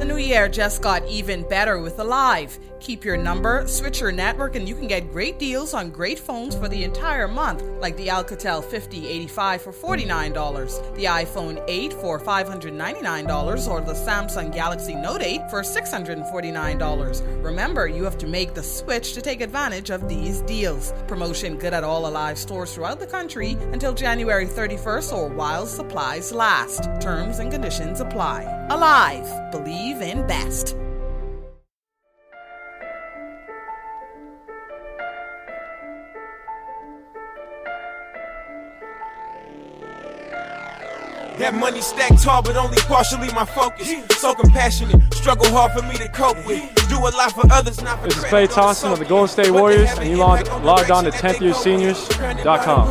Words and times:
The 0.00 0.06
new 0.06 0.16
year 0.16 0.48
just 0.48 0.80
got 0.80 1.06
even 1.08 1.46
better 1.46 1.78
with 1.78 1.98
Alive. 1.98 2.58
Keep 2.80 3.04
your 3.04 3.18
number, 3.18 3.68
switch 3.68 4.00
your 4.00 4.10
network, 4.10 4.56
and 4.56 4.66
you 4.66 4.74
can 4.74 4.86
get 4.86 5.12
great 5.12 5.38
deals 5.38 5.74
on 5.74 5.90
great 5.90 6.18
phones 6.18 6.56
for 6.56 6.68
the 6.68 6.84
entire 6.84 7.28
month, 7.28 7.62
like 7.82 7.98
the 7.98 8.06
Alcatel 8.06 8.64
5085 8.64 9.60
for 9.60 9.72
$49, 9.74 10.94
the 10.96 11.04
iPhone 11.04 11.62
8 11.68 11.92
for 11.92 12.18
$599, 12.18 13.68
or 13.68 13.80
the 13.82 13.92
Samsung 13.92 14.50
Galaxy 14.50 14.94
Note 14.94 15.20
8 15.20 15.50
for 15.50 15.60
$649. 15.60 17.44
Remember, 17.44 17.86
you 17.86 18.02
have 18.04 18.16
to 18.16 18.26
make 18.26 18.54
the 18.54 18.62
switch 18.62 19.12
to 19.12 19.20
take 19.20 19.42
advantage 19.42 19.90
of 19.90 20.08
these 20.08 20.40
deals. 20.40 20.94
Promotion 21.08 21.58
good 21.58 21.74
at 21.74 21.84
all 21.84 22.06
Alive 22.06 22.38
stores 22.38 22.74
throughout 22.74 23.00
the 23.00 23.06
country 23.06 23.58
until 23.72 23.92
January 23.92 24.46
31st 24.46 25.12
or 25.12 25.28
while 25.28 25.66
supplies 25.66 26.32
last. 26.32 26.84
Terms 27.02 27.38
and 27.38 27.52
conditions 27.52 28.00
apply. 28.00 28.59
Alive, 28.70 29.50
believe 29.50 30.00
in 30.00 30.24
best. 30.28 30.76
That 41.40 41.54
money 41.54 41.80
stacked 41.80 42.22
tall, 42.22 42.42
but 42.42 42.54
only 42.54 42.76
partially 42.82 43.32
my 43.32 43.46
focus. 43.46 43.90
So 44.20 44.34
compassionate, 44.34 45.14
struggle 45.14 45.46
hard 45.46 45.72
for 45.72 45.80
me 45.88 45.96
to 45.96 46.06
cope 46.08 46.36
with. 46.44 46.60
Do 46.90 46.98
a 46.98 47.08
lot 47.16 47.32
for 47.32 47.50
others, 47.50 47.82
not 47.82 47.98
for 47.98 48.08
This 48.08 48.18
is 48.18 48.24
credit. 48.24 48.50
Klay 48.50 48.54
Thompson 48.54 48.92
of 48.92 48.98
the 48.98 49.06
Golden 49.06 49.28
State 49.28 49.50
Warriors, 49.50 49.88
and 49.96 50.06
you 50.06 50.18
log, 50.18 50.46
logged 50.62 50.90
on 50.90 51.04
to 51.04 51.10
10thyearseniors.com. 51.10 52.88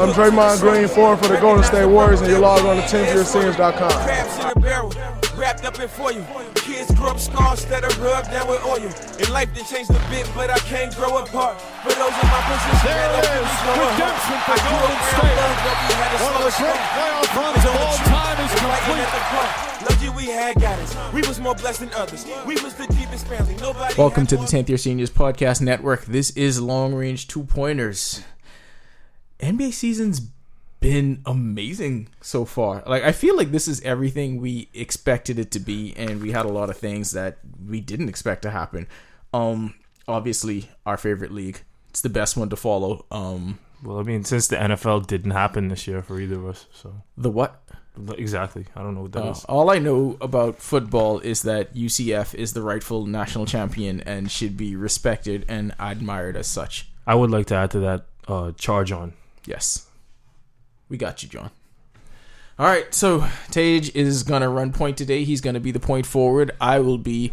I'm 0.00 0.12
Draymond 0.12 0.60
Green, 0.60 0.88
forward 0.88 1.18
for 1.18 1.28
the 1.28 1.40
Golden 1.40 1.62
State 1.62 1.86
Warriors, 1.86 2.22
and 2.22 2.28
you 2.28 2.38
log 2.38 2.64
on 2.64 2.74
to 2.74 2.82
10thyearseniors.com. 2.82 5.25
Crabs 5.36 5.60
in 5.60 5.66
a 5.66 5.70
barrel, 5.70 5.76
wrapped 5.76 5.76
up 5.76 5.76
in 5.80 5.88
foil. 5.88 6.52
Kids 6.64 6.90
grow 6.96 7.10
up 7.12 7.20
scars 7.20 7.64
that 7.66 7.84
are 7.84 7.92
rubbed 8.02 8.30
down 8.30 8.48
with 8.48 8.64
oil. 8.64 8.88
In 9.20 9.28
life, 9.32 9.52
they 9.54 9.62
changed 9.68 9.90
a 9.90 10.00
bit, 10.08 10.24
but 10.34 10.50
I 10.50 10.58
can't 10.64 10.94
grow 10.96 11.18
apart. 11.18 11.60
For 11.84 11.92
those 11.92 12.16
in 12.16 12.26
my 12.32 12.40
position, 12.48 12.88
There 12.88 12.96
that 12.96 13.12
it 13.12 13.28
left 13.28 13.36
is, 13.36 13.44
me 13.44 13.56
grow 13.62 13.74
apart. 13.76 13.92
redemption 13.96 14.38
for 14.48 14.56
Golden 14.64 14.98
State. 15.06 15.36
around 15.36 15.36
love, 15.36 15.60
but 15.60 15.76
we 15.76 15.92
had 15.96 16.10
a 16.10 16.18
One 16.24 16.34
of 16.36 16.42
the 16.42 16.54
great 16.56 16.80
playoff 16.96 17.28
runs 17.36 17.64
of 17.64 17.74
all 17.76 17.96
time 18.08 18.38
is 18.40 18.52
complete. 18.56 19.04
at 19.04 19.12
the 19.12 19.22
front. 19.30 19.52
Lucky 19.86 20.08
we 20.16 20.24
had 20.32 20.54
guidance. 20.60 20.92
We 21.12 21.20
was 21.28 21.38
more 21.38 21.54
blessed 21.54 21.80
than 21.80 21.92
others. 21.94 22.24
We 22.46 22.54
was 22.62 22.74
the 22.74 22.86
deepest 22.88 23.26
family. 23.28 23.56
Nobody 23.60 23.94
Welcome 23.96 24.26
to 24.28 24.36
the 24.36 24.46
10th 24.46 24.68
Year 24.68 24.78
Seniors 24.78 25.10
Podcast 25.10 25.60
Network. 25.60 26.06
This 26.06 26.30
is 26.30 26.60
Long 26.60 26.94
Range 26.94 27.26
Two 27.28 27.44
Pointers. 27.44 28.22
NBA 29.40 29.72
season's 29.74 30.20
been 30.80 31.22
amazing 31.26 32.08
so 32.20 32.44
far. 32.44 32.82
Like 32.86 33.02
I 33.02 33.12
feel 33.12 33.36
like 33.36 33.50
this 33.50 33.66
is 33.68 33.80
everything 33.82 34.40
we 34.40 34.68
expected 34.74 35.38
it 35.38 35.50
to 35.52 35.60
be 35.60 35.94
and 35.96 36.20
we 36.20 36.32
had 36.32 36.44
a 36.46 36.50
lot 36.50 36.70
of 36.70 36.76
things 36.76 37.12
that 37.12 37.38
we 37.66 37.80
didn't 37.80 38.08
expect 38.08 38.42
to 38.42 38.50
happen. 38.50 38.86
Um 39.32 39.74
obviously 40.08 40.70
our 40.84 40.96
favorite 40.96 41.32
league. 41.32 41.60
It's 41.90 42.02
the 42.02 42.08
best 42.10 42.36
one 42.36 42.48
to 42.50 42.56
follow. 42.56 43.04
Um 43.10 43.58
Well, 43.82 43.98
I 43.98 44.02
mean, 44.02 44.24
since 44.24 44.48
the 44.48 44.56
NFL 44.56 45.06
didn't 45.06 45.32
happen 45.32 45.68
this 45.68 45.86
year 45.86 46.02
for 46.02 46.20
either 46.20 46.36
of 46.36 46.46
us, 46.46 46.66
so 46.72 47.02
the 47.16 47.30
what? 47.30 47.62
exactly, 48.18 48.66
I 48.76 48.82
don't 48.82 48.94
know 48.94 49.02
what 49.02 49.12
that 49.12 49.24
Uh, 49.24 49.30
is. 49.30 49.44
all 49.46 49.70
I 49.70 49.78
know 49.78 50.18
about 50.20 50.58
football 50.60 51.18
is 51.20 51.40
that 51.42 51.74
UCF 51.74 52.34
is 52.34 52.52
the 52.52 52.60
rightful 52.60 53.06
national 53.06 53.46
champion 53.46 54.02
and 54.02 54.30
should 54.30 54.54
be 54.56 54.76
respected 54.76 55.46
and 55.48 55.74
admired 55.80 56.36
as 56.36 56.46
such. 56.46 56.88
I 57.06 57.14
would 57.14 57.30
like 57.30 57.46
to 57.46 57.54
add 57.54 57.70
to 57.70 57.80
that 57.80 58.04
uh, 58.28 58.52
charge 58.52 58.92
on. 58.92 59.14
Yes. 59.46 59.86
We 60.88 60.96
got 60.96 61.22
you, 61.22 61.28
John. 61.28 61.50
All 62.58 62.66
right, 62.66 62.92
so 62.94 63.26
Tage 63.50 63.94
is 63.94 64.22
going 64.22 64.40
to 64.42 64.48
run 64.48 64.72
point 64.72 64.96
today. 64.96 65.24
He's 65.24 65.40
going 65.42 65.54
to 65.54 65.60
be 65.60 65.72
the 65.72 65.80
point 65.80 66.06
forward. 66.06 66.52
I 66.60 66.78
will 66.78 66.96
be 66.96 67.32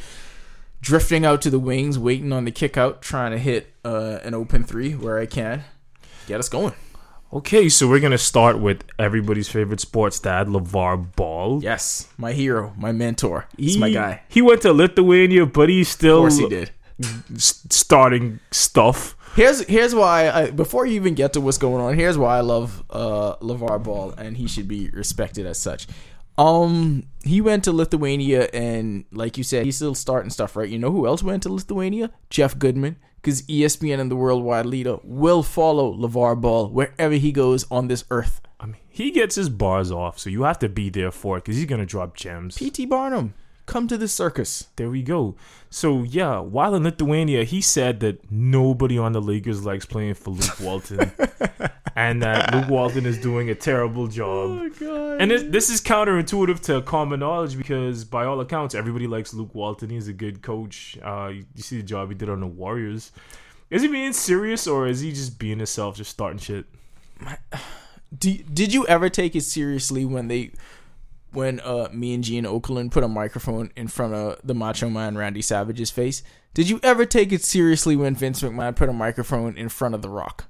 drifting 0.82 1.26
out 1.26 1.42
to 1.44 1.50
the 1.50 1.60
wings, 1.60 1.98
waiting 1.98 2.34
on 2.34 2.44
the 2.44 2.52
kick 2.52 2.76
out, 2.78 3.02
trying 3.02 3.32
to 3.32 3.38
hit 3.38 3.72
uh, 3.86 4.20
an 4.24 4.34
open 4.34 4.64
three 4.66 4.96
where 4.96 5.18
I 5.18 5.26
can. 5.26 5.64
Get 6.28 6.40
us 6.40 6.50
going. 6.50 6.74
Okay, 7.32 7.68
so 7.70 7.88
we're 7.88 8.00
gonna 8.02 8.18
start 8.18 8.60
with 8.60 8.84
everybody's 9.00 9.50
favorite 9.50 9.80
sports 9.80 10.20
dad, 10.20 10.48
LeVar 10.48 11.16
Ball. 11.16 11.64
Yes, 11.64 12.08
my 12.18 12.32
hero, 12.32 12.74
my 12.78 12.92
mentor. 12.92 13.48
He's 13.58 13.76
my 13.78 13.90
guy. 13.90 14.22
He 14.30 14.42
went 14.42 14.62
to 14.62 14.72
Lithuania, 14.74 15.46
but 15.48 15.68
he's 15.70 15.88
Of 15.88 15.94
still 15.94 16.20
course 16.20 16.38
he 16.38 16.48
did. 16.48 16.72
starting 17.40 18.40
stuff. 18.52 19.16
Here's 19.36 19.62
here's 19.66 19.96
why 19.96 20.30
I, 20.30 20.52
before 20.52 20.86
you 20.86 20.94
even 20.94 21.16
get 21.16 21.34
to 21.34 21.42
what's 21.42 21.58
going 21.58 21.84
on, 21.84 21.96
here's 21.96 22.18
why 22.18 22.38
I 22.38 22.42
love 22.42 22.84
uh 22.90 23.36
LeVar 23.38 23.82
Ball 23.84 24.12
and 24.12 24.38
he 24.38 24.48
should 24.48 24.68
be 24.68 24.90
respected 24.92 25.46
as 25.48 25.60
such. 25.60 25.88
Um 26.38 27.08
he 27.24 27.42
went 27.42 27.64
to 27.64 27.72
Lithuania 27.72 28.48
and 28.54 29.06
like 29.12 29.38
you 29.38 29.44
said, 29.44 29.66
he's 29.66 29.78
still 29.78 29.96
starting 29.96 30.30
stuff, 30.30 30.56
right? 30.56 30.70
You 30.70 30.78
know 30.78 30.92
who 30.92 31.08
else 31.08 31.24
went 31.24 31.44
to 31.44 31.50
Lithuania? 31.54 32.12
Jeff 32.30 32.58
Goodman. 32.60 32.98
Because 33.22 33.42
ESPN 33.44 34.00
and 34.00 34.12
the 34.12 34.18
worldwide 34.18 34.66
leader 34.66 34.98
will 35.02 35.44
follow 35.44 35.94
LeVar 35.94 36.40
Ball 36.42 36.68
wherever 36.68 37.14
he 37.14 37.32
goes 37.32 37.66
on 37.72 37.88
this 37.88 38.04
earth. 38.12 38.42
I 38.60 38.66
mean, 38.66 38.82
he 38.90 39.12
gets 39.12 39.36
his 39.36 39.48
bars 39.50 39.92
off, 39.92 40.20
so 40.20 40.30
you 40.30 40.44
have 40.44 40.60
to 40.60 40.68
be 40.70 40.90
there 40.90 41.10
for 41.10 41.38
it 41.38 41.46
because 41.46 41.56
he's 41.56 41.66
gonna 41.66 41.86
drop 41.86 42.16
gems. 42.16 42.58
P.T. 42.58 42.86
Barnum, 42.86 43.34
come 43.66 43.88
to 43.88 43.98
the 43.98 44.08
circus. 44.08 44.68
There 44.76 44.90
we 44.90 45.02
go. 45.02 45.36
So 45.70 46.04
yeah, 46.04 46.40
while 46.40 46.76
in 46.76 46.84
Lithuania, 46.84 47.44
he 47.44 47.62
said 47.62 48.00
that 48.02 48.32
nobody 48.32 48.98
on 48.98 49.14
the 49.14 49.22
Lakers 49.22 49.66
likes 49.66 49.86
playing 49.86 50.14
for 50.16 50.32
Luke 50.32 50.60
Walton, 50.60 51.12
and 51.96 52.22
that 52.22 52.54
Luke 52.54 52.70
Walton 52.70 53.06
is 53.06 53.18
doing 53.18 53.50
a 53.50 53.56
terrible 53.56 54.08
job. 54.08 54.72
God. 54.80 55.22
And 55.22 55.32
this, 55.32 55.44
this 55.44 55.70
is 55.70 55.82
counterintuitive 55.82 56.60
to 56.66 56.82
common 56.84 57.22
knowledge 57.22 57.58
because, 57.58 58.06
by 58.06 58.26
all 58.26 58.40
accounts, 58.40 58.76
everybody 58.76 59.08
likes 59.08 59.34
Luke 59.34 59.56
Walton. 59.56 59.90
He's 59.90 60.08
a 60.08 60.14
good 60.14 60.42
coach. 60.42 60.98
Uh, 61.04 61.32
you, 61.34 61.46
you 61.56 61.64
see 61.64 61.78
the 61.78 61.84
job 61.84 62.10
he 62.10 62.16
did 62.16 62.30
on 62.30 62.40
the 62.40 62.48
Warriors. 62.48 63.12
Is 63.70 63.82
he 63.82 63.88
being 63.88 64.14
serious 64.14 64.68
or 64.68 64.88
is 64.88 65.00
he 65.00 65.12
just 65.12 65.40
being 65.40 65.58
himself, 65.58 65.96
just 65.96 66.12
starting 66.12 66.40
shit? 66.40 66.66
Do, 68.16 68.32
did 68.32 68.72
you 68.72 68.86
ever 68.86 69.10
take 69.10 69.36
it 69.36 69.42
seriously 69.42 70.06
when 70.06 70.28
they 70.28 70.52
when 71.34 71.60
uh 71.60 71.90
me 71.92 72.14
and 72.14 72.24
Gene 72.24 72.46
Okerlund 72.46 72.92
put 72.92 73.04
a 73.04 73.08
microphone 73.08 73.72
in 73.76 73.88
front 73.88 74.14
of 74.14 74.40
the 74.44 74.54
Macho 74.54 74.90
Man 74.90 75.18
Randy 75.18 75.42
Savage's 75.42 75.92
face? 75.92 76.24
Did 76.54 76.70
you 76.70 76.80
ever 76.84 77.06
take 77.06 77.32
it 77.32 77.44
seriously 77.44 77.96
when 77.96 78.16
Vince 78.16 78.42
McMahon 78.42 78.76
put 78.76 78.90
a 78.90 78.94
microphone 78.94 79.58
in 79.58 79.70
front 79.70 79.96
of 79.96 80.02
The 80.02 80.10
Rock? 80.10 80.46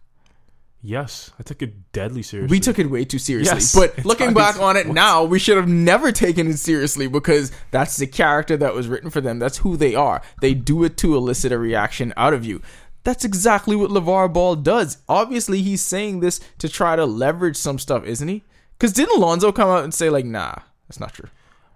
Yes, 0.86 1.32
I 1.40 1.44
took 1.44 1.62
it 1.62 1.94
deadly 1.94 2.22
seriously. 2.24 2.54
We 2.54 2.60
took 2.60 2.78
it 2.78 2.90
way 2.90 3.06
too 3.06 3.18
seriously. 3.18 3.56
Yes. 3.56 3.74
but 3.74 4.04
looking 4.06 4.34
back 4.34 4.60
on 4.60 4.76
it 4.76 4.86
now, 4.86 5.24
we 5.24 5.40
should 5.40 5.56
have 5.56 5.70
never 5.70 6.12
taken 6.12 6.50
it 6.50 6.60
seriously 6.60 7.08
because 7.08 7.54
that's 7.72 7.96
the 7.96 8.06
character 8.06 8.58
that 8.58 8.74
was 8.74 8.90
written 8.90 9.10
for 9.10 9.22
them. 9.22 9.40
That's 9.40 9.60
who 9.60 9.78
they 9.78 9.96
are. 9.96 10.22
They 10.42 10.54
do 10.54 10.84
it 10.84 10.98
to 10.98 11.16
elicit 11.16 11.54
a 11.54 11.58
reaction 11.58 12.14
out 12.18 12.34
of 12.34 12.44
you. 12.44 12.62
That's 13.06 13.24
exactly 13.24 13.78
what 13.78 13.92
LeVar 13.92 14.34
Ball 14.34 14.58
does. 14.58 14.98
Obviously, 15.08 15.62
he's 15.62 15.82
saying 15.82 16.20
this 16.20 16.42
to 16.58 16.68
try 16.68 16.98
to 16.98 17.06
leverage 17.06 17.56
some 17.56 17.80
stuff, 17.80 18.04
isn't 18.06 18.28
he? 18.28 18.44
Because 18.78 18.92
didn't 18.92 19.16
Alonzo 19.16 19.54
come 19.54 19.70
out 19.70 19.86
and 19.86 19.94
say, 19.94 20.10
like, 20.10 20.26
nah, 20.26 20.56
that's 20.94 21.00
not 21.00 21.14
true? 21.14 21.30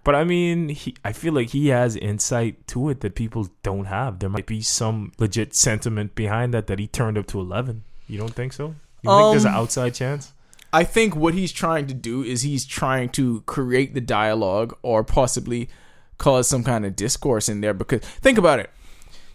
But 0.03 0.16
I 0.16 0.23
mean, 0.23 0.69
he, 0.69 0.95
I 1.03 1.11
feel 1.11 1.33
like 1.33 1.50
he 1.50 1.67
has 1.67 1.95
insight 1.95 2.66
to 2.67 2.89
it 2.89 3.01
that 3.01 3.16
people 3.16 3.50
don't 3.63 3.85
have. 3.85 4.19
There 4.19 4.29
might 4.29 4.45
be 4.45 4.61
some 4.61 5.11
legit 5.17 5.53
sentiment 5.53 6.16
behind 6.16 6.53
that 6.53 6.67
that 6.67 6.79
he 6.79 6.88
turned 6.88 7.17
up 7.17 7.27
to 7.27 7.39
11. 7.41 7.83
You 8.07 8.17
don't 8.17 8.33
think 8.33 8.53
so? 8.53 8.75
You 9.01 9.09
think 9.09 9.31
there's 9.31 9.44
an 9.45 9.51
Um, 9.53 9.57
outside 9.57 9.95
chance? 9.95 10.31
I 10.72 10.83
think 10.83 11.16
what 11.16 11.33
he's 11.33 11.51
trying 11.51 11.88
to 11.88 11.94
do 11.94 12.23
is 12.23 12.41
he's 12.44 12.66
trying 12.66 13.09
to 13.09 13.41
create 13.41 13.94
the 13.95 14.01
dialogue 14.01 14.77
or 14.81 15.03
possibly 15.03 15.69
cause 16.17 16.47
some 16.47 16.63
kind 16.63 16.85
of 16.85 16.95
discourse 16.95 17.50
in 17.50 17.61
there 17.61 17.73
because 17.73 18.01
think 18.01 18.38
about 18.38 18.59
it. 18.59 18.69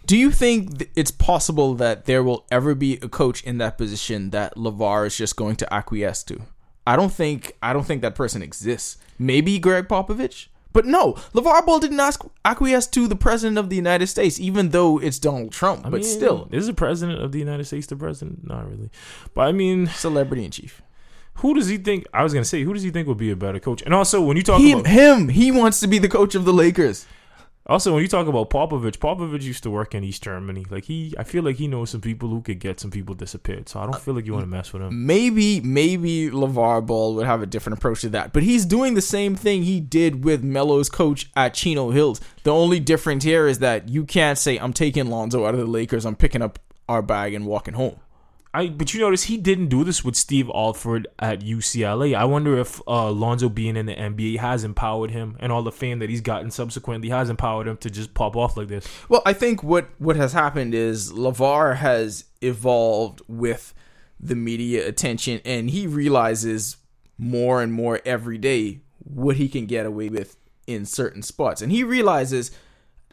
Do 0.05 0.17
you 0.17 0.31
think 0.31 0.89
it's 0.95 1.11
possible 1.11 1.75
that 1.75 2.05
there 2.05 2.23
will 2.23 2.45
ever 2.51 2.75
be 2.75 2.95
a 3.01 3.07
coach 3.07 3.43
in 3.43 3.57
that 3.59 3.77
position 3.77 4.31
that 4.31 4.55
LeVar 4.55 5.07
is 5.07 5.17
just 5.17 5.35
going 5.35 5.55
to 5.57 5.73
acquiesce 5.73 6.23
to? 6.25 6.41
I 6.85 6.95
don't 6.95 7.11
think 7.13 7.55
I 7.61 7.73
don't 7.73 7.85
think 7.85 8.01
that 8.01 8.15
person 8.15 8.41
exists. 8.41 8.97
Maybe 9.19 9.59
Gregg 9.59 9.87
Popovich? 9.87 10.47
But 10.73 10.85
no, 10.87 11.13
LeVar 11.35 11.65
Ball 11.67 11.79
didn't 11.79 11.99
ask, 11.99 12.25
acquiesce 12.43 12.87
to 12.87 13.07
the 13.07 13.15
president 13.15 13.59
of 13.59 13.69
the 13.69 13.75
United 13.75 14.07
States, 14.07 14.39
even 14.39 14.69
though 14.69 14.97
it's 14.99 15.19
Donald 15.19 15.51
Trump. 15.51 15.85
I 15.85 15.89
but 15.91 16.01
mean, 16.01 16.03
still, 16.03 16.49
is 16.51 16.65
the 16.65 16.73
president 16.73 17.21
of 17.21 17.31
the 17.31 17.37
United 17.37 17.65
States 17.65 17.85
the 17.85 17.95
president? 17.95 18.47
Not 18.47 18.67
really. 18.67 18.89
But 19.35 19.41
I 19.43 19.51
mean, 19.51 19.85
celebrity 19.87 20.45
in 20.45 20.51
chief. 20.51 20.81
who 21.35 21.53
does 21.53 21.67
he 21.67 21.77
think? 21.77 22.07
I 22.11 22.23
was 22.23 22.33
gonna 22.33 22.43
say, 22.43 22.63
who 22.63 22.73
does 22.73 22.81
he 22.83 22.89
think 22.89 23.07
would 23.07 23.17
be 23.19 23.29
a 23.29 23.35
better 23.35 23.59
coach? 23.59 23.83
And 23.83 23.93
also, 23.93 24.19
when 24.21 24.35
you 24.35 24.41
talk 24.43 24.59
He, 24.61 24.71
about 24.71 24.87
him, 24.87 25.29
he 25.29 25.51
wants 25.51 25.79
to 25.81 25.87
be 25.87 25.99
the 25.99 26.09
coach 26.09 26.33
of 26.33 26.43
the 26.43 26.53
Lakers. 26.53 27.05
Also 27.65 27.93
when 27.93 28.01
you 28.01 28.07
talk 28.07 28.27
about 28.27 28.49
Popovich, 28.49 28.97
Popovich 28.97 29.43
used 29.43 29.63
to 29.63 29.71
work 29.71 29.95
in 29.95 30.03
East 30.03 30.23
Germany. 30.23 30.65
Like 30.69 30.85
he, 30.85 31.13
I 31.17 31.23
feel 31.23 31.43
like 31.43 31.55
he 31.55 31.67
knows 31.67 31.91
some 31.91 32.01
people 32.01 32.29
who 32.29 32.41
could 32.41 32.59
get 32.59 32.79
some 32.79 32.91
people 32.91 33.15
disappeared. 33.15 33.69
So 33.69 33.79
I 33.79 33.85
don't 33.85 34.01
feel 34.01 34.13
like 34.13 34.25
you 34.25 34.33
want 34.33 34.43
to 34.43 34.49
mess 34.49 34.73
with 34.73 34.81
him. 34.81 35.05
maybe 35.05 35.61
maybe 35.61 36.29
LeVar 36.29 36.85
Ball 36.85 37.15
would 37.15 37.25
have 37.25 37.41
a 37.41 37.45
different 37.45 37.77
approach 37.77 38.01
to 38.01 38.09
that. 38.09 38.33
But 38.33 38.43
he's 38.43 38.65
doing 38.65 38.95
the 38.95 39.01
same 39.01 39.35
thing 39.35 39.63
he 39.63 39.79
did 39.79 40.23
with 40.23 40.43
Melo's 40.43 40.89
coach 40.89 41.29
at 41.35 41.53
Chino 41.53 41.91
Hills. 41.91 42.19
The 42.43 42.51
only 42.51 42.79
difference 42.79 43.23
here 43.23 43.47
is 43.47 43.59
that 43.59 43.87
you 43.89 44.05
can't 44.05 44.37
say 44.37 44.57
I'm 44.57 44.73
taking 44.73 45.07
Lonzo 45.07 45.45
out 45.45 45.53
of 45.53 45.59
the 45.59 45.65
Lakers, 45.65 46.05
I'm 46.05 46.15
picking 46.15 46.41
up 46.41 46.59
our 46.89 47.01
bag 47.01 47.33
and 47.33 47.45
walking 47.45 47.75
home. 47.75 47.99
I 48.53 48.67
but 48.67 48.93
you 48.93 48.99
notice 48.99 49.23
he 49.23 49.37
didn't 49.37 49.69
do 49.69 49.83
this 49.83 50.03
with 50.03 50.15
Steve 50.15 50.49
Alford 50.53 51.07
at 51.17 51.41
UCLA. 51.41 52.15
I 52.15 52.25
wonder 52.25 52.57
if 52.59 52.79
uh, 52.87 53.09
Lonzo 53.09 53.49
being 53.49 53.75
in 53.75 53.87
the 53.87 53.95
NBA 53.95 54.37
has 54.37 54.63
empowered 54.63 55.09
him, 55.09 55.35
and 55.39 55.51
all 55.51 55.63
the 55.63 55.71
fame 55.71 55.99
that 55.99 56.09
he's 56.09 56.21
gotten 56.21 56.51
subsequently 56.51 57.09
has 57.09 57.29
empowered 57.29 57.67
him 57.67 57.77
to 57.77 57.89
just 57.89 58.13
pop 58.13 58.35
off 58.35 58.55
like 58.55 58.67
this. 58.67 58.87
Well, 59.09 59.23
I 59.25 59.33
think 59.33 59.63
what 59.63 59.89
what 59.97 60.15
has 60.17 60.33
happened 60.33 60.75
is 60.75 61.11
LeVar 61.11 61.77
has 61.77 62.25
evolved 62.41 63.21
with 63.27 63.73
the 64.19 64.35
media 64.35 64.87
attention, 64.87 65.41
and 65.43 65.71
he 65.71 65.87
realizes 65.87 66.77
more 67.17 67.61
and 67.61 67.73
more 67.73 68.01
every 68.05 68.37
day 68.37 68.81
what 68.99 69.37
he 69.37 69.49
can 69.49 69.65
get 69.65 69.85
away 69.85 70.09
with 70.09 70.37
in 70.67 70.85
certain 70.85 71.23
spots, 71.23 71.61
and 71.63 71.71
he 71.71 71.83
realizes 71.83 72.51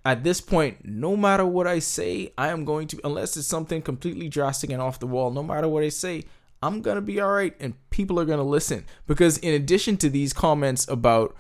at 0.04 0.24
this 0.24 0.40
point, 0.40 0.84
no 0.84 1.16
matter 1.16 1.44
what 1.44 1.66
I 1.66 1.78
say, 1.78 2.32
I 2.38 2.48
am 2.48 2.64
going 2.64 2.86
to, 2.88 3.00
unless 3.04 3.36
it's 3.36 3.46
something 3.46 3.82
completely 3.82 4.28
drastic 4.28 4.70
and 4.70 4.80
off 4.80 4.98
the 4.98 5.06
wall, 5.06 5.30
no 5.30 5.42
matter 5.42 5.68
what 5.68 5.84
I 5.84 5.90
say, 5.90 6.24
I'm 6.62 6.80
going 6.82 6.96
to 6.96 7.02
be 7.02 7.20
all 7.20 7.32
right 7.32 7.54
and 7.60 7.74
people 7.90 8.18
are 8.18 8.24
going 8.24 8.38
to 8.38 8.44
listen. 8.44 8.86
Because 9.06 9.38
in 9.38 9.54
addition 9.54 9.96
to 9.98 10.08
these 10.10 10.32
comments 10.32 10.88
about 10.88 11.36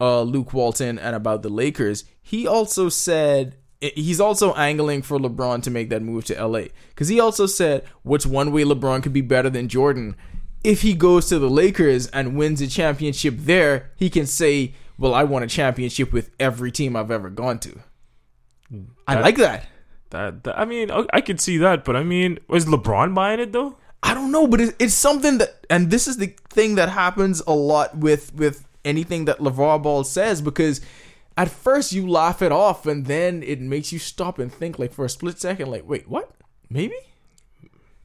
uh, 0.00 0.22
Luke 0.22 0.52
Walton 0.52 0.98
and 0.98 1.16
about 1.16 1.42
the 1.42 1.48
Lakers, 1.48 2.04
he 2.22 2.46
also 2.46 2.88
said, 2.88 3.56
he's 3.80 4.20
also 4.20 4.54
angling 4.54 5.02
for 5.02 5.18
LeBron 5.18 5.62
to 5.64 5.70
make 5.70 5.90
that 5.90 6.02
move 6.02 6.24
to 6.26 6.46
LA. 6.46 6.64
Because 6.90 7.08
he 7.08 7.18
also 7.18 7.46
said, 7.46 7.84
what's 8.02 8.26
one 8.26 8.52
way 8.52 8.62
LeBron 8.62 9.02
could 9.02 9.12
be 9.12 9.20
better 9.20 9.50
than 9.50 9.68
Jordan? 9.68 10.16
If 10.62 10.82
he 10.82 10.94
goes 10.94 11.28
to 11.28 11.38
the 11.38 11.50
Lakers 11.50 12.06
and 12.08 12.36
wins 12.36 12.60
a 12.60 12.66
championship 12.66 13.34
there, 13.38 13.90
he 13.96 14.10
can 14.10 14.26
say, 14.26 14.74
well, 14.98 15.14
I 15.14 15.24
won 15.24 15.42
a 15.42 15.48
championship 15.48 16.12
with 16.12 16.30
every 16.40 16.72
team 16.72 16.96
I've 16.96 17.10
ever 17.10 17.30
gone 17.30 17.58
to. 17.60 17.80
I 19.06 19.20
like 19.20 19.36
that. 19.36 19.66
That, 20.10 20.44
that 20.44 20.58
I 20.58 20.64
mean, 20.64 20.90
I, 20.90 21.04
I 21.12 21.20
could 21.20 21.40
see 21.40 21.58
that, 21.58 21.84
but 21.84 21.96
I 21.96 22.02
mean, 22.02 22.38
was 22.48 22.66
LeBron 22.66 23.14
buying 23.14 23.40
it 23.40 23.52
though? 23.52 23.76
I 24.02 24.14
don't 24.14 24.30
know, 24.30 24.46
but 24.46 24.60
it, 24.60 24.76
it's 24.78 24.94
something 24.94 25.38
that, 25.38 25.66
and 25.68 25.90
this 25.90 26.06
is 26.06 26.18
the 26.18 26.34
thing 26.50 26.76
that 26.76 26.88
happens 26.88 27.42
a 27.46 27.52
lot 27.52 27.96
with 27.96 28.34
with 28.34 28.66
anything 28.84 29.24
that 29.24 29.38
LeVar 29.38 29.82
Ball 29.82 30.04
says 30.04 30.40
because 30.40 30.80
at 31.36 31.50
first 31.50 31.92
you 31.92 32.08
laugh 32.08 32.40
it 32.40 32.52
off, 32.52 32.86
and 32.86 33.06
then 33.06 33.42
it 33.42 33.60
makes 33.60 33.92
you 33.92 33.98
stop 33.98 34.38
and 34.38 34.52
think, 34.52 34.78
like 34.78 34.92
for 34.92 35.04
a 35.04 35.08
split 35.08 35.40
second, 35.40 35.70
like, 35.70 35.88
wait, 35.88 36.08
what? 36.08 36.30
Maybe? 36.70 36.96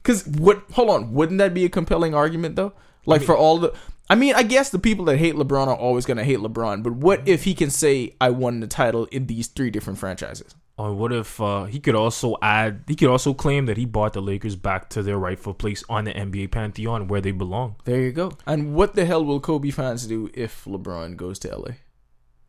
Because 0.02 0.26
what? 0.26 0.64
Hold 0.72 0.90
on, 0.90 1.14
wouldn't 1.14 1.38
that 1.38 1.54
be 1.54 1.64
a 1.64 1.68
compelling 1.68 2.14
argument 2.14 2.56
though? 2.56 2.72
Like 3.06 3.22
for 3.22 3.36
all 3.36 3.58
the, 3.58 3.74
I 4.12 4.14
mean, 4.14 4.34
I 4.34 4.42
guess 4.42 4.68
the 4.68 4.78
people 4.78 5.06
that 5.06 5.16
hate 5.16 5.36
LeBron 5.36 5.68
are 5.68 5.74
always 5.74 6.04
gonna 6.04 6.22
hate 6.22 6.38
LeBron, 6.38 6.82
but 6.82 6.92
what 6.92 7.26
if 7.26 7.44
he 7.44 7.54
can 7.54 7.70
say, 7.70 8.14
I 8.20 8.28
won 8.28 8.60
the 8.60 8.66
title 8.66 9.06
in 9.06 9.24
these 9.24 9.46
three 9.46 9.70
different 9.70 9.98
franchises? 9.98 10.54
Or 10.76 10.92
what 10.92 11.14
if 11.14 11.40
uh, 11.40 11.64
he 11.64 11.80
could 11.80 11.94
also 11.94 12.36
add? 12.42 12.84
He 12.86 12.94
could 12.94 13.08
also 13.08 13.32
claim 13.32 13.64
that 13.64 13.78
he 13.78 13.86
brought 13.86 14.12
the 14.12 14.20
Lakers 14.20 14.54
back 14.54 14.90
to 14.90 15.02
their 15.02 15.16
rightful 15.16 15.54
place 15.54 15.82
on 15.88 16.04
the 16.04 16.12
NBA 16.12 16.50
pantheon 16.50 17.08
where 17.08 17.22
they 17.22 17.30
belong. 17.30 17.76
There 17.84 18.02
you 18.02 18.12
go. 18.12 18.32
And 18.46 18.74
what 18.74 18.94
the 18.94 19.06
hell 19.06 19.24
will 19.24 19.40
Kobe 19.40 19.70
fans 19.70 20.06
do 20.06 20.30
if 20.34 20.66
LeBron 20.66 21.16
goes 21.16 21.38
to 21.38 21.56
LA? 21.56 21.76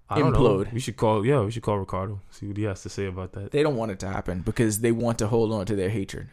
I 0.09 0.19
don't 0.19 0.33
know. 0.33 0.39
Implode. 0.39 0.73
We 0.73 0.81
should 0.81 0.97
call. 0.97 1.25
Yeah, 1.25 1.43
we 1.43 1.51
should 1.51 1.63
call 1.63 1.79
Ricardo. 1.79 2.19
See 2.29 2.47
what 2.47 2.57
he 2.57 2.63
has 2.63 2.81
to 2.83 2.89
say 2.89 3.05
about 3.05 3.31
that. 3.33 3.51
They 3.51 3.63
don't 3.63 3.77
want 3.77 3.91
it 3.91 3.99
to 3.99 4.09
happen 4.09 4.41
because 4.41 4.81
they 4.81 4.91
want 4.91 5.17
to 5.19 5.27
hold 5.27 5.53
on 5.53 5.65
to 5.67 5.77
their 5.77 5.89
hatred. 5.89 6.27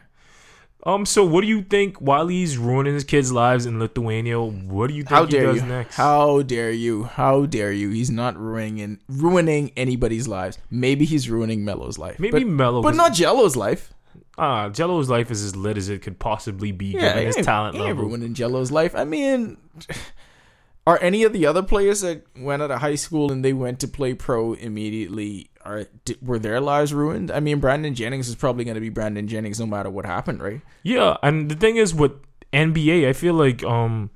Um. 0.83 1.05
So, 1.05 1.23
what 1.25 1.41
do 1.41 1.47
you 1.47 1.61
think 1.61 1.97
while 1.97 2.27
he's 2.27 2.57
ruining 2.57 2.93
his 2.93 3.03
kids' 3.03 3.31
lives 3.31 3.65
in 3.65 3.79
Lithuania? 3.79 4.39
What 4.41 4.87
do 4.87 4.93
you 4.95 5.03
think 5.03 5.09
How 5.09 5.25
he 5.25 5.31
dare 5.31 5.43
does 5.53 5.61
you? 5.61 5.67
next? 5.67 5.95
How 5.95 6.41
dare 6.41 6.71
you? 6.71 7.03
How 7.03 7.45
dare 7.45 7.71
you? 7.71 7.89
He's 7.91 8.09
not 8.09 8.35
ruining 8.37 8.99
ruining 9.07 9.71
anybody's 9.77 10.27
lives. 10.27 10.57
Maybe 10.71 11.05
he's 11.05 11.29
ruining 11.29 11.63
Melo's 11.63 11.97
life. 11.99 12.19
Maybe 12.19 12.39
but, 12.43 12.47
Melo, 12.47 12.81
but 12.81 12.89
was- 12.89 12.97
not 12.97 13.13
Gelo's 13.13 13.55
life. 13.55 13.93
Ah, 14.37 14.69
Gelo's 14.69 15.09
life 15.09 15.29
is 15.29 15.43
as 15.43 15.55
lit 15.55 15.77
as 15.77 15.87
it 15.89 16.01
could 16.01 16.17
possibly 16.17 16.71
be 16.71 16.87
Yeah, 16.87 17.09
given 17.13 17.25
his 17.27 17.35
talent 17.45 17.75
level. 17.77 18.05
ruining 18.05 18.33
Gelo's 18.33 18.71
life. 18.71 18.95
I 18.95 19.03
mean, 19.03 19.57
are 20.87 20.97
any 21.01 21.23
of 21.23 21.31
the 21.33 21.45
other 21.45 21.61
players 21.61 22.01
that 22.01 22.25
went 22.35 22.63
out 22.63 22.71
of 22.71 22.79
high 22.79 22.95
school 22.95 23.31
and 23.31 23.45
they 23.45 23.53
went 23.53 23.79
to 23.81 23.87
play 23.87 24.15
pro 24.15 24.53
immediately? 24.53 25.50
Are 25.65 25.85
were 26.21 26.39
their 26.39 26.59
lives 26.59 26.93
ruined? 26.93 27.31
I 27.31 27.39
mean, 27.39 27.59
Brandon 27.59 27.93
Jennings 27.95 28.27
is 28.27 28.35
probably 28.35 28.63
going 28.65 28.75
to 28.75 28.81
be 28.81 28.89
Brandon 28.89 29.27
Jennings 29.27 29.59
no 29.59 29.65
matter 29.65 29.89
what 29.89 30.05
happened, 30.05 30.41
right? 30.41 30.61
Yeah, 30.83 31.17
and 31.23 31.49
the 31.49 31.55
thing 31.55 31.77
is 31.77 31.93
with 31.93 32.13
NBA, 32.53 33.07
I 33.07 33.13
feel 33.13 33.33
like 33.33 33.63
um, 33.63 34.09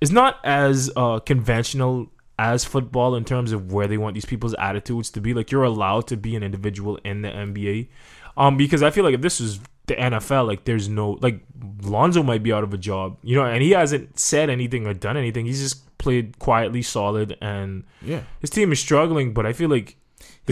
it's 0.00 0.10
not 0.10 0.38
as 0.44 0.90
uh 0.96 1.18
conventional 1.20 2.10
as 2.38 2.64
football 2.64 3.14
in 3.16 3.24
terms 3.24 3.52
of 3.52 3.70
where 3.72 3.86
they 3.86 3.98
want 3.98 4.14
these 4.14 4.24
people's 4.24 4.54
attitudes 4.54 5.10
to 5.10 5.20
be. 5.20 5.34
Like 5.34 5.50
you're 5.50 5.64
allowed 5.64 6.06
to 6.08 6.16
be 6.16 6.34
an 6.36 6.42
individual 6.42 6.98
in 7.04 7.22
the 7.22 7.28
NBA, 7.28 7.88
um, 8.36 8.56
because 8.56 8.82
I 8.82 8.90
feel 8.90 9.04
like 9.04 9.14
if 9.14 9.20
this 9.20 9.40
was 9.40 9.60
the 9.86 9.94
NFL, 9.96 10.46
like 10.46 10.64
there's 10.64 10.88
no 10.88 11.18
like 11.20 11.40
Lonzo 11.82 12.22
might 12.22 12.42
be 12.42 12.52
out 12.52 12.64
of 12.64 12.72
a 12.72 12.78
job, 12.78 13.18
you 13.22 13.34
know, 13.36 13.44
and 13.44 13.62
he 13.62 13.70
hasn't 13.72 14.18
said 14.18 14.48
anything 14.48 14.86
or 14.86 14.94
done 14.94 15.16
anything. 15.16 15.44
He's 15.46 15.60
just 15.60 15.98
played 15.98 16.38
quietly, 16.38 16.80
solid, 16.80 17.36
and 17.42 17.84
Yeah. 18.00 18.22
his 18.40 18.48
team 18.48 18.72
is 18.72 18.80
struggling. 18.80 19.34
But 19.34 19.44
I 19.44 19.52
feel 19.52 19.68
like 19.68 19.96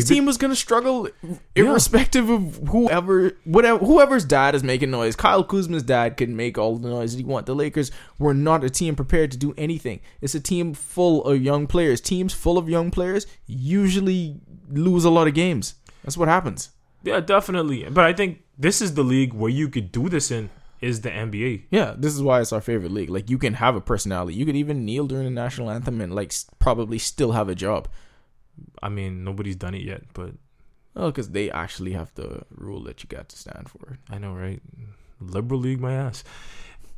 His 0.01 0.09
team 0.09 0.25
was 0.25 0.37
gonna 0.37 0.57
struggle, 0.57 1.09
irrespective 1.55 2.29
of 2.31 2.69
whoever, 2.69 3.33
whatever, 3.45 3.85
whoever's 3.85 4.25
dad 4.25 4.55
is 4.55 4.63
making 4.63 4.91
noise. 4.91 5.17
Kyle 5.17 5.45
Kuzma's 5.45 5.83
dad 5.83 6.17
can 6.17 6.37
make 6.37 6.59
all 6.59 6.77
the 6.77 6.89
noise 6.89 7.13
he 7.15 7.25
want. 7.25 7.47
The 7.47 7.55
Lakers 7.55 7.91
were 8.19 8.35
not 8.35 8.65
a 8.65 8.71
team 8.71 8.97
prepared 8.97 9.31
to 9.33 9.37
do 9.37 9.55
anything. 9.57 10.01
It's 10.21 10.35
a 10.35 10.41
team 10.41 10.75
full 10.75 11.25
of 11.25 11.43
young 11.43 11.67
players. 11.67 12.01
Teams 12.01 12.33
full 12.33 12.59
of 12.59 12.69
young 12.69 12.91
players 12.91 13.27
usually 13.47 14.41
lose 14.71 15.05
a 15.05 15.11
lot 15.11 15.27
of 15.29 15.35
games. 15.35 15.75
That's 16.05 16.17
what 16.17 16.29
happens. 16.29 16.71
yeah, 17.03 17.21
definitely. 17.21 17.85
But 17.91 18.05
I 18.05 18.13
think 18.13 18.43
this 18.59 18.81
is 18.81 18.95
the 18.95 19.05
league 19.05 19.33
where 19.33 19.51
you 19.51 19.69
could 19.69 19.93
do 19.93 20.09
this 20.09 20.31
in 20.31 20.51
is 20.81 21.01
the 21.01 21.11
NBA. 21.11 21.65
Yeah, 21.71 21.95
this 21.97 22.15
is 22.15 22.23
why 22.23 22.41
it's 22.41 22.53
our 22.53 22.61
favorite 22.61 22.93
league. 22.93 23.11
Like 23.11 23.29
you 23.31 23.39
can 23.39 23.55
have 23.55 23.75
a 23.77 23.81
personality. 23.81 24.35
You 24.35 24.47
could 24.47 24.57
even 24.57 24.85
kneel 24.85 25.07
during 25.07 25.25
the 25.25 25.31
national 25.31 25.71
anthem 25.71 26.01
and 26.01 26.15
like 26.15 26.33
probably 26.59 26.99
still 26.99 27.33
have 27.33 27.49
a 27.49 27.55
job. 27.55 27.89
I 28.83 28.89
mean, 28.89 29.25
nobody's 29.25 29.57
done 29.57 29.75
it 29.75 29.83
yet, 29.83 30.03
but 30.15 30.33
Oh, 30.97 31.07
because 31.11 31.31
they 31.31 31.49
actually 31.51 31.93
have 31.93 32.13
the 32.15 32.43
rule 32.51 32.83
that 32.85 33.03
you 33.03 33.09
got 33.09 33.29
to 33.29 33.37
stand 33.39 33.69
for. 33.69 33.99
I 34.11 34.19
know, 34.19 34.35
right? 34.35 34.61
Liberal 35.21 35.61
league, 35.61 35.81
my 35.81 35.93
ass. 35.95 36.25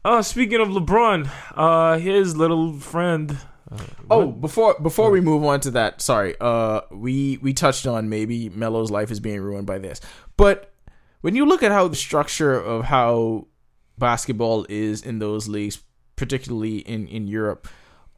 Uh, 0.05 0.23
speaking 0.23 0.61
of 0.61 0.69
LeBron, 0.69 1.29
uh, 1.55 1.99
his 1.99 2.35
little 2.37 2.73
friend. 2.75 3.37
Uh, 3.71 3.77
Oh, 4.11 4.27
what? 4.27 4.41
before 4.41 4.77
before 4.81 5.11
we 5.11 5.21
move 5.21 5.45
on 5.45 5.61
to 5.61 5.71
that, 5.73 6.01
sorry. 6.01 6.35
Uh, 6.41 6.81
we 6.91 7.39
we 7.43 7.53
touched 7.53 7.87
on 7.87 8.09
maybe 8.09 8.49
Melo's 8.49 8.91
life 8.91 9.11
is 9.11 9.21
being 9.21 9.41
ruined 9.41 9.67
by 9.67 9.79
this, 9.79 10.01
but 10.37 10.73
when 11.21 11.37
you 11.37 11.45
look 11.45 11.63
at 11.63 11.71
how 11.71 11.87
the 11.87 11.97
structure 11.97 12.55
of 12.55 12.87
how 12.87 13.47
basketball 13.99 14.65
is 14.71 15.03
in 15.03 15.19
those 15.19 15.47
leagues, 15.47 15.83
particularly 16.17 16.79
in 16.79 17.07
in 17.07 17.29
Europe, 17.29 17.69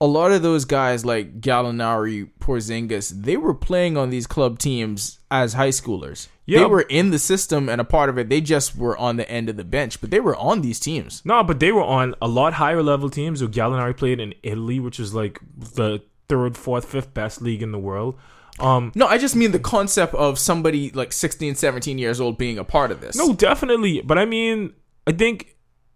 a 0.03 0.07
lot 0.07 0.33
of 0.33 0.43
those 0.43 0.65
guys 0.65 1.05
like 1.05 1.41
Gallinari, 1.41 2.29
Porzingis, 2.41 3.23
they 3.23 3.37
were 3.37 3.55
playing 3.55 3.97
on 3.97 4.11
these 4.11 4.27
club 4.27 4.59
teams 4.59 5.21
as 5.31 5.53
high 5.53 5.69
schoolers. 5.69 6.27
They 6.49 6.65
were 6.65 6.81
in 6.81 7.11
the 7.11 7.21
system 7.21 7.69
and 7.69 7.81
a 7.81 7.85
part 7.85 8.11
of 8.11 8.19
it. 8.19 8.29
They 8.29 8.41
just 8.41 8.77
were 8.77 8.99
on 8.99 9.17
the 9.17 9.31
end 9.31 9.49
of 9.49 9.57
the 9.57 9.63
bench, 9.65 10.01
but 10.01 10.11
they 10.11 10.19
were 10.19 10.35
on 10.35 10.61
these 10.61 10.81
teams. 10.81 11.23
no, 11.25 11.45
but 11.45 11.61
they 11.61 11.71
were 11.71 11.85
on 11.85 12.17
a 12.21 12.27
lot 12.27 12.55
higher 12.55 12.83
level 12.83 13.11
teams. 13.11 13.39
So 13.39 13.47
Gallinari 13.47 13.97
played 13.97 14.19
in 14.19 14.35
Italy, 14.43 14.81
which 14.81 14.99
is 14.99 15.15
like 15.15 15.39
the 15.57 16.01
third, 16.29 16.57
fourth, 16.57 16.87
fifth 16.87 17.15
best 17.15 17.41
league 17.41 17.63
in 17.63 17.71
the 17.71 17.79
world. 17.79 18.19
Um, 18.59 18.91
No, 18.97 19.07
I 19.07 19.19
just 19.19 19.37
mean 19.37 19.53
the 19.53 19.61
concept 19.61 20.15
of 20.17 20.37
somebody 20.37 20.91
like 20.91 21.13
16, 21.13 21.55
17 21.55 21.97
years 21.97 22.21
old 22.21 22.39
being 22.39 22.59
a 22.59 22.65
part 22.65 22.91
of 22.91 23.01
this. 23.01 23.15
No, 23.15 23.33
definitely. 23.33 24.01
But 24.01 24.19
I 24.19 24.25
mean, 24.25 24.73
I 25.07 25.13
think 25.13 25.52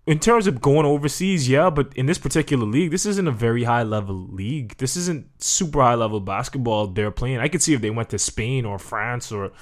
in 0.06 0.20
terms 0.20 0.46
of 0.46 0.60
going 0.60 0.86
overseas, 0.86 1.48
yeah, 1.48 1.68
but 1.68 1.92
in 1.96 2.06
this 2.06 2.18
particular 2.18 2.64
league, 2.64 2.92
this 2.92 3.06
isn't 3.06 3.26
a 3.26 3.32
very 3.32 3.64
high 3.64 3.82
level 3.82 4.14
league. 4.14 4.76
This 4.78 4.96
isn't 4.96 5.26
super 5.42 5.82
high 5.82 5.96
level 5.96 6.20
basketball 6.20 6.86
they're 6.86 7.10
playing. 7.10 7.38
I 7.38 7.48
could 7.48 7.60
see 7.60 7.74
if 7.74 7.80
they 7.80 7.90
went 7.90 8.10
to 8.10 8.18
Spain 8.18 8.64
or 8.64 8.78
France 8.78 9.32
or 9.32 9.52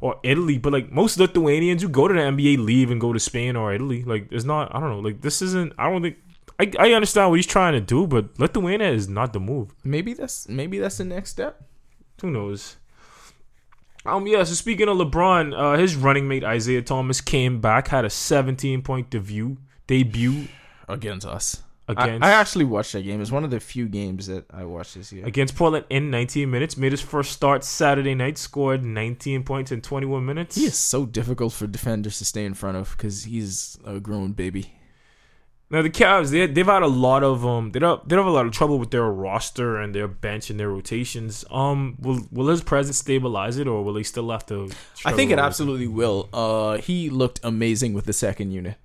or 0.00 0.18
Italy, 0.22 0.56
but 0.56 0.72
like 0.72 0.90
most 0.90 1.18
Lithuanians 1.18 1.82
who 1.82 1.88
go 1.90 2.08
to 2.08 2.14
the 2.14 2.20
NBA 2.20 2.64
leave 2.64 2.90
and 2.90 2.98
go 2.98 3.12
to 3.12 3.20
Spain 3.20 3.54
or 3.54 3.74
Italy. 3.74 4.02
Like 4.02 4.28
it's 4.30 4.46
not 4.46 4.74
I 4.74 4.80
don't 4.80 4.88
know, 4.90 5.00
like 5.00 5.20
this 5.20 5.42
isn't 5.42 5.74
I 5.78 5.90
don't 5.90 6.00
think 6.00 6.16
I, 6.58 6.72
I 6.78 6.92
understand 6.92 7.28
what 7.28 7.36
he's 7.36 7.46
trying 7.46 7.74
to 7.74 7.80
do, 7.80 8.06
but 8.06 8.38
Lithuania 8.38 8.90
is 8.90 9.06
not 9.06 9.34
the 9.34 9.40
move. 9.40 9.74
Maybe 9.84 10.14
that's 10.14 10.48
maybe 10.48 10.78
that's 10.78 10.96
the 10.96 11.04
next 11.04 11.30
step. 11.30 11.62
Who 12.22 12.30
knows? 12.30 12.76
Um, 14.06 14.26
yeah. 14.26 14.44
So 14.44 14.54
speaking 14.54 14.88
of 14.88 14.96
LeBron, 14.96 15.54
uh, 15.54 15.78
his 15.78 15.94
running 15.94 16.26
mate 16.26 16.42
Isaiah 16.42 16.80
Thomas 16.80 17.20
came 17.20 17.60
back, 17.60 17.88
had 17.88 18.06
a 18.06 18.10
17 18.10 18.80
point 18.80 19.10
debut 19.10 19.58
debut 19.90 20.46
Against 20.88 21.26
us. 21.26 21.62
against 21.88 22.24
I, 22.24 22.28
I 22.28 22.32
actually 22.32 22.64
watched 22.64 22.92
that 22.92 23.02
game. 23.02 23.20
It's 23.20 23.30
one 23.32 23.44
of 23.44 23.50
the 23.50 23.60
few 23.60 23.86
games 23.86 24.26
that 24.28 24.44
I 24.52 24.64
watched 24.64 24.94
this 24.94 25.12
year. 25.12 25.26
against 25.26 25.54
Portland 25.56 25.84
in 25.90 26.10
19 26.10 26.50
minutes. 26.50 26.76
Made 26.76 26.92
his 26.92 27.00
first 27.00 27.32
start 27.32 27.64
Saturday 27.64 28.14
night. 28.14 28.38
Scored 28.38 28.84
19 28.84 29.42
points 29.44 29.72
in 29.72 29.80
21 29.80 30.24
minutes. 30.24 30.56
He 30.56 30.64
is 30.64 30.78
so 30.78 31.06
difficult 31.06 31.52
for 31.52 31.66
defenders 31.66 32.18
to 32.18 32.24
stay 32.24 32.44
in 32.44 32.54
front 32.54 32.76
of 32.76 32.96
because 32.96 33.24
he's 33.24 33.78
a 33.84 33.98
grown 34.00 34.32
baby. 34.32 34.72
Now 35.72 35.82
the 35.82 35.90
Cavs, 35.90 36.30
they 36.30 36.46
they've 36.48 36.66
had 36.66 36.82
a 36.82 36.88
lot 36.88 37.22
of 37.22 37.46
um, 37.46 37.70
they 37.70 37.78
don't 37.78 38.08
they 38.08 38.16
don't 38.16 38.24
have 38.24 38.32
a 38.32 38.36
lot 38.36 38.46
of 38.46 38.52
trouble 38.52 38.80
with 38.80 38.90
their 38.90 39.04
roster 39.04 39.76
and 39.78 39.94
their 39.94 40.08
bench 40.08 40.50
and 40.50 40.58
their 40.58 40.68
rotations. 40.68 41.44
Um, 41.48 41.96
will 42.00 42.26
will 42.32 42.48
his 42.48 42.60
presence 42.62 42.98
stabilize 42.98 43.56
it, 43.56 43.68
or 43.68 43.84
will 43.84 43.94
he 43.94 44.02
still 44.02 44.28
have 44.30 44.44
to? 44.46 44.64
I 45.04 45.12
think 45.12 45.30
it 45.30 45.34
struggle 45.34 45.36
with 45.36 45.38
absolutely 45.38 45.86
will. 45.86 46.28
Uh, 46.32 46.78
he 46.78 47.08
looked 47.08 47.38
amazing 47.44 47.94
with 47.94 48.06
the 48.06 48.12
second 48.12 48.50
unit. 48.50 48.76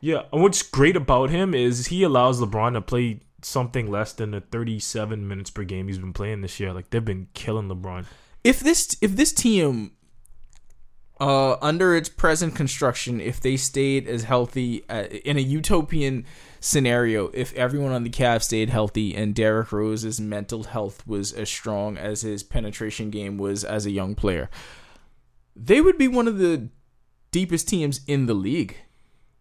Yeah, 0.00 0.22
and 0.32 0.42
what's 0.42 0.62
great 0.62 0.96
about 0.96 1.30
him 1.30 1.54
is 1.54 1.86
he 1.88 2.02
allows 2.02 2.40
LeBron 2.40 2.74
to 2.74 2.80
play 2.80 3.20
something 3.42 3.90
less 3.90 4.12
than 4.12 4.32
the 4.32 4.40
37 4.40 5.26
minutes 5.26 5.50
per 5.50 5.64
game 5.64 5.88
he's 5.88 5.98
been 5.98 6.12
playing 6.12 6.40
this 6.40 6.58
year. 6.58 6.72
Like 6.72 6.90
they've 6.90 7.04
been 7.04 7.28
killing 7.34 7.68
LeBron. 7.68 8.04
if 8.44 8.60
this 8.60 8.96
if 9.00 9.16
this 9.16 9.32
team 9.32 9.92
uh 11.20 11.56
under 11.60 11.96
its 11.96 12.08
present 12.08 12.54
construction 12.54 13.20
if 13.20 13.40
they 13.40 13.56
stayed 13.56 14.06
as 14.06 14.22
healthy 14.24 14.84
uh, 14.88 15.04
in 15.24 15.36
a 15.36 15.40
utopian 15.40 16.24
scenario 16.60 17.28
if 17.34 17.52
everyone 17.54 17.90
on 17.92 18.04
the 18.04 18.10
Cavs 18.10 18.44
stayed 18.44 18.70
healthy 18.70 19.14
and 19.16 19.34
Derrick 19.34 19.72
Rose's 19.72 20.20
mental 20.20 20.64
health 20.64 21.04
was 21.06 21.32
as 21.32 21.48
strong 21.48 21.96
as 21.96 22.22
his 22.22 22.44
penetration 22.44 23.10
game 23.10 23.36
was 23.36 23.64
as 23.64 23.84
a 23.84 23.90
young 23.90 24.14
player 24.14 24.48
they 25.56 25.80
would 25.80 25.98
be 25.98 26.06
one 26.06 26.28
of 26.28 26.38
the 26.38 26.68
deepest 27.32 27.68
teams 27.68 28.00
in 28.06 28.26
the 28.26 28.34
league 28.34 28.76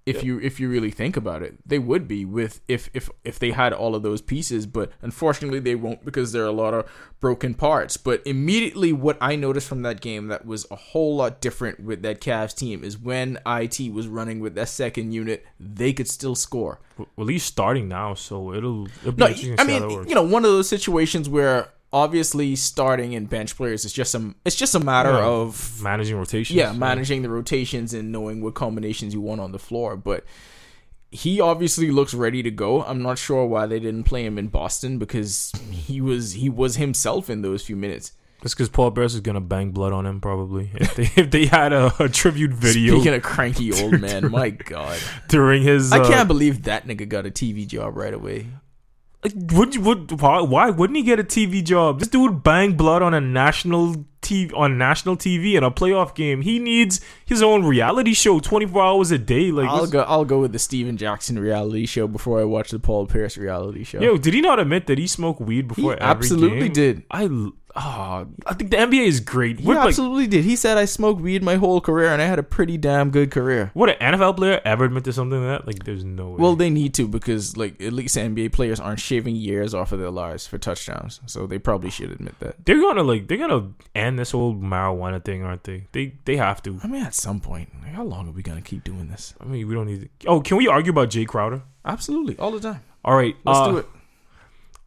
if 0.08 0.24
you 0.24 0.40
if 0.40 0.60
you 0.60 0.70
really 0.70 0.92
think 0.92 1.18
about 1.18 1.42
it 1.42 1.56
they 1.66 1.80
would 1.80 2.08
be 2.08 2.26
with 2.26 2.62
if 2.68 2.90
if 2.94 3.10
if 3.24 3.38
they 3.38 3.52
had 3.52 3.74
all 3.74 3.96
of 3.96 4.04
those 4.04 4.22
pieces 4.22 4.66
but 4.66 4.92
unfortunately 5.02 5.60
they 5.60 5.76
won't 5.76 6.04
because 6.06 6.32
there 6.32 6.44
are 6.44 6.48
a 6.48 6.52
lot 6.52 6.74
of 6.74 6.86
broken 7.20 7.54
parts. 7.54 7.98
But 7.98 8.22
immediately 8.26 8.94
what 8.94 9.18
i 9.22 9.36
noticed 9.36 9.68
from 9.68 9.82
that 9.82 10.02
game 10.02 10.28
that 10.28 10.46
was 10.46 10.66
a 10.72 10.76
whole 10.76 11.18
lot 11.18 11.42
different 11.42 11.80
with 11.80 12.02
that 12.04 12.22
Cavs 12.22 12.56
team 12.56 12.84
is 12.84 12.98
when 12.98 13.40
it 13.46 13.94
was 13.94 14.08
running 14.08 14.40
with 14.40 14.56
that 14.56 14.70
second 14.70 15.12
unit 15.12 15.46
they 15.60 15.94
could 15.94 16.08
still 16.08 16.36
score. 16.36 16.80
Well, 17.16 17.28
he's 17.28 17.44
starting 17.44 17.88
now, 17.88 18.16
so 18.16 18.54
it'll. 18.54 18.88
it'll 19.02 19.12
be 19.12 19.20
no 19.20 19.28
interesting 19.28 19.56
to 19.56 19.62
i 19.62 19.66
see 19.66 19.74
how 19.74 19.80
that 19.80 19.88
mean 19.88 20.08
you 20.08 20.16
know 20.16 20.24
one 20.24 20.46
of 20.46 20.52
those 20.52 20.70
situations 20.70 21.30
where 21.30 21.70
obviously 22.04 22.56
starting 22.56 23.16
and 23.16 23.30
bench 23.30 23.56
players 23.58 23.86
is 23.86 23.94
just 23.94 24.12
some 24.12 24.36
it's 24.46 24.56
just 24.56 24.76
a 24.76 24.80
matter 24.80 25.12
Yeah. 25.12 25.26
of 25.42 25.82
managing 25.82 26.18
rotations. 26.18 26.56
yeah, 26.56 26.72
managing 26.74 27.22
the 27.24 27.30
rotations 27.30 27.94
and 27.94 28.12
knowing 28.12 28.42
what 28.44 28.54
combinations 28.54 29.14
you 29.14 29.22
want 29.22 29.42
on 29.42 29.52
the 29.52 29.60
floor. 29.60 29.96
But 29.98 30.24
he 31.10 31.40
obviously 31.42 31.90
looks 31.90 32.14
ready 32.14 32.44
to 32.44 32.52
go. 32.52 32.84
I'm 32.84 33.02
not 33.02 33.18
sure 33.18 33.46
why 33.46 33.66
they 33.66 33.80
didn't 33.80 34.04
play 34.04 34.26
him 34.26 34.38
in 34.38 34.48
Boston 34.50 35.00
because 35.00 35.52
he 35.72 36.02
was 36.02 36.34
he 36.34 36.50
was 36.50 36.76
himself 36.76 37.30
in 37.30 37.42
those 37.42 37.64
few 37.66 37.76
minutes. 37.76 38.12
That's 38.42 38.54
because 38.54 38.70
Paul 38.70 38.92
Pierce 38.92 39.16
is 39.16 39.22
gonna 39.22 39.42
bang 39.42 39.72
blood 39.72 39.94
on 39.94 40.06
him 40.06 40.22
probably 40.22 40.70
if 40.76 40.96
they 40.96 41.10
if 41.22 41.32
they 41.32 41.46
had 41.48 41.74
a, 41.74 41.92
a 42.00 42.08
tribute 42.10 42.52
video 42.52 42.94
Speaking 42.96 43.16
of 43.16 43.24
cranky 43.24 43.72
old 43.82 44.00
man, 44.00 44.30
my 44.30 44.50
god, 44.52 45.00
during 45.28 45.64
his. 45.64 45.92
I 45.92 46.00
uh, 46.00 46.08
can't 46.08 46.28
believe 46.28 46.64
that 46.64 46.86
nigga 46.86 47.08
got 47.10 47.26
a 47.26 47.32
TV 47.32 47.66
job 47.66 47.98
right 47.98 48.14
away. 48.14 48.46
Like, 49.24 49.34
would 49.54 49.74
you 49.76 49.82
would 49.82 50.22
why, 50.22 50.42
why 50.42 50.70
wouldn't 50.70 50.96
he 50.98 51.04
get 51.04 51.20
a 51.20 51.24
TV 51.24 51.64
job? 51.64 52.00
This 52.00 52.08
dude 52.08 52.44
bang 52.44 52.74
blood 52.74 53.02
on 53.02 53.14
a 53.14 53.20
national 53.22 54.06
TV 54.22 54.52
on 54.56 54.78
national 54.78 55.18
TV 55.18 55.56
in 55.56 55.64
a 55.64 55.72
playoff 55.72 56.14
game. 56.14 56.42
He 56.42 56.60
needs 56.60 57.02
his 57.26 57.42
own 57.42 57.66
reality 57.66 58.14
show, 58.14 58.40
twenty 58.40 58.68
four 58.68 58.84
hours 58.84 59.10
a 59.12 59.18
day. 59.18 59.50
Like, 59.52 59.70
I'll 59.70 59.88
go. 59.88 60.02
I'll 60.02 60.26
go 60.26 60.40
with 60.40 60.52
the 60.54 60.60
Stephen 60.60 60.98
Jackson 60.98 61.40
reality 61.40 61.88
show 61.88 62.08
before 62.08 62.40
I 62.40 62.44
watch 62.44 62.70
the 62.70 62.80
Paul 62.80 63.08
Pierce 63.08 63.38
reality 63.38 63.84
show. 63.84 64.00
yo, 64.00 64.18
did 64.18 64.34
he 64.36 64.42
not 64.42 64.60
admit 64.60 64.86
that 64.88 64.98
he 65.00 65.08
smoked 65.08 65.42
weed 65.42 65.68
before 65.68 65.94
He 65.94 66.00
absolutely 66.00 66.70
game? 66.70 66.74
did. 66.74 67.04
I 67.10 67.28
ah, 67.78 68.26
I 68.46 68.54
think 68.56 68.72
the 68.72 68.78
NBA 68.78 69.06
is 69.06 69.20
great. 69.20 69.60
he 69.60 69.68
What, 69.68 69.78
like, 69.78 69.88
absolutely 69.90 70.28
did. 70.28 70.44
He 70.44 70.56
said 70.56 70.78
I 70.78 70.86
smoked 70.86 71.22
weed 71.22 71.44
my 71.44 71.56
whole 71.56 71.80
career 71.80 72.10
and 72.10 72.22
I 72.22 72.26
had 72.26 72.40
a 72.40 72.44
pretty 72.44 72.78
damn 72.78 73.12
good 73.12 73.32
career. 73.32 73.72
would 73.76 73.90
an 73.90 74.16
NFL 74.16 74.38
player 74.38 74.60
ever 74.66 74.86
admit 74.86 75.04
to 75.06 75.14
something 75.14 75.40
like 75.40 75.60
that? 75.60 75.68
Like, 75.68 75.84
there's 75.84 76.04
no 76.04 76.30
way. 76.32 76.38
Well, 76.40 76.56
they 76.56 76.70
need 76.70 76.94
to 76.96 77.08
because 77.08 77.56
like 77.56 77.80
at 77.82 77.94
least 77.94 78.18
NBA 78.18 78.52
players 78.52 78.80
aren't 78.80 79.00
shaving 79.00 79.36
years 79.36 79.74
off 79.74 79.92
of 79.92 80.00
their 80.00 80.10
lives 80.10 80.48
for 80.48 80.58
touchdowns, 80.58 81.22
so 81.28 81.46
they 81.46 81.60
probably 81.60 81.90
should 81.90 82.12
admit 82.12 82.40
that. 82.40 82.66
they're 82.66 82.82
gonna 82.82 83.04
like 83.04 83.28
they're 83.28 83.38
gonna 83.38 83.72
end 83.96 84.18
this 84.18 84.32
whole 84.32 84.56
marijuana 84.56 85.24
thing, 85.24 85.44
aren't 85.44 85.64
they? 85.64 85.88
They 85.92 86.16
they 86.26 86.38
have 86.38 86.62
to. 86.64 86.80
I 86.84 86.88
mean, 86.88 87.04
at 87.04 87.14
some 87.14 87.40
point, 87.40 87.70
like, 87.82 87.94
how 87.94 88.04
long 88.04 88.28
are 88.28 88.32
we 88.32 88.42
gonna 88.42 88.62
keep 88.62 88.84
doing 88.84 89.08
this? 89.08 89.36
I 89.40 89.46
mean, 89.46 89.68
we 89.68 89.76
don't 89.76 89.86
need. 89.86 90.10
To, 90.20 90.28
oh, 90.28 90.42
can 90.42 90.58
we 90.58 90.68
argue 90.68 90.92
about 90.92 91.10
Jae 91.10 91.28
Crowder? 91.28 91.62
Absolutely, 91.86 92.38
all 92.38 92.52
the 92.52 92.60
time. 92.60 92.82
All 93.06 93.16
right, 93.16 93.36
Let's 93.46 93.60
uh, 93.60 93.72
do 93.72 93.78
it. 93.78 93.88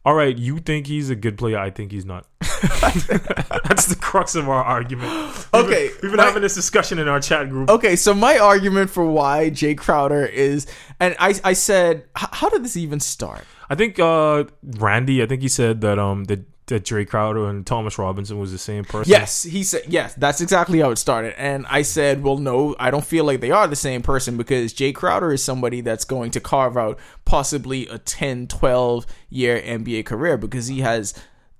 All 0.03 0.15
right, 0.15 0.35
you 0.35 0.57
think 0.59 0.87
he's 0.87 1.09
a 1.11 1.15
good 1.15 1.37
player. 1.37 1.59
I 1.59 1.69
think 1.69 1.91
he's 1.91 2.05
not. 2.05 2.25
That's 2.41 3.85
the 3.85 3.97
crux 3.99 4.35
of 4.35 4.49
our 4.49 4.63
argument. 4.63 5.11
We've 5.11 5.47
Okay, 5.53 5.87
been, 5.89 5.97
we've 6.01 6.11
been 6.11 6.17
my- 6.17 6.23
having 6.25 6.41
this 6.41 6.55
discussion 6.55 6.99
in 6.99 7.07
our 7.07 7.19
chat 7.19 7.49
group. 7.49 7.69
Okay, 7.69 7.95
so 7.95 8.13
my 8.13 8.37
argument 8.37 8.89
for 8.89 9.05
why 9.05 9.49
Jae 9.51 9.77
Crowder 9.77 10.25
is, 10.25 10.67
and 10.99 11.15
I, 11.19 11.35
I 11.43 11.53
said, 11.53 12.05
how 12.15 12.49
did 12.49 12.63
this 12.63 12.77
even 12.77 12.99
start? 12.99 13.43
I 13.69 13.75
think 13.75 13.99
uh, 13.99 14.45
Randy. 14.63 15.21
I 15.23 15.27
think 15.27 15.41
he 15.41 15.47
said 15.47 15.81
that 15.81 15.97
um 15.97 16.25
that 16.25 16.41
that 16.71 16.83
Dre 16.83 17.05
Crowder 17.05 17.47
and 17.47 17.65
Thomas 17.65 17.97
Robinson 17.97 18.39
was 18.39 18.51
the 18.51 18.57
same 18.57 18.83
person. 18.83 19.11
Yes, 19.11 19.43
he 19.43 19.63
said, 19.63 19.83
yes, 19.87 20.15
that's 20.15 20.41
exactly 20.41 20.79
how 20.79 20.89
it 20.89 20.97
started. 20.97 21.39
And 21.39 21.65
I 21.69 21.83
said, 21.83 22.23
well, 22.23 22.37
no, 22.37 22.75
I 22.79 22.89
don't 22.89 23.05
feel 23.05 23.23
like 23.25 23.41
they 23.41 23.51
are 23.51 23.67
the 23.67 23.75
same 23.75 24.01
person 24.01 24.37
because 24.37 24.73
Jae 24.73 24.95
Crowder 24.95 25.31
is 25.31 25.43
somebody 25.43 25.81
that's 25.81 26.05
going 26.05 26.31
to 26.31 26.39
carve 26.39 26.77
out 26.77 26.97
possibly 27.25 27.87
a 27.87 27.97
10, 27.99 28.47
12 28.47 29.05
year 29.29 29.61
NBA 29.61 30.05
career 30.05 30.37
because 30.37 30.67
he 30.67 30.79
has 30.79 31.13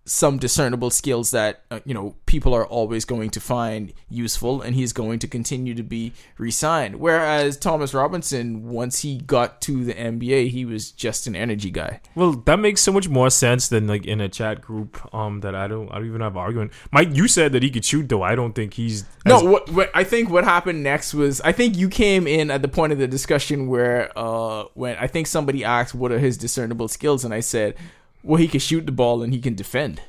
some 0.05 0.37
discernible 0.37 0.89
skills 0.89 1.31
that, 1.31 1.61
uh, 1.69 1.79
you 1.85 1.93
know, 1.93 2.15
people 2.25 2.53
are 2.53 2.65
always 2.65 3.05
going 3.05 3.29
to 3.29 3.39
find 3.39 3.93
useful 4.09 4.61
and 4.61 4.75
he's 4.75 4.93
going 4.93 5.19
to 5.19 5.27
continue 5.27 5.75
to 5.75 5.83
be 5.83 6.11
re 6.37 6.49
signed. 6.49 6.95
Whereas 6.95 7.55
Thomas 7.55 7.93
Robinson, 7.93 8.67
once 8.67 9.01
he 9.01 9.17
got 9.19 9.61
to 9.61 9.83
the 9.85 9.93
NBA, 9.93 10.49
he 10.49 10.65
was 10.65 10.91
just 10.91 11.27
an 11.27 11.35
energy 11.35 11.69
guy. 11.69 12.01
Well, 12.15 12.33
that 12.33 12.59
makes 12.59 12.81
so 12.81 12.91
much 12.91 13.09
more 13.09 13.29
sense 13.29 13.69
than 13.69 13.87
like 13.87 14.05
in 14.05 14.21
a 14.21 14.29
chat 14.29 14.61
group. 14.61 14.99
Um, 15.13 15.41
that 15.41 15.55
I 15.55 15.67
don't. 15.67 15.89
I 15.91 15.95
don't 15.95 16.07
even 16.07 16.21
have 16.21 16.35
argument. 16.35 16.71
Mike, 16.91 17.09
you 17.13 17.27
said 17.27 17.51
that 17.51 17.63
he 17.63 17.69
could 17.69 17.85
shoot, 17.85 18.09
though. 18.09 18.23
I 18.23 18.35
don't 18.35 18.53
think 18.53 18.73
he's. 18.73 19.05
No, 19.25 19.37
as- 19.37 19.43
what, 19.43 19.69
what 19.71 19.91
I 19.93 20.03
think 20.03 20.29
what 20.29 20.43
happened 20.43 20.83
next 20.83 21.13
was 21.13 21.41
I 21.41 21.51
think 21.51 21.77
you 21.77 21.89
came 21.89 22.27
in 22.27 22.49
at 22.49 22.61
the 22.61 22.67
point 22.67 22.91
of 22.91 22.99
the 22.99 23.07
discussion 23.07 23.67
where 23.67 24.11
uh 24.17 24.65
when 24.73 24.95
I 24.97 25.07
think 25.07 25.27
somebody 25.27 25.63
asked 25.63 25.93
what 25.93 26.11
are 26.11 26.19
his 26.19 26.37
discernible 26.37 26.87
skills 26.87 27.23
and 27.23 27.33
I 27.33 27.39
said, 27.41 27.75
well 28.23 28.37
he 28.37 28.47
can 28.47 28.59
shoot 28.59 28.85
the 28.85 28.91
ball 28.91 29.21
and 29.23 29.33
he 29.33 29.39
can 29.39 29.55
defend. 29.55 30.01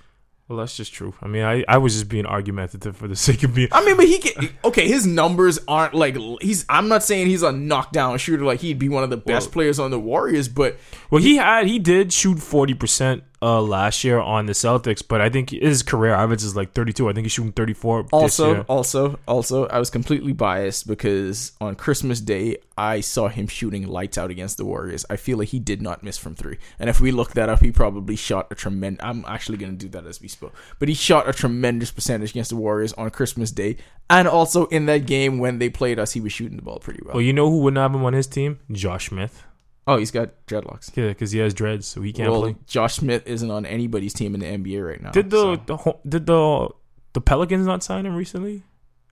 Well, 0.48 0.58
that's 0.58 0.76
just 0.76 0.92
true. 0.92 1.14
I 1.22 1.28
mean, 1.28 1.44
I, 1.44 1.64
I 1.66 1.78
was 1.78 1.94
just 1.94 2.08
being 2.10 2.26
argumentative 2.26 2.96
for 2.96 3.08
the 3.08 3.16
sake 3.28 3.42
of 3.42 3.54
being. 3.54 3.68
I 3.72 3.82
mean, 3.84 3.96
but 3.96 4.06
he 4.06 4.18
can 4.18 4.50
okay. 4.64 4.86
His 4.86 5.06
numbers 5.06 5.58
aren't 5.66 5.94
like 5.94 6.16
he's. 6.42 6.66
I'm 6.68 6.88
not 6.88 7.02
saying 7.02 7.28
he's 7.28 7.42
a 7.42 7.52
knockdown 7.52 8.18
shooter 8.18 8.44
like 8.44 8.60
he'd 8.60 8.78
be 8.78 8.88
one 8.90 9.02
of 9.04 9.10
the 9.10 9.16
best 9.16 9.46
Well- 9.48 9.52
players 9.52 9.78
on 9.78 9.90
the 9.90 9.98
Warriors, 9.98 10.48
but 10.48 10.76
Well, 11.10 11.22
he 11.22 11.36
had 11.36 11.66
he 11.68 11.78
did 11.78 12.12
shoot 12.12 12.38
forty 12.38 12.74
percent 12.74 13.22
uh 13.42 13.60
last 13.60 14.04
year 14.04 14.20
on 14.20 14.46
the 14.46 14.52
Celtics, 14.52 15.02
but 15.06 15.20
I 15.20 15.28
think 15.28 15.50
his 15.50 15.82
career 15.82 16.14
average 16.14 16.44
is 16.44 16.54
like 16.54 16.72
thirty 16.72 16.92
two. 16.92 17.08
I 17.08 17.12
think 17.12 17.24
he's 17.24 17.32
shooting 17.32 17.52
thirty 17.52 17.74
four. 17.74 18.04
this 18.04 18.12
also, 18.12 18.52
year. 18.52 18.64
also, 18.68 19.18
also, 19.26 19.66
I 19.66 19.78
was 19.78 19.90
completely 19.90 20.32
biased 20.32 20.86
because 20.86 21.52
on 21.60 21.74
Christmas 21.74 22.20
Day 22.20 22.58
I 22.78 23.00
saw 23.00 23.28
him 23.28 23.48
shooting 23.48 23.86
lights 23.86 24.16
out 24.16 24.30
against 24.30 24.56
the 24.56 24.64
Warriors. 24.64 25.04
I 25.10 25.16
feel 25.16 25.38
like 25.38 25.48
he 25.48 25.58
did 25.58 25.82
not 25.82 26.04
miss 26.04 26.16
from 26.16 26.36
three, 26.36 26.58
and 26.78 26.88
if 26.88 27.00
we 27.00 27.10
look 27.10 27.32
that 27.32 27.48
up, 27.48 27.60
he 27.60 27.72
probably 27.72 28.14
shot 28.14 28.46
a 28.50 28.54
tremendous. 28.54 29.04
I'm 29.04 29.24
actually 29.26 29.58
going 29.58 29.76
to 29.76 29.78
do 29.78 29.88
that 29.90 30.06
as 30.06 30.20
we 30.20 30.28
spoke, 30.28 30.54
but 30.78 30.88
he 30.88 30.94
shot 30.94 31.28
a 31.28 31.32
tremendous 31.32 31.90
percentage 31.90 32.30
against 32.30 32.50
the 32.50 32.56
Warriors 32.56 32.92
on 32.92 33.10
Christmas 33.10 33.50
Day, 33.50 33.76
and 34.08 34.28
also 34.28 34.66
in 34.66 34.86
that 34.86 35.06
game 35.06 35.38
when 35.38 35.58
they 35.58 35.68
played 35.68 35.98
us, 35.98 36.12
he 36.12 36.20
was 36.20 36.32
shooting 36.32 36.56
the 36.56 36.62
ball 36.62 36.78
pretty 36.78 37.00
well. 37.04 37.14
Well, 37.14 37.22
you 37.22 37.32
know 37.32 37.50
who 37.50 37.58
wouldn't 37.58 37.80
have 37.80 37.92
him 37.94 38.04
on 38.04 38.12
his 38.12 38.28
team? 38.28 38.60
Josh 38.70 39.08
Smith. 39.08 39.44
Oh, 39.86 39.96
he's 39.96 40.10
got 40.10 40.46
dreadlocks. 40.46 40.96
Yeah, 40.96 41.08
because 41.08 41.32
he 41.32 41.40
has 41.40 41.54
dreads, 41.54 41.86
so 41.86 42.02
he 42.02 42.12
can't 42.12 42.30
well, 42.30 42.42
play. 42.42 42.56
Josh 42.66 42.94
Smith 42.94 43.26
isn't 43.26 43.50
on 43.50 43.66
anybody's 43.66 44.12
team 44.12 44.34
in 44.34 44.40
the 44.40 44.46
NBA 44.46 44.86
right 44.86 45.02
now. 45.02 45.10
Did 45.10 45.30
the, 45.30 45.36
so 45.36 45.56
the 45.66 45.96
did 46.08 46.26
the 46.26 46.68
the 47.14 47.20
Pelicans 47.20 47.66
not 47.66 47.82
sign 47.82 48.06
him 48.06 48.14
recently? 48.14 48.62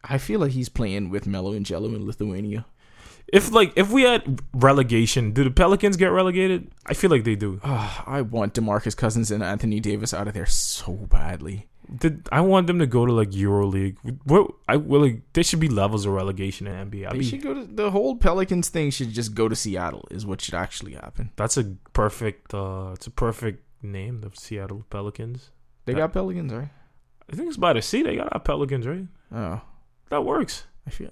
I 0.04 0.18
feel 0.18 0.40
like 0.40 0.52
he's 0.52 0.68
playing 0.68 1.10
with 1.10 1.26
Melo 1.26 1.52
and 1.52 1.66
Gelo 1.66 1.94
in 1.94 2.06
Lithuania. 2.06 2.66
If 3.32 3.52
like 3.52 3.72
if 3.76 3.90
we 3.90 4.02
had 4.02 4.40
relegation, 4.54 5.32
do 5.32 5.44
the 5.44 5.50
Pelicans 5.50 5.96
get 5.96 6.08
relegated? 6.08 6.70
I 6.86 6.94
feel 6.94 7.10
like 7.10 7.24
they 7.24 7.36
do. 7.36 7.60
Ah, 7.62 8.04
I 8.06 8.22
want 8.22 8.54
DeMarcus 8.54 8.96
Cousins 8.96 9.30
and 9.30 9.42
Anthony 9.42 9.80
Davis 9.80 10.12
out 10.12 10.28
of 10.28 10.34
there 10.34 10.46
so 10.46 10.92
badly. 10.92 11.68
Did 11.96 12.28
I 12.30 12.40
want 12.40 12.66
them 12.68 12.78
to 12.78 12.86
go 12.86 13.04
to 13.04 13.12
like 13.12 13.30
EuroLeague? 13.30 13.96
What 14.24 14.52
I 14.68 14.76
will 14.76 15.00
like 15.00 15.22
there 15.32 15.42
should 15.44 15.58
be 15.60 15.68
levels 15.68 16.06
of 16.06 16.12
relegation 16.12 16.66
in 16.66 16.90
NBA. 16.90 17.06
I 17.08 17.12
They 17.12 17.18
mean, 17.18 17.28
should 17.28 17.42
go 17.42 17.54
to 17.54 17.64
the 17.64 17.90
whole 17.90 18.16
Pelicans 18.16 18.68
thing. 18.68 18.90
Should 18.90 19.10
just 19.10 19.34
go 19.34 19.48
to 19.48 19.56
Seattle 19.56 20.06
is 20.10 20.24
what 20.24 20.40
should 20.40 20.54
actually 20.54 20.92
happen. 20.94 21.30
that's 21.36 21.56
a 21.56 21.64
perfect 21.92 22.54
uh 22.54 22.90
it's 22.94 23.06
a 23.06 23.10
perfect 23.10 23.64
name, 23.82 24.20
the 24.20 24.30
Seattle 24.34 24.84
Pelicans. 24.90 25.50
They 25.86 25.94
got 25.94 26.12
Pelicans, 26.12 26.52
right? 26.52 26.68
I 27.32 27.36
think 27.36 27.48
it's 27.48 27.56
by 27.56 27.72
the 27.72 27.82
sea. 27.82 28.02
They 28.02 28.16
got 28.16 28.44
Pelicans, 28.44 28.86
right? 28.86 29.06
Oh, 29.32 29.60
That 30.10 30.24
works. 30.24 30.64
I 30.86 30.90
feel 30.90 31.10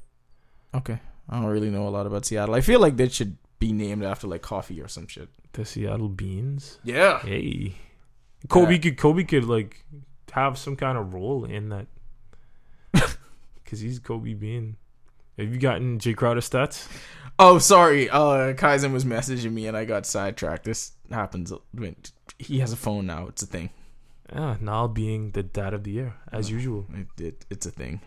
okay. 0.75 1.01
I 1.29 1.41
don't 1.41 1.51
really 1.51 1.71
know 1.71 1.89
a 1.89 1.91
lot 1.91 2.07
about 2.07 2.25
Seattle. 2.25 2.55
I 2.55 2.61
feel 2.61 2.81
like 2.81 2.97
they 2.97 3.09
should 3.09 3.37
be 3.59 3.73
named 3.73 4.05
after 4.05 4.27
like 4.29 4.43
coffee 4.43 4.81
or 4.81 4.89
some 4.89 5.07
shit. 5.09 5.29
The 5.53 5.65
Seattle 5.65 6.09
Beans. 6.09 6.79
Yeah. 6.85 7.19
Hey, 7.21 7.75
Kobe 8.49 8.75
Yeah. 8.75 8.79
could 8.79 8.97
Kobe 8.99 9.25
could 9.25 9.45
like 9.45 9.85
have 10.33 10.59
some 10.59 10.77
kind 10.77 10.99
of 10.99 11.15
role 11.15 11.45
in 11.45 11.69
that 11.71 11.87
because 13.55 13.81
he's 13.81 13.99
Kobe 13.99 14.35
Bean. 14.35 14.77
Have 15.39 15.53
you 15.53 15.61
gotten 15.61 15.99
Jae 15.99 16.17
Crowder 16.17 16.41
stats? 16.41 16.89
Oh, 17.39 17.59
sorry. 17.59 18.11
Uh, 18.11 18.53
Kaizen 18.55 18.93
was 18.93 19.05
messaging 19.05 19.53
me 19.53 19.67
and 19.67 19.77
I 19.77 19.85
got 19.85 20.07
sidetracked. 20.07 20.65
This 20.65 20.93
happens 21.11 21.53
when 21.73 21.95
he 22.39 22.59
has 22.59 22.73
a 22.73 22.77
phone 22.77 23.07
now. 23.07 23.27
It's 23.29 23.43
a 23.43 23.47
thing. 23.47 23.71
Yeah, 24.33 24.57
now 24.61 24.87
being 24.89 25.31
the 25.31 25.43
dad 25.43 25.73
of 25.73 25.85
the 25.85 25.93
year 25.93 26.15
as 26.33 26.51
usual. 26.51 26.87
It, 26.93 27.23
it 27.23 27.47
it's 27.49 27.67
a 27.67 27.71
thing. 27.71 28.01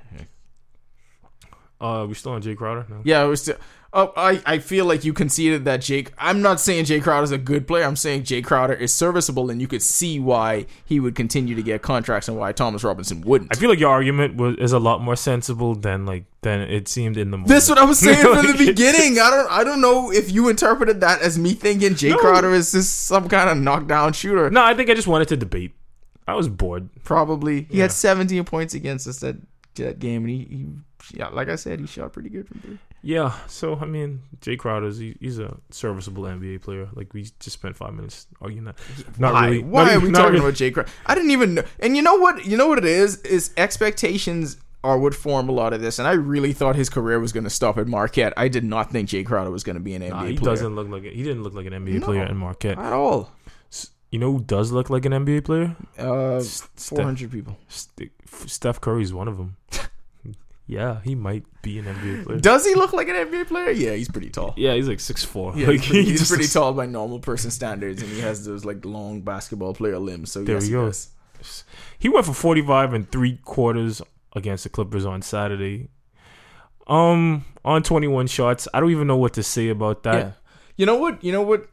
Uh, 1.80 2.06
we 2.08 2.14
still 2.14 2.34
on 2.34 2.42
Jae 2.44 2.56
Crowder? 2.56 2.86
No. 2.90 3.02
Yeah, 3.04 3.24
was 3.24 3.42
still. 3.42 3.58
Oh, 3.94 4.14
I, 4.16 4.42
I 4.46 4.60
feel 4.60 4.86
like 4.86 5.04
you 5.04 5.12
conceded 5.12 5.66
that 5.66 5.82
Jake. 5.82 6.14
I'm 6.18 6.42
not 6.42 6.62
saying 6.62 6.86
Jae 6.86 7.04
Crowder 7.04 7.26
is 7.26 7.32
a 7.32 7.38
good 7.38 7.68
player. 7.68 7.84
I'm 7.84 7.98
saying 7.98 8.24
Jae 8.24 8.42
Crowder 8.42 8.74
is 8.74 8.94
serviceable, 8.94 9.50
and 9.50 9.60
you 9.60 9.68
could 9.68 9.82
see 9.82 10.18
why 10.18 10.66
he 10.86 11.02
would 11.02 11.14
continue 11.14 11.56
to 11.56 11.62
get 11.62 11.82
contracts 11.82 12.30
and 12.30 12.38
why 12.38 12.54
Thomas 12.54 12.86
Robinson 12.86 13.20
wouldn't. 13.20 13.54
I 13.54 13.60
feel 13.60 13.70
like 13.70 13.80
your 13.80 13.90
argument 13.92 14.38
was 14.38 14.56
is 14.60 14.72
a 14.72 14.80
lot 14.80 15.02
more 15.02 15.18
sensible 15.18 15.76
than 15.76 16.06
like 16.06 16.24
than 16.42 16.62
it 16.62 16.88
seemed 16.88 17.18
in 17.18 17.32
the 17.32 17.38
moment. 17.38 17.50
That's 17.50 17.68
what 17.68 17.78
I 17.80 17.84
was 17.84 18.00
saying 18.06 18.22
from 18.22 18.48
the 18.48 18.56
beginning. 18.66 19.20
I 19.20 19.30
don't 19.30 19.52
I 19.52 19.66
don't 19.66 19.82
know 19.82 20.10
if 20.10 20.32
you 20.32 20.48
interpreted 20.48 21.02
that 21.02 21.22
as 21.22 21.38
me 21.38 21.54
thinking 21.54 21.96
Jay 21.96 22.12
No. 22.12 22.18
Crowder 22.18 22.54
is 22.54 22.72
just 22.72 23.08
some 23.08 23.28
kind 23.28 23.50
of 23.50 23.58
knockdown 23.58 24.14
shooter. 24.14 24.50
No, 24.50 24.64
I 24.64 24.74
think 24.74 24.90
I 24.90 24.94
just 24.94 25.08
wanted 25.10 25.28
to 25.28 25.36
debate. 25.38 25.74
I 26.26 26.36
was 26.36 26.48
bored. 26.48 26.88
Probably. 27.04 27.64
He 27.64 27.80
Yeah. 27.80 27.84
had 27.84 27.92
17 27.92 28.46
points 28.46 28.74
against 28.74 29.06
us 29.06 29.20
that 29.20 29.36
that 29.76 30.00
game, 30.00 30.22
and 30.24 30.30
he, 30.30 30.38
he 30.46 30.68
yeah, 31.18 31.28
like 31.28 31.50
I 31.50 31.56
said, 31.58 31.82
he 31.82 31.88
shot 31.88 32.14
pretty 32.14 32.30
good 32.30 32.48
from 32.48 32.62
three. 32.62 32.78
Yeah, 33.04 33.34
so 33.48 33.78
I 33.78 33.86
mean, 33.86 34.22
Jae 34.42 34.58
Crowder's 34.60 34.98
he, 35.00 35.18
he's 35.20 35.40
a 35.40 35.58
serviceable 35.72 36.24
NBA 36.24 36.62
player. 36.62 36.88
Like 36.94 37.14
we 37.14 37.24
just 37.24 37.52
spent 37.52 37.76
five 37.76 37.94
minutes 37.94 38.28
arguing 38.42 38.66
that. 38.66 38.78
Not 39.18 39.34
why? 39.34 39.46
really. 39.48 39.64
Why 39.64 39.84
not 39.86 39.94
are 39.94 40.00
we 40.02 40.12
talking 40.12 40.34
really- 40.34 40.40
about 40.46 40.54
Jae 40.54 40.74
Crowder? 40.74 40.90
I 41.08 41.16
didn't 41.16 41.32
even 41.32 41.56
know. 41.56 41.64
And 41.80 41.96
you 41.96 42.04
know 42.04 42.16
what? 42.16 42.46
You 42.46 42.58
know 42.58 42.68
what 42.68 42.78
it 42.78 42.86
is? 42.86 43.18
Is 43.22 43.52
expectations 43.58 44.58
are 44.84 44.98
what 44.98 45.14
form 45.14 45.48
a 45.50 45.52
lot 45.52 45.74
of 45.74 45.82
this. 45.82 46.00
And 46.00 46.08
I 46.08 46.14
really 46.14 46.54
thought 46.54 46.76
his 46.76 46.90
career 46.90 47.20
was 47.20 47.32
going 47.32 47.44
to 47.44 47.50
stop 47.52 47.78
at 47.78 47.88
Marquette. 47.88 48.34
I 48.38 48.48
did 48.48 48.64
not 48.64 48.92
think 48.92 49.10
Jae 49.10 49.26
Crowder 49.26 49.52
was 49.52 49.64
going 49.64 49.76
to 49.76 49.80
be 49.80 49.94
an 49.94 50.02
NBA 50.02 50.10
Nah, 50.10 50.24
he 50.26 50.36
player 50.38 50.52
doesn't 50.56 50.76
look 50.76 50.88
like 50.90 51.04
it. 51.04 51.14
He 51.14 51.22
didn't 51.24 51.44
look 51.44 51.54
like 51.54 51.68
an 51.68 51.74
NBA 51.74 52.00
No. 52.00 52.06
player 52.06 52.26
in 52.26 52.38
Marquette. 52.38 52.80
at 52.80 52.92
all. 52.94 53.32
You 54.12 54.20
know 54.20 54.32
who 54.34 54.44
does 54.44 54.72
look 54.72 54.90
like 54.90 55.06
an 55.06 55.14
NBA 55.14 55.46
player? 55.46 55.76
Uh, 55.98 56.36
S- 56.38 56.68
Steph, 56.76 56.98
400 56.98 57.32
people. 57.32 57.58
Ste- 57.70 58.10
Steph 58.48 58.82
Curry's 58.82 59.14
one 59.14 59.28
of 59.28 59.38
them. 59.38 59.56
yeah, 60.72 61.02
he 61.04 61.14
might 61.16 61.44
be 61.62 61.78
an 61.80 61.86
NBA 61.86 62.24
player. 62.26 62.40
Does 62.40 62.66
he 62.66 62.74
look 62.76 62.94
like 62.94 63.10
an 63.10 63.16
NBA 63.16 63.48
player? 63.48 63.72
Yeah, 63.72 63.92
he's 63.94 64.08
pretty 64.10 64.30
tall. 64.30 64.54
yeah, 64.56 64.74
he's 64.74 64.88
like 64.88 65.02
six 65.02 65.24
four. 65.24 65.54
Yeah, 65.56 65.68
like, 65.72 65.82
he's, 65.82 65.88
pretty, 65.90 66.04
he 66.06 66.12
he's 66.12 66.28
pretty 66.30 66.44
looks- 66.44 66.54
tall 66.54 66.74
by 66.74 66.86
normal 66.86 67.20
person 67.20 67.52
standards, 67.52 68.02
and 68.02 68.10
he 68.12 68.22
has 68.22 68.46
those 68.46 68.64
like 68.64 68.86
long 68.86 69.22
basketball 69.22 69.74
player 69.74 70.00
limbs. 70.00 70.32
So 70.32 70.44
There 70.44 70.56
yes, 70.56 70.64
we 70.64 70.68
he 70.70 70.74
go. 70.74 70.86
does. 70.88 71.10
He 72.00 72.08
went 72.08 72.26
for 72.26 72.34
45 72.34 72.94
and 72.94 73.12
three 73.12 73.38
quarters 73.44 74.02
against 74.36 74.64
the 74.64 74.70
Clippers 74.70 75.06
on 75.06 75.22
Saturday. 75.22 75.90
Um, 76.88 77.46
on 77.66 77.84
21 77.84 78.28
shots. 78.28 78.68
I 78.74 78.80
don't 78.80 78.92
even 78.92 79.08
know 79.08 79.18
what 79.18 79.34
to 79.34 79.44
say 79.44 79.70
about 79.70 80.04
that. 80.04 80.16
Yeah. 80.26 80.32
You 80.78 80.86
know 80.86 80.96
what? 80.96 81.24
You 81.24 81.32
know 81.32 81.42
what 81.42 81.68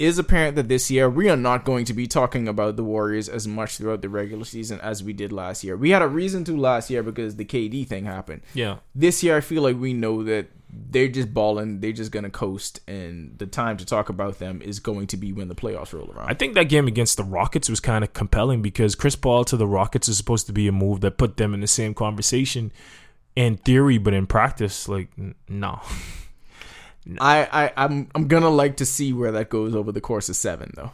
is 0.00 0.18
apparent 0.18 0.56
that 0.56 0.68
this 0.68 0.90
year 0.90 1.08
we 1.08 1.28
are 1.28 1.36
not 1.36 1.64
going 1.64 1.84
to 1.84 1.92
be 1.92 2.06
talking 2.06 2.48
about 2.48 2.76
the 2.76 2.84
Warriors 2.84 3.28
as 3.28 3.46
much 3.46 3.76
throughout 3.76 4.02
the 4.02 4.08
regular 4.08 4.44
season 4.44 4.80
as 4.80 5.04
we 5.04 5.12
did 5.12 5.32
last 5.32 5.62
year. 5.62 5.76
We 5.76 5.90
had 5.90 6.02
a 6.02 6.08
reason 6.08 6.42
to 6.44 6.56
last 6.56 6.90
year 6.90 7.02
because 7.02 7.36
the 7.36 7.44
KD 7.44 7.86
thing 7.86 8.06
happened. 8.06 8.42
Yeah. 8.54 8.78
This 8.94 9.22
year 9.22 9.36
I 9.36 9.40
feel 9.40 9.62
like 9.62 9.78
we 9.78 9.92
know 9.92 10.24
that 10.24 10.48
they're 10.72 11.08
just 11.08 11.34
balling, 11.34 11.80
they're 11.80 11.92
just 11.92 12.12
gonna 12.12 12.30
coast, 12.30 12.80
and 12.88 13.36
the 13.38 13.46
time 13.46 13.76
to 13.76 13.84
talk 13.84 14.08
about 14.08 14.38
them 14.38 14.62
is 14.62 14.78
going 14.78 15.08
to 15.08 15.16
be 15.16 15.32
when 15.32 15.48
the 15.48 15.54
playoffs 15.54 15.92
roll 15.92 16.10
around. 16.12 16.30
I 16.30 16.34
think 16.34 16.54
that 16.54 16.68
game 16.68 16.86
against 16.86 17.16
the 17.16 17.24
Rockets 17.24 17.68
was 17.68 17.80
kind 17.80 18.04
of 18.04 18.12
compelling 18.12 18.62
because 18.62 18.94
Chris 18.94 19.16
Paul 19.16 19.44
to 19.46 19.56
the 19.56 19.66
Rockets 19.66 20.08
is 20.08 20.16
supposed 20.16 20.46
to 20.46 20.52
be 20.52 20.68
a 20.68 20.72
move 20.72 21.00
that 21.00 21.18
put 21.18 21.36
them 21.36 21.54
in 21.54 21.60
the 21.60 21.66
same 21.66 21.92
conversation 21.92 22.72
in 23.36 23.56
theory, 23.56 23.98
but 23.98 24.14
in 24.14 24.26
practice, 24.26 24.88
like, 24.88 25.08
n- 25.18 25.34
no. 27.04 27.18
I, 27.20 27.66
I 27.66 27.72
I'm 27.76 28.08
I'm 28.14 28.28
gonna 28.28 28.50
like 28.50 28.76
to 28.78 28.86
see 28.86 29.12
where 29.12 29.32
that 29.32 29.48
goes 29.48 29.74
over 29.74 29.92
the 29.92 30.00
course 30.00 30.28
of 30.28 30.36
seven 30.36 30.72
though. 30.74 30.92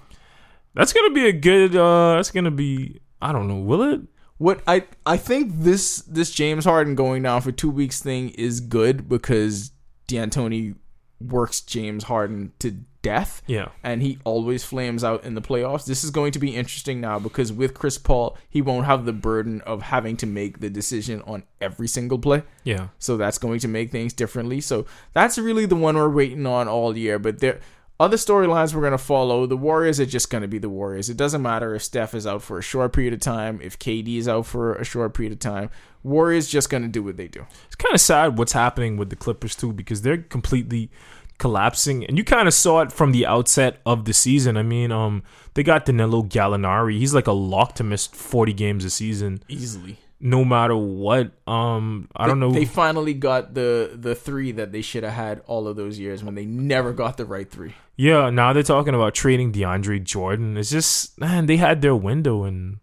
That's 0.75 0.93
gonna 0.93 1.15
be 1.15 1.27
a 1.27 1.33
good. 1.33 1.75
uh 1.75 2.17
That's 2.17 2.31
gonna 2.31 2.51
be. 2.51 3.01
I 3.21 3.33
don't 3.33 3.49
know. 3.49 3.57
Will 3.57 3.83
it? 3.83 4.01
What 4.39 4.63
I 4.67 4.85
I 5.07 5.17
think 5.17 5.53
this 5.55 6.03
this 6.03 6.31
James 6.31 6.65
Harden 6.65 6.95
going 6.95 7.23
down 7.23 7.41
for 7.41 7.53
two 7.53 7.71
weeks 7.71 8.03
thing 8.03 8.31
is 8.31 8.61
good 8.61 9.09
because 9.09 9.73
D'Antoni 10.09 10.77
works 11.21 11.63
James 11.63 12.05
Harden 12.05 12.53
to 12.59 12.77
death. 13.07 13.41
Yeah. 13.47 13.69
And 13.85 14.03
he 14.03 14.19
always 14.25 14.65
flames 14.65 15.05
out 15.05 15.25
in 15.25 15.35
the 15.35 15.41
playoffs. 15.41 15.87
This 15.87 16.03
is 16.03 16.11
going 16.11 16.33
to 16.33 16.41
be 16.41 16.57
interesting 16.57 17.01
now 17.01 17.21
because 17.21 17.53
with 17.53 17.73
Chris 17.73 17.99
Paul, 17.99 18.37
he 18.49 18.61
won't 18.61 18.87
have 18.87 19.05
the 19.05 19.13
burden 19.13 19.61
of 19.61 19.83
having 19.83 20.17
to 20.19 20.27
make 20.27 20.59
the 20.59 20.69
decision 20.69 21.23
on 21.23 21.45
every 21.61 21.87
single 21.87 22.19
play. 22.19 22.43
Yeah. 22.65 22.89
So 22.99 23.17
that's 23.17 23.39
going 23.39 23.61
to 23.61 23.69
make 23.69 23.93
things 23.93 24.13
differently. 24.13 24.61
So 24.61 24.87
that's 25.13 25.39
really 25.39 25.67
the 25.67 25.77
one 25.77 25.95
we're 25.95 26.09
waiting 26.09 26.47
on 26.47 26.67
all 26.67 26.97
year. 26.97 27.21
But 27.21 27.39
there 27.39 27.61
other 27.99 28.17
storylines 28.17 28.75
we're 28.75 28.83
gonna 28.83 28.99
follow. 28.99 29.47
The 29.47 29.57
Warriors 29.57 30.01
are 30.01 30.07
just 30.07 30.29
gonna 30.29 30.49
be 30.49 30.59
the 30.59 30.69
Warriors. 30.69 31.09
It 31.09 31.17
doesn't 31.17 31.41
matter 31.41 31.75
if 31.75 31.83
Steph 31.83 32.15
is 32.15 32.27
out 32.27 32.43
for 32.43 32.59
a 32.59 32.63
short 32.63 32.93
period 32.93 33.15
of 33.15 33.21
time, 33.21 33.61
if 33.63 33.79
KD 33.79 34.19
is 34.19 34.29
out 34.29 34.47
for 34.47 34.75
a 34.75 34.85
short 34.85 35.15
period 35.15 35.33
of 35.33 35.39
time. 35.39 35.71
Warriors 36.03 36.49
just 36.49 36.69
gonna 36.69 36.89
do 36.89 37.03
what 37.03 37.17
they 37.17 37.29
do. 37.29 37.47
It's 37.67 37.77
kind 37.77 37.95
of 37.95 38.01
sad 38.01 38.37
what's 38.37 38.53
happening 38.53 38.97
with 38.97 39.11
the 39.11 39.17
Clippers 39.17 39.55
too 39.55 39.73
because 39.73 40.03
they're 40.03 40.19
completely 40.19 40.91
collapsing, 41.39 42.05
and 42.05 42.17
you 42.19 42.25
kind 42.25 42.49
of 42.49 42.55
saw 42.55 42.81
it 42.81 42.93
from 42.93 43.13
the 43.13 43.27
outset 43.27 43.79
of 43.87 44.05
the 44.05 44.13
season. 44.13 44.57
I 44.57 44.63
mean, 44.63 44.91
um, 44.93 45.23
they 45.55 45.63
got 45.63 45.85
Danilo 45.85 46.23
Gallinari. 46.23 46.99
He's 46.99 47.15
like 47.15 47.27
a 47.27 47.33
lock 47.33 47.75
to 47.77 47.85
miss 47.85 48.07
forty 48.07 48.53
games 48.53 48.85
a 48.85 48.91
season, 48.91 49.43
Easily. 49.49 49.99
no 50.21 50.45
matter 50.45 50.77
what. 50.77 51.33
Um, 51.47 52.09
I 52.17 52.27
don't 52.27 52.41
know. 52.41 52.51
They 52.53 52.65
finally 52.65 53.15
got 53.15 53.55
the 53.55 53.91
the 53.95 54.15
three 54.15 54.53
that 54.53 54.73
they 54.73 54.83
should 54.83 55.03
have 55.05 55.13
had 55.15 55.43
all 55.47 55.69
of 55.69 55.77
those 55.77 55.99
years 55.99 56.23
when 56.25 56.35
they 56.35 56.45
never 56.47 56.93
got 56.93 57.17
the 57.17 57.25
right 57.25 57.51
three. 57.51 57.75
yeah, 57.97 58.31
now 58.31 58.53
they're 58.53 58.63
talking 58.63 58.95
about 58.95 59.15
trading 59.15 59.53
DeAndre 59.53 60.03
Jordan. 60.05 60.57
It's 60.57 60.71
just 60.71 61.19
man, 61.21 61.47
they 61.47 61.57
had 61.59 61.83
their 61.83 61.97
window, 61.97 62.45
and 62.45 62.79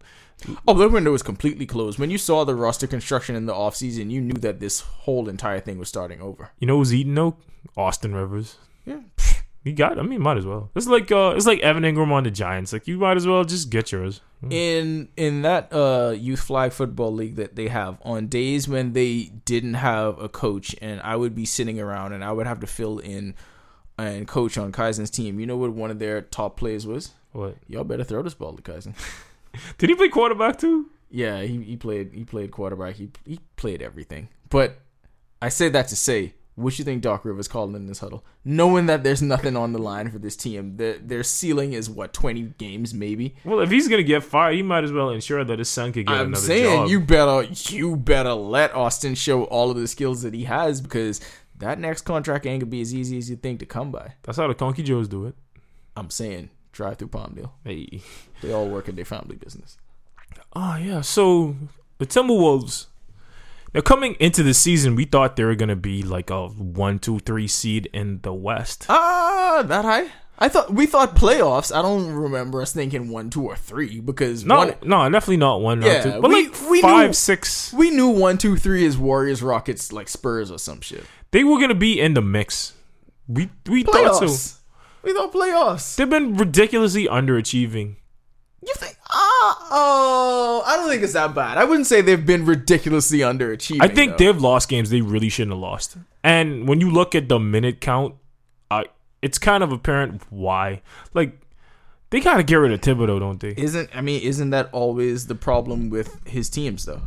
Oh, 0.68 0.74
the 0.74 0.90
window 0.90 1.10
was 1.12 1.22
completely 1.22 1.64
closed. 1.64 1.98
When 1.98 2.10
you 2.10 2.18
saw 2.18 2.44
the 2.44 2.54
roster 2.54 2.86
construction 2.86 3.34
in 3.34 3.46
the 3.46 3.54
offseason, 3.54 4.10
you 4.10 4.20
knew 4.20 4.34
that 4.40 4.60
this 4.60 4.80
whole 4.80 5.26
entire 5.30 5.58
thing 5.60 5.78
was 5.78 5.88
starting 5.88 6.20
over. 6.20 6.50
you 6.58 6.66
know 6.66 6.76
who's 6.76 6.92
eating 6.92 7.14
though? 7.14 7.36
Austin 7.76 8.14
Rivers. 8.14 8.56
Yeah. 8.84 9.00
He 9.62 9.72
got. 9.72 9.98
I 9.98 10.02
mean, 10.02 10.20
might 10.20 10.36
as 10.36 10.44
well. 10.44 10.70
It's 10.74 10.86
like 10.86 11.10
uh, 11.10 11.32
it's 11.34 11.46
like 11.46 11.60
Evan 11.60 11.84
Engram 11.84 12.12
on 12.12 12.24
the 12.24 12.30
Giants. 12.30 12.72
Like 12.72 12.86
you 12.86 12.98
might 12.98 13.16
as 13.16 13.26
well 13.26 13.44
just 13.44 13.70
get 13.70 13.92
yours. 13.92 14.20
in 14.50 15.08
in 15.16 15.40
that 15.40 15.72
uh 15.72 16.10
youth 16.14 16.40
flag 16.40 16.70
football 16.72 17.10
league 17.12 17.36
that 17.36 17.56
they 17.56 17.68
have 17.68 17.96
on 18.02 18.26
days 18.26 18.68
when 18.68 18.92
they 18.92 19.32
didn't 19.46 19.74
have 19.74 20.18
a 20.20 20.28
coach 20.28 20.76
and 20.82 21.00
I 21.00 21.16
would 21.16 21.34
be 21.34 21.46
sitting 21.46 21.80
around 21.80 22.12
and 22.12 22.22
I 22.22 22.30
would 22.30 22.46
have 22.46 22.60
to 22.60 22.66
fill 22.66 22.98
in 22.98 23.34
and 23.96 24.28
coach 24.28 24.58
on 24.58 24.70
Kaizen's 24.70 25.08
team. 25.10 25.40
You 25.40 25.46
know 25.46 25.56
what 25.56 25.72
one 25.72 25.90
of 25.90 25.98
their 25.98 26.20
top 26.20 26.58
plays 26.58 26.86
was? 26.86 27.12
What? 27.32 27.56
Y'all 27.66 27.84
better 27.84 28.04
throw 28.04 28.20
this 28.22 28.34
ball 28.34 28.52
to 28.54 28.62
Kaizen. 28.62 28.92
Did 29.78 29.88
he 29.88 29.96
play 29.96 30.08
quarterback 30.08 30.58
too? 30.58 30.90
yeah, 31.10 31.40
he, 31.42 31.62
he 31.62 31.76
played 31.76 32.12
he 32.12 32.24
played 32.24 32.50
quarterback. 32.50 32.96
He 32.96 33.10
he 33.24 33.40
played 33.56 33.80
everything. 33.80 34.28
But 34.50 34.78
I 35.40 35.48
say 35.48 35.68
that 35.70 35.88
to 35.88 35.96
say, 35.96 36.34
what 36.56 36.78
you 36.78 36.84
think 36.84 37.02
Doc 37.02 37.24
Rivers 37.24 37.48
called 37.48 37.74
in 37.74 37.86
this 37.86 37.98
huddle, 37.98 38.24
knowing 38.44 38.86
that 38.86 39.02
there's 39.02 39.20
nothing 39.20 39.56
on 39.56 39.72
the 39.72 39.78
line 39.78 40.10
for 40.10 40.18
this 40.18 40.36
team. 40.36 40.76
Their 40.76 40.98
their 40.98 41.22
ceiling 41.22 41.72
is 41.72 41.90
what 41.90 42.12
twenty 42.12 42.42
games 42.58 42.94
maybe. 42.94 43.34
Well, 43.44 43.60
if 43.60 43.70
he's 43.70 43.88
gonna 43.88 44.02
get 44.02 44.22
fired, 44.22 44.54
he 44.54 44.62
might 44.62 44.84
as 44.84 44.92
well 44.92 45.10
ensure 45.10 45.44
that 45.44 45.58
his 45.58 45.68
son 45.68 45.92
could 45.92 46.06
get. 46.06 46.14
I'm 46.14 46.28
another 46.28 46.44
saying 46.44 46.82
job. 46.82 46.88
you 46.88 47.00
better 47.00 47.42
you 47.70 47.96
better 47.96 48.34
let 48.34 48.74
Austin 48.74 49.14
show 49.14 49.44
all 49.44 49.70
of 49.70 49.76
the 49.76 49.88
skills 49.88 50.22
that 50.22 50.34
he 50.34 50.44
has 50.44 50.80
because 50.80 51.20
that 51.58 51.78
next 51.78 52.02
contract 52.02 52.46
ain't 52.46 52.60
gonna 52.60 52.70
be 52.70 52.80
as 52.80 52.94
easy 52.94 53.18
as 53.18 53.28
you 53.28 53.36
think 53.36 53.60
to 53.60 53.66
come 53.66 53.90
by. 53.90 54.14
That's 54.22 54.38
how 54.38 54.46
the 54.46 54.54
Conky 54.54 54.82
Joes 54.82 55.08
do 55.08 55.26
it. 55.26 55.34
I'm 55.96 56.10
saying 56.10 56.50
drive 56.72 56.98
through 56.98 57.08
Palmdale. 57.08 57.52
Hey. 57.64 58.02
They 58.42 58.52
all 58.52 58.68
work 58.68 58.88
in 58.88 58.96
their 58.96 59.04
family 59.04 59.36
business. 59.36 59.78
Oh 60.52 60.76
yeah. 60.76 61.00
So 61.00 61.56
the 61.98 62.06
Timberwolves. 62.06 62.86
Now 63.74 63.80
coming 63.80 64.14
into 64.20 64.42
the 64.42 64.54
season, 64.54 64.94
we 64.94 65.04
thought 65.04 65.36
they 65.36 65.44
were 65.44 65.56
gonna 65.56 65.74
be 65.76 66.02
like 66.02 66.30
a 66.30 66.46
one, 66.48 66.98
two, 67.00 67.18
three 67.18 67.48
seed 67.48 67.88
in 67.92 68.20
the 68.22 68.32
West. 68.32 68.86
Ah, 68.88 69.64
that 69.66 69.84
high? 69.84 70.06
I 70.38 70.48
thought 70.48 70.72
we 70.72 70.86
thought 70.86 71.14
playoffs. 71.16 71.74
I 71.74 71.80
don't 71.82 72.10
remember 72.12 72.60
us 72.62 72.72
thinking 72.72 73.08
one, 73.08 73.30
two, 73.30 73.44
or 73.44 73.56
three 73.56 74.00
because 74.00 74.44
No, 74.44 74.58
one, 74.58 74.74
no, 74.82 75.08
definitely 75.10 75.36
not 75.38 75.60
one, 75.60 75.80
Yeah, 75.82 76.02
two, 76.02 76.20
but 76.20 76.28
we- 76.30 76.44
like 76.48 76.70
we 76.70 76.80
five, 76.82 77.08
knew- 77.10 77.14
six. 77.14 77.72
we 77.72 77.90
knew 77.90 78.08
one, 78.08 78.38
two, 78.38 78.56
three 78.56 78.84
is 78.84 78.96
Warriors, 78.98 79.42
Rockets, 79.42 79.92
like 79.92 80.08
Spurs 80.08 80.50
or 80.50 80.58
some 80.58 80.80
shit. 80.80 81.04
They 81.30 81.44
were 81.44 81.58
gonna 81.60 81.74
be 81.74 82.00
in 82.00 82.14
the 82.14 82.22
mix. 82.22 82.72
We 83.28 83.50
we 83.68 83.82
thought 83.84 84.16
so. 84.16 84.26
Playoffs. 84.26 84.54
We 85.02 85.12
thought 85.12 85.32
playoffs. 85.32 85.96
They've 85.96 86.08
been 86.08 86.36
ridiculously 86.36 87.06
underachieving. 87.06 87.96
You 88.66 88.74
think? 88.76 88.96
Ah, 89.10 89.68
oh, 89.70 90.62
I 90.66 90.76
don't 90.76 90.88
think 90.88 91.02
it's 91.02 91.12
that 91.12 91.34
bad. 91.34 91.58
I 91.58 91.64
wouldn't 91.64 91.86
say 91.86 92.00
they've 92.00 92.24
been 92.24 92.46
ridiculously 92.46 93.18
underachieving. 93.18 93.82
I 93.82 93.88
think 93.88 94.12
though. 94.16 94.32
they've 94.32 94.40
lost 94.40 94.68
games 94.68 94.90
they 94.90 95.02
really 95.02 95.28
shouldn't 95.28 95.52
have 95.52 95.60
lost. 95.60 95.96
And 96.22 96.66
when 96.66 96.80
you 96.80 96.90
look 96.90 97.14
at 97.14 97.28
the 97.28 97.38
minute 97.38 97.80
count, 97.80 98.14
uh, 98.70 98.84
it's 99.20 99.38
kind 99.38 99.62
of 99.62 99.72
apparent 99.72 100.22
why. 100.30 100.82
Like 101.12 101.38
they 102.10 102.20
gotta 102.20 102.42
get 102.42 102.56
rid 102.56 102.72
of 102.72 102.80
Thibodeau, 102.80 103.20
don't 103.20 103.40
they? 103.40 103.54
Isn't 103.56 103.90
I 103.94 104.00
mean, 104.00 104.22
isn't 104.22 104.50
that 104.50 104.70
always 104.72 105.26
the 105.26 105.34
problem 105.34 105.90
with 105.90 106.26
his 106.26 106.48
teams 106.48 106.84
though? 106.84 107.02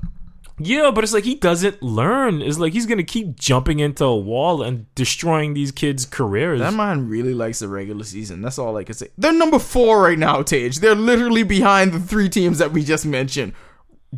Yeah, 0.59 0.89
but 0.91 1.03
it's 1.03 1.13
like 1.13 1.23
he 1.23 1.35
doesn't 1.35 1.83
learn. 1.83 2.41
It's 2.41 2.57
like 2.57 2.73
he's 2.73 2.87
gonna 2.87 3.03
keep 3.03 3.35
jumping 3.35 3.79
into 3.79 4.05
a 4.05 4.17
wall 4.17 4.63
and 4.63 4.93
destroying 4.95 5.53
these 5.53 5.71
kids' 5.71 6.05
careers. 6.05 6.59
That 6.59 6.73
man 6.73 7.07
really 7.07 7.35
likes 7.35 7.59
the 7.59 7.67
regular 7.67 8.03
season. 8.03 8.41
That's 8.41 8.57
all 8.57 8.75
I 8.75 8.83
can 8.83 8.95
say. 8.95 9.09
They're 9.17 9.33
number 9.33 9.59
four 9.59 10.01
right 10.01 10.17
now, 10.17 10.41
Tage. 10.41 10.79
They're 10.79 10.95
literally 10.95 11.43
behind 11.43 11.93
the 11.93 11.99
three 11.99 12.29
teams 12.29 12.57
that 12.57 12.71
we 12.71 12.83
just 12.83 13.05
mentioned: 13.05 13.53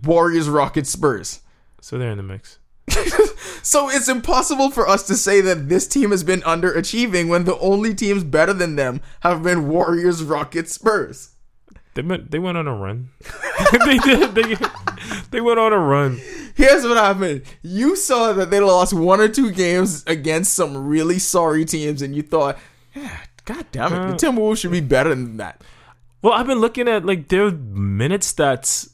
Warriors, 0.03 0.47
Rockets, 0.47 0.89
Spurs. 0.89 1.41
so 1.81 1.97
they're 1.97 2.11
in 2.11 2.17
the 2.17 2.23
mix. 2.23 2.59
so 3.61 3.89
it's 3.89 4.09
impossible 4.09 4.71
for 4.71 4.87
us 4.87 5.05
to 5.07 5.15
say 5.15 5.41
that 5.41 5.69
this 5.69 5.87
team 5.87 6.11
has 6.11 6.23
been 6.23 6.41
underachieving 6.41 7.27
when 7.27 7.43
the 7.43 7.57
only 7.59 7.93
teams 7.93 8.23
better 8.23 8.53
than 8.53 8.75
them 8.77 9.01
have 9.21 9.43
been 9.43 9.67
Warriors, 9.67 10.23
Rockets, 10.23 10.73
Spurs. 10.73 11.35
They 11.95 12.01
went. 12.01 12.31
They 12.31 12.39
went 12.39 12.57
on 12.57 12.67
a 12.67 12.75
run. 12.75 13.09
they 13.85 13.97
did. 13.97 14.33
They, 14.35 14.55
they 15.31 15.41
went 15.41 15.59
on 15.59 15.73
a 15.73 15.77
run. 15.77 16.19
Here's 16.55 16.83
what 16.83 16.97
happened. 16.97 17.43
You 17.61 17.95
saw 17.95 18.33
that 18.33 18.49
they 18.49 18.59
lost 18.59 18.93
one 18.93 19.19
or 19.19 19.27
two 19.27 19.51
games 19.51 20.03
against 20.07 20.53
some 20.53 20.87
really 20.87 21.19
sorry 21.19 21.65
teams, 21.65 22.01
and 22.01 22.15
you 22.15 22.21
thought, 22.21 22.57
yeah, 22.95 23.17
God 23.45 23.65
damn 23.71 23.93
it, 23.93 24.19
the 24.19 24.27
Timberwolves 24.27 24.59
should 24.59 24.71
be 24.71 24.81
better 24.81 25.09
than 25.09 25.37
that. 25.37 25.61
Well, 26.21 26.33
I've 26.33 26.47
been 26.47 26.59
looking 26.59 26.87
at 26.87 27.05
like 27.05 27.29
their 27.29 27.51
minute 27.51 28.21
stats, 28.21 28.91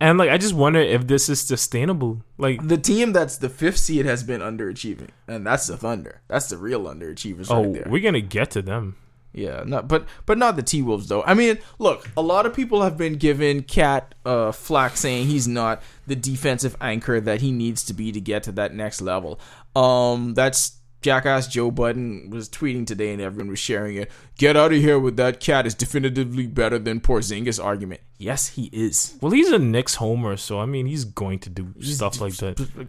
and 0.00 0.18
like 0.18 0.30
I 0.30 0.38
just 0.38 0.54
wonder 0.54 0.80
if 0.80 1.06
this 1.06 1.28
is 1.28 1.40
sustainable. 1.40 2.22
Like, 2.36 2.66
The 2.66 2.78
team 2.78 3.12
that's 3.12 3.38
the 3.38 3.48
fifth 3.48 3.78
seed 3.78 4.06
has 4.06 4.24
been 4.24 4.40
underachieving, 4.40 5.10
and 5.28 5.46
that's 5.46 5.68
the 5.68 5.76
Thunder. 5.76 6.22
That's 6.28 6.48
the 6.48 6.56
real 6.56 6.84
underachievers 6.84 7.46
oh, 7.50 7.62
right 7.62 7.72
there. 7.74 7.86
we're 7.88 8.02
gonna 8.02 8.20
get 8.20 8.50
to 8.52 8.62
them. 8.62 8.96
Yeah, 9.34 9.64
not 9.66 9.88
but 9.88 10.06
but 10.26 10.38
not 10.38 10.54
the 10.54 10.62
T 10.62 10.80
Wolves 10.80 11.08
though. 11.08 11.24
I 11.24 11.34
mean, 11.34 11.58
look, 11.80 12.08
a 12.16 12.22
lot 12.22 12.46
of 12.46 12.54
people 12.54 12.82
have 12.82 12.96
been 12.96 13.14
giving 13.14 13.64
KAT 13.64 14.14
uh, 14.24 14.52
flack 14.52 14.96
saying 14.96 15.26
he's 15.26 15.48
not 15.48 15.82
the 16.06 16.14
defensive 16.14 16.76
anchor 16.80 17.20
that 17.20 17.40
he 17.40 17.50
needs 17.50 17.84
to 17.86 17.94
be 17.94 18.12
to 18.12 18.20
get 18.20 18.44
to 18.44 18.52
that 18.52 18.74
next 18.74 19.00
level. 19.00 19.40
Um, 19.74 20.34
that's 20.34 20.78
jackass 21.02 21.48
Joe 21.48 21.70
Budden 21.72 22.30
was 22.30 22.48
tweeting 22.48 22.86
today, 22.86 23.12
and 23.12 23.20
everyone 23.20 23.50
was 23.50 23.58
sharing 23.58 23.96
it. 23.96 24.10
Get 24.38 24.56
out 24.56 24.72
of 24.72 24.78
here 24.80 25.00
with 25.00 25.16
that. 25.16 25.40
KAT 25.40 25.66
is 25.66 25.74
definitively 25.74 26.46
better 26.46 26.78
than 26.78 27.00
Porzingis 27.00 27.62
argument. 27.62 28.02
Yes, 28.18 28.48
he 28.50 28.70
is. 28.72 29.18
Well, 29.20 29.32
he's 29.32 29.50
a 29.50 29.58
Knicks 29.58 29.96
homer, 29.96 30.36
so 30.36 30.60
I 30.60 30.66
mean, 30.66 30.86
he's 30.86 31.04
going 31.04 31.40
to 31.40 31.50
do 31.50 31.74
stuff 31.80 32.20
like 32.20 32.36
that. 32.36 32.88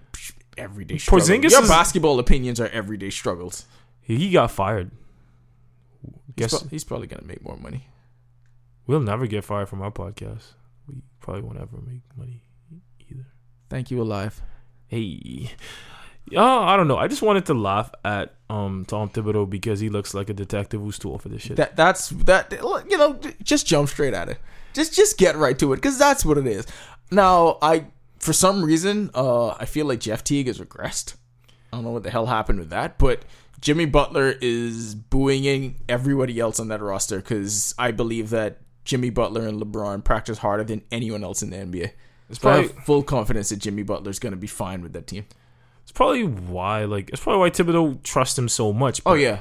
Everyday 0.57 0.99
struggles. 0.99 1.27
Porzingis 1.29 1.51
Your 1.51 1.63
is- 1.63 1.69
basketball 1.69 2.19
opinions 2.19 2.59
are 2.59 2.67
everyday 2.67 3.09
struggles. 3.09 3.65
He 3.99 4.17
he 4.17 4.29
got 4.29 4.51
fired. 4.51 4.91
He's, 6.27 6.35
Guess 6.35 6.59
pro- 6.59 6.69
he's 6.69 6.83
probably 6.83 7.07
gonna 7.07 7.25
make 7.25 7.43
more 7.43 7.57
money. 7.57 7.87
we'll 8.87 8.99
never 8.99 9.27
get 9.27 9.43
fired 9.43 9.69
from 9.69 9.81
our 9.81 9.91
podcast. 9.91 10.53
We 10.87 10.95
probably 11.19 11.41
won't 11.41 11.57
ever 11.59 11.77
make 11.85 12.01
money 12.15 12.41
either. 13.09 13.25
Thank 13.69 13.89
you, 13.91 14.01
alive. 14.01 14.41
Hey. 14.87 15.51
Oh, 16.35 16.59
I 16.59 16.75
don't 16.75 16.87
know. 16.87 16.97
I 16.97 17.07
just 17.07 17.21
wanted 17.21 17.45
to 17.47 17.53
laugh 17.53 17.91
at 18.03 18.33
um 18.49 18.85
Tom 18.87 19.09
Thibodeau 19.09 19.49
because 19.49 19.79
he 19.79 19.89
looks 19.89 20.13
like 20.13 20.29
a 20.29 20.33
detective 20.33 20.81
who's 20.81 20.97
too 20.97 21.11
old 21.11 21.21
for 21.21 21.29
this 21.29 21.41
shit. 21.43 21.57
That 21.57 21.75
that's 21.75 22.09
that 22.09 22.51
you 22.89 22.97
know 22.97 23.19
just 23.43 23.67
jump 23.67 23.89
straight 23.89 24.13
at 24.13 24.29
it. 24.29 24.37
Just 24.73 24.93
just 24.95 25.17
get 25.17 25.35
right 25.35 25.57
to 25.59 25.73
it 25.73 25.77
because 25.77 25.97
that's 25.99 26.25
what 26.25 26.37
it 26.37 26.47
is. 26.47 26.65
Now 27.11 27.57
I 27.61 27.85
for 28.19 28.33
some 28.33 28.63
reason 28.63 29.11
uh 29.13 29.49
I 29.49 29.65
feel 29.65 29.85
like 29.85 29.99
Jeff 29.99 30.23
Teague 30.23 30.47
has 30.47 30.59
regressed. 30.59 31.15
I 31.75 31.77
don't 31.79 31.85
know 31.85 31.91
what 31.91 32.03
the 32.03 32.09
hell 32.09 32.27
happened 32.27 32.59
with 32.59 32.69
that, 32.69 32.97
but 32.97 33.23
Jimmy 33.59 33.85
Butler 33.85 34.35
is 34.39 34.95
booing 34.95 35.75
everybody 35.89 36.39
else 36.39 36.57
on 36.57 36.69
that 36.69 36.81
roster 36.81 37.17
because 37.17 37.75
I 37.77 37.91
believe 37.91 38.29
that 38.29 38.59
Jimmy 38.85 39.09
Butler 39.09 39.45
and 39.45 39.61
LeBron 39.61 40.05
practice 40.05 40.37
harder 40.37 40.63
than 40.63 40.83
anyone 40.89 41.21
else 41.21 41.41
in 41.41 41.49
the 41.49 41.57
NBA. 41.57 41.91
It's 42.29 42.39
So 42.39 42.49
I 42.49 42.53
probably 42.53 42.67
have 42.69 42.85
full 42.85 43.03
confidence 43.03 43.49
that 43.49 43.57
Jimmy 43.57 43.83
Butler's 43.83 44.19
going 44.19 44.31
to 44.31 44.37
be 44.37 44.47
fine 44.47 44.81
with 44.81 44.93
that 44.93 45.07
team. 45.07 45.25
it's 45.83 45.91
probably 45.91 46.23
why 46.23 46.85
like 46.85 47.09
it's 47.09 47.21
probably 47.21 47.41
why 47.41 47.49
Thibodeau 47.49 48.01
trusts 48.03 48.37
him 48.39 48.47
so 48.47 48.71
much. 48.71 49.01
Oh 49.05 49.15
yeah, 49.15 49.39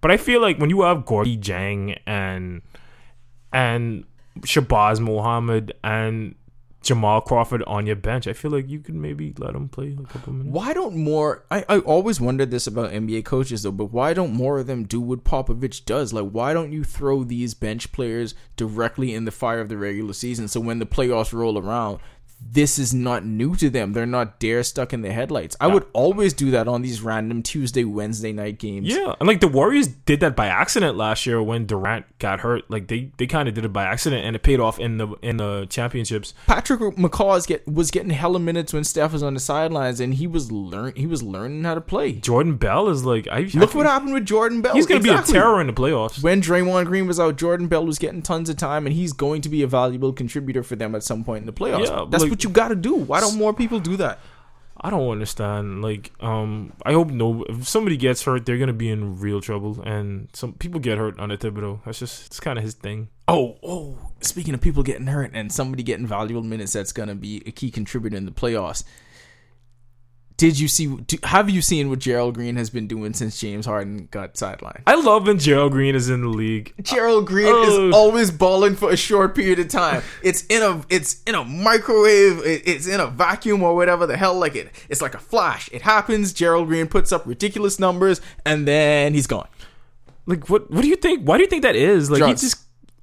But 0.00 0.10
I 0.10 0.16
feel 0.16 0.40
like 0.40 0.58
when 0.58 0.70
you 0.70 0.82
have 0.82 1.04
Gorgui 1.04 1.38
Dieng 1.38 1.96
and 2.04 2.62
and 3.52 4.04
Shabazz 4.40 4.98
Muhammad 4.98 5.72
and 5.84 6.34
Jamal 6.82 7.20
Crawford 7.20 7.62
on 7.64 7.86
your 7.86 7.96
bench, 7.96 8.26
I 8.26 8.32
feel 8.32 8.50
like 8.50 8.68
you 8.68 8.80
could 8.80 8.94
maybe 8.94 9.34
let 9.38 9.54
him 9.54 9.68
play 9.68 9.96
a 9.98 10.06
couple 10.06 10.32
minutes. 10.32 10.54
Why 10.54 10.72
don't 10.72 10.96
more? 10.96 11.44
I, 11.50 11.64
I 11.68 11.78
always 11.80 12.20
wondered 12.20 12.50
this 12.50 12.66
about 12.66 12.92
NBA 12.92 13.24
coaches 13.26 13.62
though, 13.62 13.70
but 13.70 13.92
why 13.92 14.14
don't 14.14 14.32
more 14.32 14.58
of 14.58 14.66
them 14.66 14.84
do 14.84 15.00
what 15.00 15.22
Popovich 15.22 15.84
does? 15.84 16.12
Like, 16.12 16.30
why 16.30 16.54
don't 16.54 16.72
you 16.72 16.82
throw 16.82 17.22
these 17.22 17.52
bench 17.52 17.92
players 17.92 18.34
directly 18.56 19.14
in 19.14 19.26
the 19.26 19.30
fire 19.30 19.60
of 19.60 19.68
the 19.68 19.76
regular 19.76 20.14
season 20.14 20.48
so 20.48 20.58
when 20.60 20.78
the 20.78 20.86
playoffs 20.86 21.34
roll 21.34 21.58
around, 21.58 22.00
this 22.42 22.78
is 22.78 22.92
not 22.94 23.24
new 23.24 23.54
to 23.56 23.70
them. 23.70 23.92
They're 23.92 24.06
not 24.06 24.40
dare 24.40 24.62
stuck 24.62 24.92
in 24.92 25.02
the 25.02 25.12
headlights. 25.12 25.56
I 25.60 25.66
would 25.68 25.86
always 25.92 26.32
do 26.32 26.50
that 26.52 26.66
on 26.66 26.82
these 26.82 27.00
random 27.02 27.42
Tuesday, 27.42 27.84
Wednesday 27.84 28.32
night 28.32 28.58
games. 28.58 28.88
Yeah, 28.88 29.14
and 29.20 29.26
like 29.28 29.40
the 29.40 29.46
Warriors 29.48 29.86
did 29.86 30.20
that 30.20 30.34
by 30.34 30.46
accident 30.46 30.96
last 30.96 31.26
year 31.26 31.42
when 31.42 31.66
Durant 31.66 32.06
got 32.18 32.40
hurt. 32.40 32.68
Like 32.70 32.88
they, 32.88 33.10
they 33.18 33.26
kind 33.26 33.48
of 33.48 33.54
did 33.54 33.64
it 33.64 33.72
by 33.72 33.84
accident, 33.84 34.24
and 34.24 34.34
it 34.34 34.42
paid 34.42 34.58
off 34.58 34.78
in 34.80 34.96
the 34.98 35.08
in 35.22 35.36
the 35.36 35.66
championships. 35.70 36.34
Patrick 36.46 36.80
McCaw 36.96 37.36
is 37.36 37.46
get, 37.46 37.66
was 37.68 37.90
getting 37.90 38.10
hella 38.10 38.38
minutes 38.40 38.72
when 38.72 38.84
Steph 38.84 39.12
was 39.12 39.22
on 39.22 39.34
the 39.34 39.40
sidelines, 39.40 40.00
and 40.00 40.14
he 40.14 40.26
was 40.26 40.50
learn 40.50 40.94
he 40.96 41.06
was 41.06 41.22
learning 41.22 41.62
how 41.64 41.74
to 41.74 41.80
play. 41.80 42.12
Jordan 42.12 42.56
Bell 42.56 42.88
is 42.88 43.04
like, 43.04 43.28
I 43.28 43.48
Look 43.54 43.74
what 43.74 43.86
happened 43.86 44.14
with 44.14 44.24
Jordan 44.26 44.60
Bell. 44.62 44.74
He's 44.74 44.86
gonna 44.86 45.00
Exactly. 45.00 45.32
be 45.34 45.38
a 45.38 45.40
terror 45.42 45.60
in 45.60 45.66
the 45.66 45.72
playoffs. 45.72 46.22
when 46.22 46.40
Draymond 46.42 46.86
Green 46.86 47.06
was 47.06 47.20
out, 47.20 47.36
Jordan 47.36 47.68
Bell 47.68 47.86
was 47.86 47.98
getting 47.98 48.22
tons 48.22 48.48
of 48.48 48.56
time, 48.56 48.86
and 48.86 48.94
he's 48.96 49.12
going 49.12 49.40
to 49.42 49.48
be 49.48 49.62
a 49.62 49.66
valuable 49.66 50.12
contributor 50.12 50.62
for 50.62 50.74
them 50.74 50.94
at 50.94 51.02
some 51.04 51.22
point 51.22 51.42
in 51.42 51.46
the 51.46 51.52
playoffs. 51.52 51.86
Yeah, 51.86 52.06
That's 52.08 52.22
like- 52.22 52.29
what 52.30 52.44
you 52.44 52.50
got 52.50 52.68
to 52.68 52.76
do. 52.76 52.94
Why 52.94 53.20
don't 53.20 53.36
more 53.36 53.52
people 53.52 53.80
do 53.80 53.96
that? 53.98 54.18
I 54.82 54.88
don't 54.88 55.10
understand. 55.10 55.82
Like, 55.82 56.12
um, 56.20 56.72
I 56.86 56.92
hope 56.92 57.10
no. 57.10 57.44
If 57.48 57.68
somebody 57.68 57.96
gets 57.96 58.22
hurt, 58.24 58.46
they're 58.46 58.56
gonna 58.56 58.72
be 58.72 58.88
in 58.88 59.20
real 59.20 59.40
trouble. 59.40 59.82
And 59.82 60.28
some 60.32 60.54
people 60.54 60.80
get 60.80 60.96
hurt 60.96 61.18
on 61.18 61.30
under 61.30 61.36
Thibodeau. 61.36 61.84
That's 61.84 61.98
just 61.98 62.26
it's 62.26 62.40
kind 62.40 62.58
of 62.58 62.64
his 62.64 62.74
thing. 62.74 63.08
Oh, 63.28 63.58
oh! 63.62 63.98
Speaking 64.22 64.54
of 64.54 64.60
people 64.60 64.82
getting 64.82 65.06
hurt 65.06 65.32
and 65.34 65.52
somebody 65.52 65.82
getting 65.82 66.06
valuable 66.06 66.42
minutes, 66.42 66.72
that's 66.72 66.92
going 66.92 67.08
to 67.08 67.14
be 67.14 67.42
a 67.46 67.50
key 67.50 67.70
contributor 67.70 68.16
in 68.16 68.24
the 68.24 68.32
playoffs. 68.32 68.82
Did 70.40 70.58
you 70.58 70.68
see? 70.68 70.86
Do, 70.86 71.18
have 71.24 71.50
you 71.50 71.60
seen 71.60 71.90
what 71.90 71.98
Gerald 71.98 72.32
Green 72.34 72.56
has 72.56 72.70
been 72.70 72.86
doing 72.86 73.12
since 73.12 73.38
James 73.38 73.66
Harden 73.66 74.08
got 74.10 74.34
sidelined? 74.36 74.80
I 74.86 74.94
love 74.94 75.26
when 75.26 75.38
Gerald 75.38 75.72
Green 75.72 75.94
is 75.94 76.08
in 76.08 76.22
the 76.22 76.28
league. 76.28 76.72
Gerald 76.82 77.26
Green 77.26 77.48
Oh. 77.50 77.88
is 77.88 77.94
always 77.94 78.30
balling 78.30 78.74
for 78.74 78.90
a 78.90 78.96
short 78.96 79.34
period 79.34 79.58
of 79.58 79.68
time. 79.68 80.02
It's 80.22 80.46
in 80.48 80.62
a 80.62 80.82
it's 80.88 81.22
in 81.26 81.34
a 81.34 81.44
microwave. 81.44 82.40
It's 82.44 82.86
in 82.86 83.00
a 83.00 83.06
vacuum 83.06 83.62
or 83.62 83.76
whatever 83.76 84.06
the 84.06 84.16
hell. 84.16 84.34
Like 84.38 84.56
it, 84.56 84.70
it's 84.88 85.02
like 85.02 85.14
a 85.14 85.18
flash. 85.18 85.68
It 85.72 85.82
happens. 85.82 86.32
Gerald 86.32 86.68
Green 86.68 86.86
puts 86.86 87.12
up 87.12 87.26
ridiculous 87.26 87.78
numbers, 87.78 88.22
and 88.46 88.66
then 88.66 89.12
he's 89.12 89.26
gone. 89.26 89.48
Like, 90.24 90.48
what? 90.48 90.70
What 90.70 90.80
do 90.80 90.88
you 90.88 90.96
think? 90.96 91.24
Why 91.28 91.36
do 91.36 91.42
you 91.42 91.50
think 91.50 91.64
that 91.64 91.76
is? 91.76 92.10
Like, 92.10 92.20
Drugs. 92.20 92.40
he 92.40 92.46
just. 92.48 92.62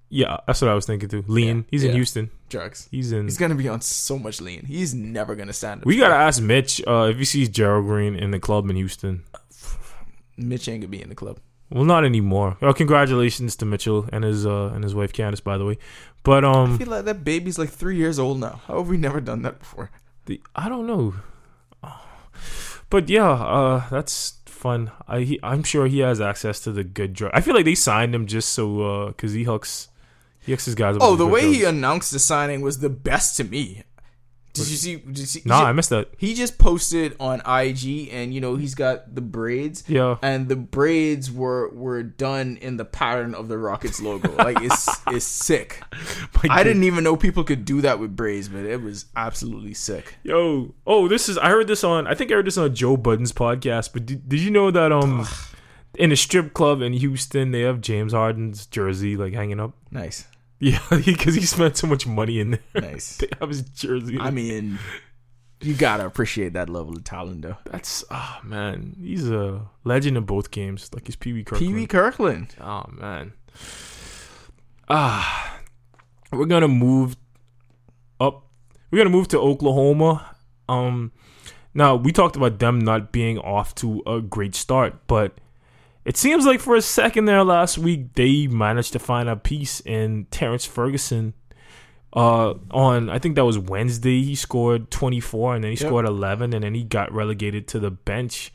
Yeah, 0.10 0.38
that's 0.48 0.62
what 0.62 0.72
I 0.72 0.74
was 0.74 0.86
thinking 0.86 1.10
too. 1.10 1.24
Lean. 1.28 1.58
Yeah, 1.58 1.63
He's 1.72 1.84
in. 1.84 1.93
Houston. 1.93 2.32
Drugs. 2.50 2.88
He's 2.91 3.12
in. 3.12 3.26
He's 3.26 3.38
gonna 3.38 3.56
be 3.56 3.67
on 3.67 3.82
so 3.82 4.17
much 4.17 4.39
lean. 4.39 4.65
He's 4.65 4.93
never 4.93 5.36
gonna 5.36 5.54
stand 5.54 5.82
up. 5.82 5.86
we 5.86 5.98
gotta 5.98 6.15
ask 6.15 6.41
Mitch 6.41 6.82
uh, 6.88 7.10
if 7.12 7.17
he 7.17 7.26
sees 7.26 7.50
Gerald 7.50 7.86
Green 7.86 8.15
in 8.15 8.32
the 8.32 8.39
club 8.39 8.70
in 8.70 8.76
Houston. 8.76 9.24
Mitch 10.38 10.67
ain't 10.67 10.82
gonna 10.82 10.89
be 10.89 11.02
in 11.02 11.10
the 11.10 11.15
club. 11.15 11.39
Well, 11.70 11.84
not 11.84 12.06
anymore. 12.06 12.58
Oh, 12.62 12.74
congratulations 12.74 13.58
to 13.58 13.65
Mitchell 13.65 14.08
and 14.13 14.24
his 14.24 14.46
uh, 14.46 14.72
and 14.74 14.84
his 14.84 14.96
wife 14.96 15.12
Candace, 15.12 15.41
by 15.41 15.58
the 15.58 15.65
way. 15.65 15.78
But 16.24 16.46
I 16.46 16.52
um, 16.52 16.78
feel 16.78 16.88
like 16.88 17.06
that 17.06 17.26
baby's 17.26 17.60
like 17.60 17.70
three 17.70 17.98
years 17.98 18.20
old 18.20 18.39
now. 18.39 18.62
How 18.67 18.78
have 18.78 18.88
we 18.88 18.98
never 18.98 19.20
done 19.20 19.41
that 19.41 19.60
before? 19.60 19.91
the 20.26 20.41
I 20.56 20.70
don't 20.70 20.88
know. 20.88 21.15
But 22.89 23.10
yeah, 23.10 23.30
uh, 23.30 23.89
that's 23.89 24.39
fun. 24.46 24.91
I 25.08 25.22
he, 25.22 25.39
I'm 25.43 25.63
sure 25.63 25.88
he 25.88 26.00
has 26.00 26.22
access 26.22 26.62
to 26.62 26.72
the 26.72 26.86
good 26.86 27.13
drug. 27.13 27.32
I 27.34 27.41
feel 27.41 27.54
like 27.54 27.65
they 27.65 27.76
signed 27.76 28.15
him 28.15 28.28
just 28.28 28.50
so 28.50 29.08
because 29.08 29.34
hooks 29.34 29.34
he 29.34 29.43
hooks 29.43 29.88
guys. 30.75 30.97
Oh, 30.99 31.15
the 31.15 31.27
way 31.27 31.51
he 31.53 31.63
announced 31.63 32.12
the 32.12 32.19
signing 32.19 32.62
was 32.62 32.79
the 32.79 32.89
best 32.89 33.38
to 33.38 33.43
me. 33.43 33.83
Did 34.57 34.69
you 34.69 34.77
see? 34.77 34.95
Did 34.95 35.19
you 35.19 35.25
see? 35.25 35.41
Nah, 35.45 35.63
I 35.65 35.71
missed 35.71 35.91
that. 35.91 36.10
He 36.17 36.33
just 36.33 36.57
posted 36.57 37.15
on 37.19 37.41
IG, 37.41 38.10
and 38.12 38.33
you 38.33 38.41
know 38.41 38.55
he's 38.55 38.73
got 38.73 39.13
the 39.13 39.21
braids. 39.21 39.83
Yeah. 39.88 40.17
and 40.21 40.49
the 40.49 40.55
braids 40.55 41.31
were 41.31 41.69
were 41.69 42.01
done 42.03 42.57
in 42.60 42.77
the 42.77 42.86
pattern 42.86 43.36
of 43.36 43.47
the 43.49 43.57
Rockets 43.57 44.01
logo. 44.01 44.31
Like 44.36 44.62
it's 44.62 44.89
it's 45.07 45.25
sick. 45.25 45.81
My 46.43 46.55
I 46.55 46.63
dude. 46.63 46.71
didn't 46.71 46.83
even 46.83 47.03
know 47.03 47.15
people 47.15 47.43
could 47.43 47.65
do 47.65 47.81
that 47.81 47.99
with 47.99 48.15
braids, 48.15 48.49
but 48.49 48.65
it 48.65 48.81
was 48.81 49.05
absolutely 49.15 49.73
sick. 49.75 50.15
Yo, 50.23 50.73
oh, 50.86 51.07
this 51.07 51.29
is. 51.29 51.38
I 51.38 51.49
heard 51.49 51.67
this 51.67 51.83
on. 51.83 52.07
I 52.07 52.15
think 52.15 52.31
I 52.31 52.36
heard 52.36 52.47
this 52.47 52.57
on 52.57 52.73
Joe 52.73 52.97
Budden's 52.97 53.33
podcast. 53.33 53.93
But 53.93 54.05
did, 54.05 54.27
did 54.27 54.39
you 54.39 54.49
know 54.49 54.71
that 54.71 54.91
um, 54.91 55.27
in 55.93 56.12
a 56.12 56.15
strip 56.15 56.53
club 56.53 56.81
in 56.81 56.93
Houston, 56.93 57.51
they 57.51 57.62
have 57.62 57.79
James 57.81 58.13
Harden's 58.13 58.65
jersey 58.65 59.15
like 59.17 59.33
hanging 59.33 59.60
up? 59.60 59.73
Nice, 59.91 60.25
Yeah, 60.60 60.80
because 61.06 61.36
he 61.36 61.41
spent 61.46 61.78
so 61.78 61.88
much 61.88 62.08
money 62.08 62.39
in 62.39 62.52
there. 62.52 62.82
nice. 62.82 63.17
They 63.22 63.28
have 63.39 63.50
his 63.50 63.62
jersey. 63.62 64.17
I 64.20 64.32
mean, 64.32 64.80
you 65.62 65.74
gotta 65.76 66.06
appreciate 66.06 66.54
that 66.54 66.70
level 66.70 66.96
of 66.96 67.04
talent, 67.04 67.41
though. 67.43 67.58
that's 67.65 68.04
oh 68.10 68.38
man, 68.43 68.96
he's 69.00 69.30
a 69.30 69.67
legend 69.84 70.17
in 70.17 70.24
both 70.24 70.52
games. 70.52 70.89
Like 70.93 71.06
he's 71.08 71.15
Pee 71.15 71.34
Wee 71.34 71.43
Kirkland. 71.43 71.67
Pee 71.67 71.74
Wee 71.74 71.88
Kirkland. 71.88 72.56
Oh 72.60 72.86
man. 72.91 73.34
Ah, 74.89 75.60
we're 76.32 76.46
gonna 76.46 76.67
move 76.67 77.15
up. 78.20 78.46
We're 78.91 79.00
gonna 79.00 79.10
move 79.10 79.28
to 79.30 79.39
Oklahoma. 79.39 80.36
Um, 80.70 81.12
now 81.74 81.96
we 81.96 82.12
talked 82.12 82.36
about 82.36 82.60
them 82.60 82.80
not 82.80 83.12
being 83.12 83.38
off 83.39 83.76
to 83.76 84.02
a 84.08 84.22
great 84.22 84.56
start, 84.56 85.08
but 85.08 85.34
it 86.08 86.15
seems 86.17 86.46
like 86.46 86.60
for 86.62 86.76
a 86.76 86.82
second 86.82 87.26
there 87.26 87.43
last 87.43 87.78
week 87.78 88.13
they 88.13 88.48
managed 88.48 88.93
to 88.93 89.00
find 89.00 89.28
a 89.28 89.36
piece 89.36 89.82
in 89.82 90.26
Terrance 90.32 90.65
Ferguson. 90.65 91.34
Uh, 92.13 92.54
on 92.72 93.10
I 93.10 93.20
think 93.20 93.36
that 93.36 93.43
was 93.46 93.60
Wednesday, 93.60 94.24
he 94.24 94.34
scored 94.34 94.89
24, 94.89 95.56
and 95.56 95.63
then 95.63 95.72
he 95.72 95.78
Yep. 95.78 95.88
scored 95.88 96.06
11, 96.06 96.54
and 96.54 96.63
then 96.63 96.74
he 96.74 96.84
got 96.84 97.12
relegated 97.13 97.67
to 97.67 97.80
the 97.80 97.91
bench. 97.91 98.54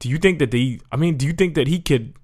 Do 0.00 0.08
you 0.08 0.18
think 0.18 0.40
that 0.40 0.50
they? 0.50 0.80
I 0.92 0.96
mean, 0.96 1.16
do 1.16 1.24
you 1.26 1.32
think 1.32 1.54
that 1.54 1.68
he 1.68 1.78
could 1.78 2.14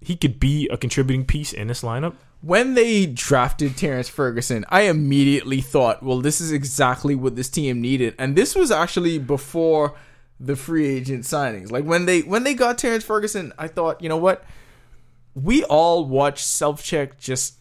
he 0.00 0.16
could 0.16 0.40
be 0.40 0.66
a 0.72 0.78
contributing 0.78 1.26
piece 1.26 1.52
in 1.52 1.68
this 1.68 1.82
lineup? 1.82 2.14
When 2.40 2.72
they 2.72 3.04
drafted 3.04 3.76
Terrance 3.76 4.08
Ferguson, 4.08 4.64
I 4.70 4.82
immediately 4.82 5.60
thought, 5.60 6.02
well, 6.02 6.22
this 6.22 6.40
is 6.40 6.50
exactly 6.52 7.14
what 7.14 7.36
this 7.36 7.50
team 7.50 7.82
needed. 7.82 8.14
And 8.18 8.34
this 8.34 8.54
was 8.54 8.70
actually 8.70 9.18
before 9.18 9.94
the 10.40 10.56
free 10.56 10.88
agent 10.88 11.24
signings. 11.24 11.70
Like 11.70 11.84
when 11.84 12.06
they 12.06 12.22
when 12.22 12.42
they 12.44 12.54
got 12.54 12.78
Terrance 12.78 13.04
Ferguson, 13.04 13.52
I 13.58 13.68
thought, 13.68 14.02
you 14.02 14.08
know 14.08 14.16
what? 14.16 14.44
We 15.34 15.62
all 15.64 16.04
watch 16.06 16.42
self 16.42 16.82
check 16.82 17.18
just 17.18 17.54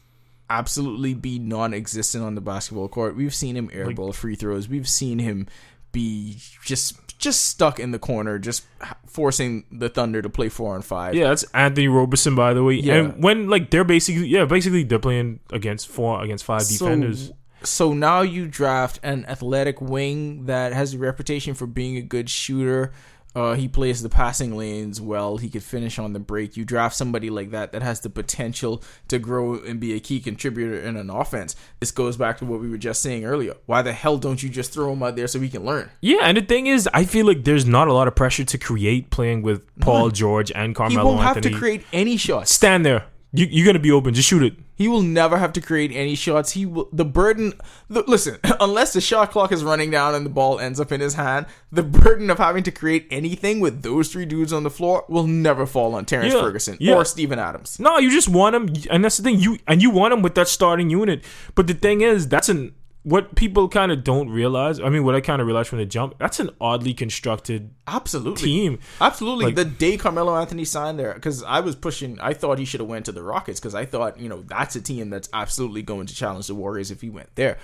absolutely 0.49 1.13
be 1.13 1.37
non 1.37 1.73
existent 1.73 2.23
on 2.23 2.35
the 2.35 2.41
basketball 2.41 2.87
court. 2.87 3.15
We've 3.15 3.35
seen 3.35 3.55
him 3.55 3.69
airball 3.69 4.15
free 4.15 4.35
throws. 4.35 4.69
We've 4.69 4.87
seen 4.87 5.19
him 5.19 5.47
be 5.91 6.37
just 6.63 6.95
just 7.19 7.45
stuck 7.45 7.79
in 7.81 7.91
the 7.91 7.99
corner, 7.99 8.39
just 8.39 8.63
forcing 9.05 9.65
the 9.71 9.89
Thunder 9.89 10.21
to 10.21 10.29
play 10.29 10.47
four 10.47 10.73
on 10.73 10.81
five. 10.81 11.13
Yeah, 11.15 11.27
that's 11.27 11.43
Anthony 11.53 11.89
Roberson, 11.89 12.33
by 12.33 12.53
the 12.53 12.63
way. 12.63 12.75
Yeah. 12.75 12.95
And 12.95 13.23
when 13.23 13.49
like 13.49 13.69
they're 13.69 13.83
basically 13.83 14.27
yeah, 14.27 14.45
basically 14.45 14.83
they're 14.83 14.99
playing 14.99 15.41
against 15.51 15.89
four 15.89 16.23
against 16.23 16.45
five 16.45 16.65
defenders. 16.67 17.31
So, 17.63 17.93
now 17.93 18.21
you 18.21 18.47
draft 18.47 18.99
an 19.03 19.25
athletic 19.27 19.81
wing 19.81 20.45
that 20.45 20.73
has 20.73 20.93
a 20.93 20.97
reputation 20.97 21.53
for 21.53 21.67
being 21.67 21.97
a 21.97 22.01
good 22.01 22.29
shooter. 22.29 22.91
Uh, 23.35 23.53
he 23.53 23.67
plays 23.67 24.01
the 24.01 24.09
passing 24.09 24.57
lanes 24.57 24.99
well. 24.99 25.37
He 25.37 25.49
could 25.49 25.61
finish 25.61 25.99
on 25.99 26.13
the 26.13 26.19
break. 26.19 26.57
You 26.57 26.65
draft 26.65 26.95
somebody 26.95 27.29
like 27.29 27.51
that 27.51 27.71
that 27.73 27.83
has 27.83 27.99
the 27.99 28.09
potential 28.09 28.83
to 29.07 29.19
grow 29.19 29.53
and 29.53 29.79
be 29.79 29.93
a 29.93 29.99
key 29.99 30.19
contributor 30.19 30.79
in 30.79 30.97
an 30.97 31.11
offense. 31.11 31.55
This 31.79 31.91
goes 31.91 32.17
back 32.17 32.39
to 32.39 32.45
what 32.45 32.59
we 32.59 32.69
were 32.69 32.77
just 32.77 33.01
saying 33.01 33.25
earlier. 33.25 33.53
Why 33.67 33.83
the 33.83 33.93
hell 33.93 34.17
don't 34.17 34.41
you 34.41 34.49
just 34.49 34.73
throw 34.73 34.91
him 34.91 35.03
out 35.03 35.15
there 35.15 35.27
so 35.27 35.39
he 35.39 35.49
can 35.49 35.63
learn? 35.63 35.91
Yeah, 36.01 36.19
and 36.23 36.37
the 36.37 36.41
thing 36.41 36.65
is, 36.67 36.89
I 36.91 37.05
feel 37.05 37.27
like 37.27 37.43
there's 37.43 37.67
not 37.67 37.87
a 37.87 37.93
lot 37.93 38.07
of 38.07 38.15
pressure 38.15 38.45
to 38.45 38.57
create 38.57 39.11
playing 39.11 39.43
with 39.43 39.63
Paul 39.79 40.09
George 40.09 40.51
and 40.51 40.75
Carmelo. 40.75 41.01
He 41.01 41.07
won't 41.07 41.21
have 41.21 41.37
Anthony. 41.37 41.53
to 41.53 41.59
create 41.59 41.85
any 41.93 42.17
shots. 42.17 42.51
Stand 42.51 42.83
there. 42.83 43.05
You, 43.31 43.45
you're 43.49 43.65
gonna 43.65 43.77
be 43.79 43.91
open. 43.91 44.13
Just 44.13 44.27
shoot 44.27 44.41
it. 44.41 44.55
He 44.75 44.87
will 44.87 45.01
never 45.03 45.37
have 45.37 45.53
to 45.53 45.61
create 45.61 45.91
any 45.91 46.15
shots. 46.15 46.53
He 46.53 46.65
will. 46.65 46.89
The 46.91 47.05
burden. 47.05 47.53
The, 47.87 48.01
listen, 48.07 48.39
unless 48.59 48.93
the 48.93 49.01
shot 49.01 49.31
clock 49.31 49.51
is 49.51 49.63
running 49.63 49.91
down 49.91 50.15
and 50.15 50.25
the 50.25 50.29
ball 50.31 50.59
ends 50.59 50.79
up 50.79 50.91
in 50.91 50.99
his 50.99 51.13
hand, 51.13 51.45
the 51.71 51.83
burden 51.83 52.31
of 52.31 52.39
having 52.39 52.63
to 52.63 52.71
create 52.71 53.05
anything 53.11 53.59
with 53.59 53.83
those 53.83 54.11
three 54.11 54.25
dudes 54.25 54.51
on 54.51 54.63
the 54.63 54.69
floor 54.71 55.05
will 55.09 55.27
never 55.27 55.67
fall 55.67 55.93
on 55.93 56.05
Terrance 56.05 56.33
Yeah, 56.33 56.41
Ferguson 56.41 56.77
yeah. 56.79 56.95
or 56.95 57.05
Steven 57.05 57.37
Adams. 57.37 57.79
No, 57.79 57.99
you 57.99 58.09
just 58.09 58.29
want 58.29 58.55
him, 58.55 58.73
and 58.89 59.03
that's 59.03 59.17
the 59.17 59.23
thing. 59.23 59.39
You 59.39 59.59
and 59.67 59.81
you 59.81 59.91
want 59.91 60.13
him 60.13 60.21
with 60.23 60.33
that 60.35 60.47
starting 60.47 60.89
unit. 60.89 61.23
But 61.53 61.67
the 61.67 61.75
thing 61.75 62.01
is, 62.01 62.27
that's 62.27 62.49
an 62.49 62.73
what 63.03 63.35
people 63.35 63.69
kind 63.69 63.91
of 63.91 64.03
don't 64.03 64.29
realize. 64.29 64.79
I 64.79 64.89
mean, 64.89 65.03
what 65.03 65.15
I 65.15 65.21
kind 65.21 65.41
of 65.41 65.47
realized 65.47 65.69
from 65.69 65.79
the 65.79 65.85
jump. 65.85 66.15
That's 66.19 66.39
an 66.39 66.49
oddly 66.59 66.93
constructed 66.93 67.71
Absolutely. 67.87 68.43
team. 68.43 68.79
Absolutely. 68.99 69.45
Like- 69.45 69.55
the 69.55 69.65
day 69.65 69.97
Carmelo 69.97 70.35
Anthony 70.35 70.65
signed 70.65 70.99
there, 70.99 71.13
because 71.13 71.41
I 71.43 71.61
was 71.61 71.75
pushing, 71.75 72.19
I 72.19 72.33
thought 72.33 72.59
he 72.59 72.65
should 72.65 72.81
have 72.81 72.89
went 72.89 73.05
to 73.05 73.11
the 73.11 73.23
Rockets 73.23 73.59
because 73.59 73.73
I 73.73 73.85
thought, 73.85 74.19
you 74.19 74.27
know, 74.27 74.41
that's 74.41 74.75
a 74.75 74.81
team 74.81 75.09
that's 75.09 75.29
absolutely 75.33 75.81
going 75.81 76.07
to 76.07 76.15
challenge 76.15 76.47
the 76.47 76.55
Warriors 76.55 76.91
if 76.91 77.01
he 77.01 77.09
went 77.09 77.29
there. 77.35 77.57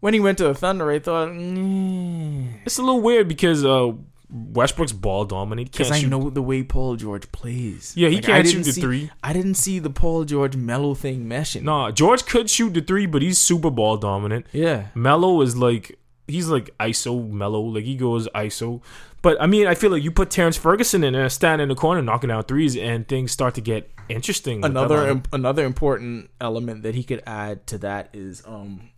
When 0.00 0.14
he 0.14 0.20
went 0.20 0.38
to 0.38 0.44
the 0.44 0.54
Thunder, 0.54 0.90
I 0.90 0.98
thought, 0.98 1.28
mm, 1.28 2.48
It's 2.64 2.78
a 2.78 2.82
little 2.82 3.00
weird 3.00 3.28
because 3.28 3.64
uh, 3.64 3.92
Westbrook's 4.32 4.92
ball 4.92 5.26
dominant. 5.26 5.70
because 5.72 5.90
I 5.90 5.98
shoot. 6.00 6.08
know 6.08 6.30
the 6.30 6.40
way 6.42 6.62
Paul 6.62 6.96
George 6.96 7.30
plays. 7.32 7.92
Yeah, 7.96 8.08
he 8.08 8.18
I 8.18 8.20
can't 8.22 8.48
shoot 8.48 8.62
the 8.64 8.72
see- 8.72 8.80
three. 8.80 9.10
I 9.22 9.32
didn't 9.34 9.54
see 9.54 9.78
the 9.78 9.90
Paul 9.90 10.24
George 10.24 10.56
Melo 10.56 10.94
thing 10.94 11.26
meshing. 11.26 11.62
Nah, 11.62 11.90
George 11.90 12.24
could 12.24 12.48
shoot 12.48 12.72
the 12.72 12.80
three, 12.80 13.04
but 13.06 13.20
he's 13.20 13.38
super 13.38 13.70
ball 13.70 13.96
dominant. 13.98 14.46
Yeah. 14.52 14.86
Melo 14.94 15.42
is 15.42 15.56
like 15.56 15.98
he's 16.26 16.48
like 16.48 16.70
ISO 16.78 17.30
Melo, 17.30 17.60
like 17.60 17.84
he 17.84 17.94
goes 17.94 18.26
ISO. 18.28 18.80
But 19.20 19.40
I 19.40 19.46
mean, 19.46 19.66
I 19.66 19.74
feel 19.74 19.90
like 19.90 20.02
you 20.02 20.10
put 20.10 20.30
Terrance 20.30 20.56
Ferguson 20.56 21.04
in 21.04 21.12
there, 21.12 21.28
stand 21.28 21.60
in 21.60 21.68
the 21.68 21.74
corner, 21.74 22.00
knocking 22.02 22.30
out 22.30 22.48
threes, 22.48 22.76
and 22.76 23.06
things 23.06 23.30
start 23.32 23.54
to 23.56 23.60
get 23.60 23.90
interesting. 24.08 24.64
Another 24.64 25.06
im- 25.08 25.22
another 25.32 25.64
important 25.64 26.30
element 26.40 26.82
that 26.84 26.94
he 26.94 27.04
could 27.04 27.22
add 27.26 27.66
to 27.68 27.78
that 27.78 28.08
is 28.14 28.42
um 28.46 28.88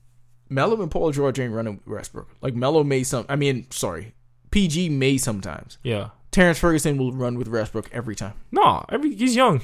Melo 0.49 0.81
and 0.81 0.91
Paul 0.91 1.11
George 1.11 1.41
ain't 1.41 1.53
running 1.53 1.81
Westbrook. 1.87 2.29
Like 2.41 2.55
Melo 2.55 2.85
may 2.85 3.03
some 3.03 3.27
I 3.29 3.35
mean, 3.37 3.67
sorry. 3.71 4.15
PG 4.55 4.89
may 4.91 5.19
sometimes. 5.19 5.79
yeah, 5.83 6.11
Terrance 6.31 6.59
Ferguson 6.59 6.97
will 6.97 7.13
run 7.13 7.37
with 7.39 7.49
Westbrook 7.49 7.89
every 7.93 8.15
time. 8.15 8.35
no, 8.53 8.85
every 8.89 9.15
he's 9.15 9.35
young. 9.37 9.61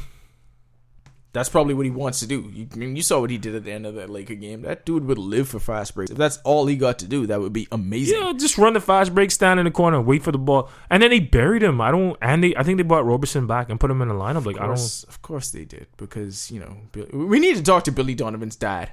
That's 1.33 1.49
probably 1.49 1.75
what 1.75 1.85
he 1.87 1.93
wants 1.93 2.19
to 2.21 2.27
do. 2.27 2.51
You, 2.53 2.67
I 2.73 2.77
mean, 2.77 2.97
you 2.97 3.03
saw 3.03 3.21
what 3.21 3.31
he 3.31 3.39
did 3.39 3.55
at 3.55 3.63
the 3.63 3.71
end 3.71 3.87
of 3.87 3.95
that 3.95 4.11
Laker 4.11 4.35
game. 4.35 4.63
That 4.63 4.85
dude 4.85 5.05
would 5.05 5.17
live 5.17 5.49
for 5.49 5.61
fast 5.61 5.95
breaks. 5.95 6.11
If 6.11 6.17
that's 6.17 6.39
all 6.39 6.67
he 6.67 6.75
got 6.75 6.99
to 6.99 7.07
do, 7.07 7.25
that 7.29 7.39
would 7.41 7.53
be 7.53 7.69
amazing. 7.71 8.21
Yeah, 8.21 8.33
just 8.37 8.59
run 8.59 8.73
the 8.73 8.81
fast 8.81 9.15
break, 9.15 9.31
stand 9.31 9.61
in 9.61 9.65
the 9.65 9.71
corner, 9.71 10.01
wait 10.01 10.25
for 10.25 10.33
the 10.33 10.39
ball, 10.39 10.69
and 10.91 11.01
then 11.01 11.11
they 11.11 11.21
buried 11.21 11.63
him. 11.63 11.81
I 11.81 11.93
don't, 11.93 12.17
and 12.21 12.43
they, 12.43 12.57
I 12.57 12.65
think 12.65 12.79
they 12.79 12.83
brought 12.83 13.07
Roberson 13.07 13.47
back 13.47 13.71
and 13.71 13.79
put 13.79 13.93
him 13.93 14.03
in 14.03 14.09
the 14.09 14.15
lineup. 14.15 14.45
Like 14.45 14.57
Of 14.57 14.63
I 14.63 14.67
don't. 14.67 15.05
of 15.09 15.23
course 15.23 15.51
they 15.51 15.65
did 15.65 15.87
because 15.99 16.51
you 16.51 16.59
know 16.59 16.77
Bill- 16.91 17.07
we 17.13 17.39
need 17.39 17.55
to 17.57 17.63
talk 17.63 17.85
to 17.85 17.93
Billy 17.93 18.17
Donovan's 18.17 18.57
dad. 18.57 18.91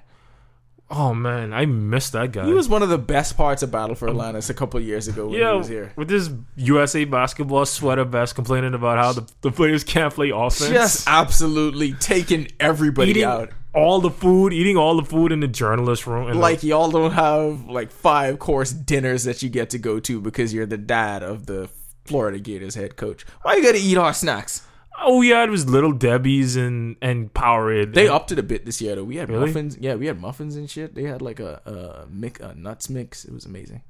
Oh 0.89 1.13
man, 1.13 1.53
I 1.53 1.65
missed 1.65 2.13
that 2.13 2.31
guy. 2.31 2.45
He 2.45 2.53
was 2.53 2.69
one 2.69 2.81
of 2.81 2.87
the 2.87 2.97
best 2.97 3.35
parts 3.35 3.61
of 3.61 3.71
Battle 3.71 3.95
for 3.95 4.07
Atlantis 4.07 4.49
a 4.49 4.53
couple 4.53 4.79
of 4.79 4.85
years 4.85 5.09
ago 5.09 5.25
when 5.25 5.33
he 5.33 5.39
yeah, 5.39 5.51
was 5.51 5.67
here. 5.67 5.91
with 5.97 6.07
this 6.07 6.29
USA 6.55 7.03
basketball 7.03 7.65
sweater 7.65 8.05
vest, 8.05 8.35
complaining 8.35 8.73
about 8.73 8.97
how 8.97 9.11
the, 9.11 9.29
the 9.41 9.51
players 9.51 9.83
can't 9.83 10.13
play 10.13 10.29
offense. 10.29 10.69
Just 10.69 11.07
absolutely 11.07 11.93
taking 11.93 12.47
everybody 12.59 13.11
eating 13.11 13.23
out. 13.23 13.51
all 13.73 13.99
the 13.99 14.09
food, 14.09 14.53
eating 14.53 14.77
all 14.77 14.95
the 14.95 15.03
food 15.03 15.33
in 15.33 15.41
the 15.41 15.47
journalist 15.47 16.07
room. 16.07 16.29
And 16.29 16.39
Like 16.39 16.63
y'all 16.63 16.89
don't 16.89 17.11
have 17.11 17.65
like 17.65 17.91
five 17.91 18.39
course 18.39 18.71
dinners 18.71 19.25
that 19.25 19.43
you 19.43 19.49
get 19.49 19.71
to 19.71 19.77
go 19.77 19.99
to 19.99 20.21
because 20.21 20.53
you're 20.53 20.65
the 20.65 20.77
dad 20.77 21.21
of 21.21 21.47
the 21.47 21.69
Florida 22.05 22.39
Gators 22.39 22.75
head 22.75 22.95
coach. 22.95 23.25
Why 23.41 23.55
you 23.55 23.63
gotta 23.63 23.77
eat 23.77 23.97
our 23.97 24.13
snacks? 24.13 24.65
Oh 25.03 25.21
yeah, 25.21 25.43
it 25.43 25.49
was 25.49 25.67
Little 25.69 25.91
Debbie's 25.93 26.55
and 26.55 26.95
and 27.01 27.33
Powerade. 27.33 27.93
They 27.93 28.05
And- 28.07 28.11
upped 28.15 28.31
it 28.31 28.39
a 28.39 28.43
bit 28.43 28.65
this 28.65 28.81
year 28.81 28.95
though. 28.95 29.03
We 29.03 29.17
had 29.17 29.29
Really? 29.29 29.47
muffins. 29.47 29.77
Yeah, 29.79 29.95
we 29.95 30.07
had 30.07 30.19
muffins 30.19 30.55
and 30.55 30.69
shit. 30.69 30.95
They 30.95 31.03
had 31.03 31.21
like 31.21 31.39
a 31.39 31.61
a, 31.65 32.07
mix, 32.09 32.39
a 32.39 32.53
nuts 32.55 32.89
mix. 32.89 33.25
It 33.25 33.33
was 33.33 33.45
amazing. 33.45 33.81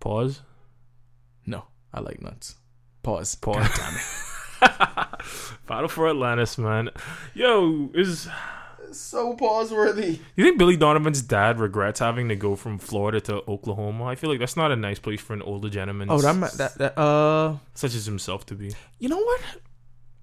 pause. 0.00 0.42
No, 1.46 1.64
I 1.92 2.00
like 2.00 2.20
nuts. 2.22 2.56
Pause. 3.02 3.34
Pause. 3.36 3.68
damn 3.76 5.06
Battle 5.66 5.88
for 5.88 6.08
Atlantis, 6.08 6.56
man. 6.58 6.90
Yo, 7.34 7.90
is 7.94 8.28
So 8.92 9.34
pause 9.34 9.72
worthy. 9.72 10.20
you 10.36 10.44
think 10.44 10.58
Billy 10.58 10.76
Donovan's 10.76 11.20
dad 11.22 11.58
regrets 11.58 12.00
having 12.00 12.28
to 12.28 12.36
go 12.36 12.54
from 12.56 12.78
Florida 12.78 13.20
to 13.22 13.42
Oklahoma? 13.48 14.04
I 14.04 14.14
feel 14.14 14.30
like 14.30 14.38
that's 14.38 14.56
not 14.56 14.70
a 14.72 14.76
nice 14.76 14.98
place 14.98 15.20
for 15.20 15.32
an 15.34 15.42
older 15.42 15.68
gentleman. 15.68 16.08
Oh, 16.10 16.18
that, 16.20 16.52
that 16.58 16.78
that 16.78 16.98
uh. 16.98 17.56
such 17.74 17.94
as 17.94 18.06
himself 18.06 18.46
to 18.46 18.54
be. 18.54 18.72
You 18.98 19.08
know 19.10 19.18
what? 19.18 19.40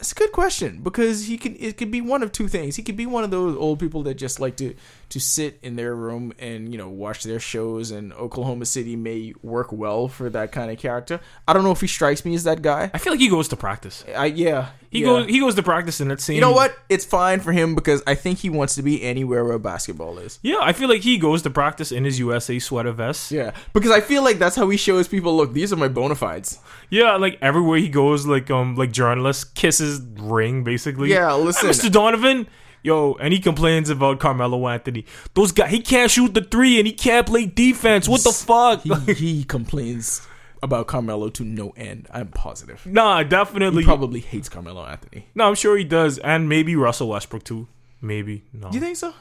It's 0.01 0.13
a 0.13 0.15
good 0.15 0.31
question 0.31 0.81
because 0.81 1.27
he 1.27 1.37
can. 1.37 1.55
It 1.59 1.77
could 1.77 1.91
be 1.91 2.01
one 2.01 2.23
of 2.23 2.31
two 2.31 2.47
things. 2.47 2.75
He 2.75 2.81
could 2.81 2.97
be 2.97 3.05
one 3.05 3.23
of 3.23 3.29
those 3.29 3.55
old 3.55 3.79
people 3.79 4.01
that 4.03 4.15
just 4.15 4.39
like 4.39 4.57
to 4.57 4.73
to 5.09 5.19
sit 5.19 5.59
in 5.61 5.75
their 5.75 5.93
room 5.93 6.33
and 6.39 6.71
you 6.71 6.77
know 6.79 6.89
watch 6.89 7.23
their 7.23 7.39
shows. 7.39 7.91
And 7.91 8.11
Oklahoma 8.13 8.65
City 8.65 8.95
may 8.95 9.35
work 9.43 9.71
well 9.71 10.07
for 10.07 10.27
that 10.31 10.51
kind 10.51 10.71
of 10.71 10.79
character. 10.79 11.21
I 11.47 11.53
don't 11.53 11.63
know 11.63 11.71
if 11.71 11.81
he 11.81 11.87
strikes 11.87 12.25
me 12.25 12.33
as 12.33 12.45
that 12.45 12.63
guy. 12.63 12.89
I 12.93 12.97
feel 12.97 13.13
like 13.13 13.19
he 13.19 13.29
goes 13.29 13.47
to 13.49 13.55
practice. 13.55 14.03
I 14.15 14.25
yeah. 14.25 14.69
He 14.91 14.99
yeah. 14.99 15.06
goes 15.06 15.27
he 15.27 15.39
goes 15.39 15.56
to 15.56 15.63
practice 15.63 16.01
in 16.01 16.10
that 16.10 16.19
same. 16.19 16.36
You 16.36 16.41
know 16.41 16.51
what? 16.51 16.77
It's 16.89 17.06
fine 17.06 17.39
for 17.39 17.54
him 17.54 17.75
because 17.75 18.04
I 18.06 18.13
think 18.13 18.39
he 18.39 18.49
wants 18.49 18.75
to 18.75 18.84
be 18.84 19.01
anywhere 19.01 19.45
where 19.45 19.58
basketball 19.58 20.19
is. 20.19 20.38
Yeah, 20.43 20.58
I 20.62 20.73
feel 20.73 20.89
like 20.89 21.01
he 21.01 21.17
goes 21.17 21.41
to 21.43 21.49
practice 21.49 21.93
in 21.93 22.04
his 22.04 22.19
USA 22.19 22.60
sweater 22.60 22.91
vest. 22.91 23.32
Yeah, 23.32 23.51
because 23.71 23.91
I 23.91 24.01
feel 24.01 24.21
like 24.21 24.38
that's 24.38 24.58
how 24.58 24.69
he 24.69 24.75
shows 24.75 25.08
people. 25.08 25.36
Look, 25.36 25.54
these 25.54 25.71
are 25.71 25.77
my 25.77 25.88
bona 25.88 26.15
fides. 26.15 26.60
Yeah, 26.89 27.15
like 27.15 27.38
everywhere 27.41 27.80
he 27.80 27.88
goes, 27.88 28.27
like 28.27 28.51
um, 28.51 28.75
like 28.75 28.91
journalists 28.91 29.45
kisses 29.45 30.01
ring 30.19 30.65
basically. 30.65 31.10
Yeah, 31.10 31.38
Hey, 31.38 31.41
listen. 31.41 31.69
Mr. 31.69 31.89
Donovan. 31.89 32.47
Yo, 32.84 33.13
and 33.19 33.32
he 33.32 33.39
complains 33.39 33.91
about 33.91 34.19
Carmelo 34.19 34.67
Anthony. 34.67 35.06
Those 35.36 35.51
guys, 35.51 35.69
he 35.69 35.82
can't 35.82 36.10
shoot 36.10 36.34
the 36.34 36.41
three 36.41 36.80
and 36.80 36.88
he 36.88 36.93
can't 36.93 37.27
play 37.27 37.45
defense. 37.45 38.10
What 38.10 38.23
the 38.23 38.32
fuck? 38.32 38.82
He, 38.82 39.13
he 39.13 39.43
complains 39.43 40.27
about 40.63 40.88
Carmelo 40.88 41.30
to 41.30 41.43
no 41.43 41.71
end. 41.76 42.08
I'm 42.12 42.28
positive. 42.28 42.86
nah, 42.86 43.24
definitely. 43.24 43.84
He 43.84 43.88
probably 43.88 44.19
hates 44.19 44.50
Carmelo 44.50 44.86
Anthony. 44.86 45.28
no, 45.36 45.47
I'm 45.47 45.56
sure 45.56 45.78
he 45.78 45.84
does, 45.84 46.17
and 46.19 46.47
maybe 46.47 46.76
Russell 46.76 47.10
Westbrook 47.10 47.43
too. 47.43 47.67
Maybe 48.02 48.43
no. 48.54 48.69
You 48.71 48.80
think 48.80 48.97
so? 48.97 49.13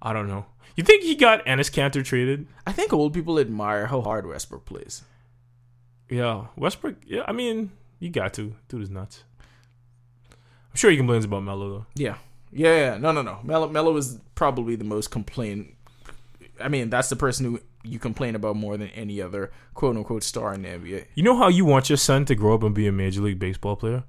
I 0.00 0.12
don't 0.12 0.28
know. 0.28 0.46
You 0.76 0.84
think 0.84 1.02
he 1.02 1.14
got 1.14 1.44
Enes 1.44 1.70
Kanter 1.70 2.04
traded? 2.04 2.46
I 2.66 2.72
think 2.72 2.92
old 2.92 3.12
people 3.12 3.38
admire 3.38 3.86
how 3.86 4.00
hard 4.00 4.26
Westbrook 4.26 4.64
plays. 4.64 5.02
Yeah, 6.08 6.46
Westbrook. 6.56 6.96
Yeah, 7.06 7.24
I 7.26 7.32
mean, 7.32 7.70
you 7.98 8.10
got 8.10 8.34
to. 8.34 8.54
Dude 8.68 8.82
is 8.82 8.90
nuts. 8.90 9.24
I'm 10.30 10.76
sure 10.76 10.90
he 10.90 10.96
complains 10.96 11.24
about 11.24 11.42
Melo 11.42 11.70
though. 11.70 11.86
Yeah. 11.94 12.16
Yeah, 12.50 12.76
yeah. 12.76 12.98
no, 12.98 13.12
no, 13.12 13.22
no. 13.22 13.38
Melo, 13.42 13.68
Melo 13.68 13.96
is 13.96 14.18
probably 14.34 14.76
the 14.76 14.84
most 14.84 15.10
complain. 15.10 15.76
I 16.60 16.68
mean, 16.68 16.90
that's 16.90 17.08
the 17.08 17.16
person 17.16 17.46
who 17.46 17.60
you 17.84 17.98
complain 17.98 18.34
about 18.34 18.56
more 18.56 18.76
than 18.76 18.88
any 18.88 19.20
other 19.20 19.50
quote 19.74 19.96
unquote 19.96 20.22
star 20.22 20.54
in 20.54 20.62
the 20.62 20.68
NBA. 20.68 21.06
You 21.14 21.22
know 21.22 21.36
how 21.36 21.48
you 21.48 21.64
want 21.64 21.90
your 21.90 21.96
son 21.96 22.24
to 22.26 22.34
grow 22.34 22.54
up 22.54 22.62
and 22.62 22.74
be 22.74 22.86
a 22.86 22.92
major 22.92 23.20
league 23.20 23.38
baseball 23.38 23.76
player? 23.76 24.04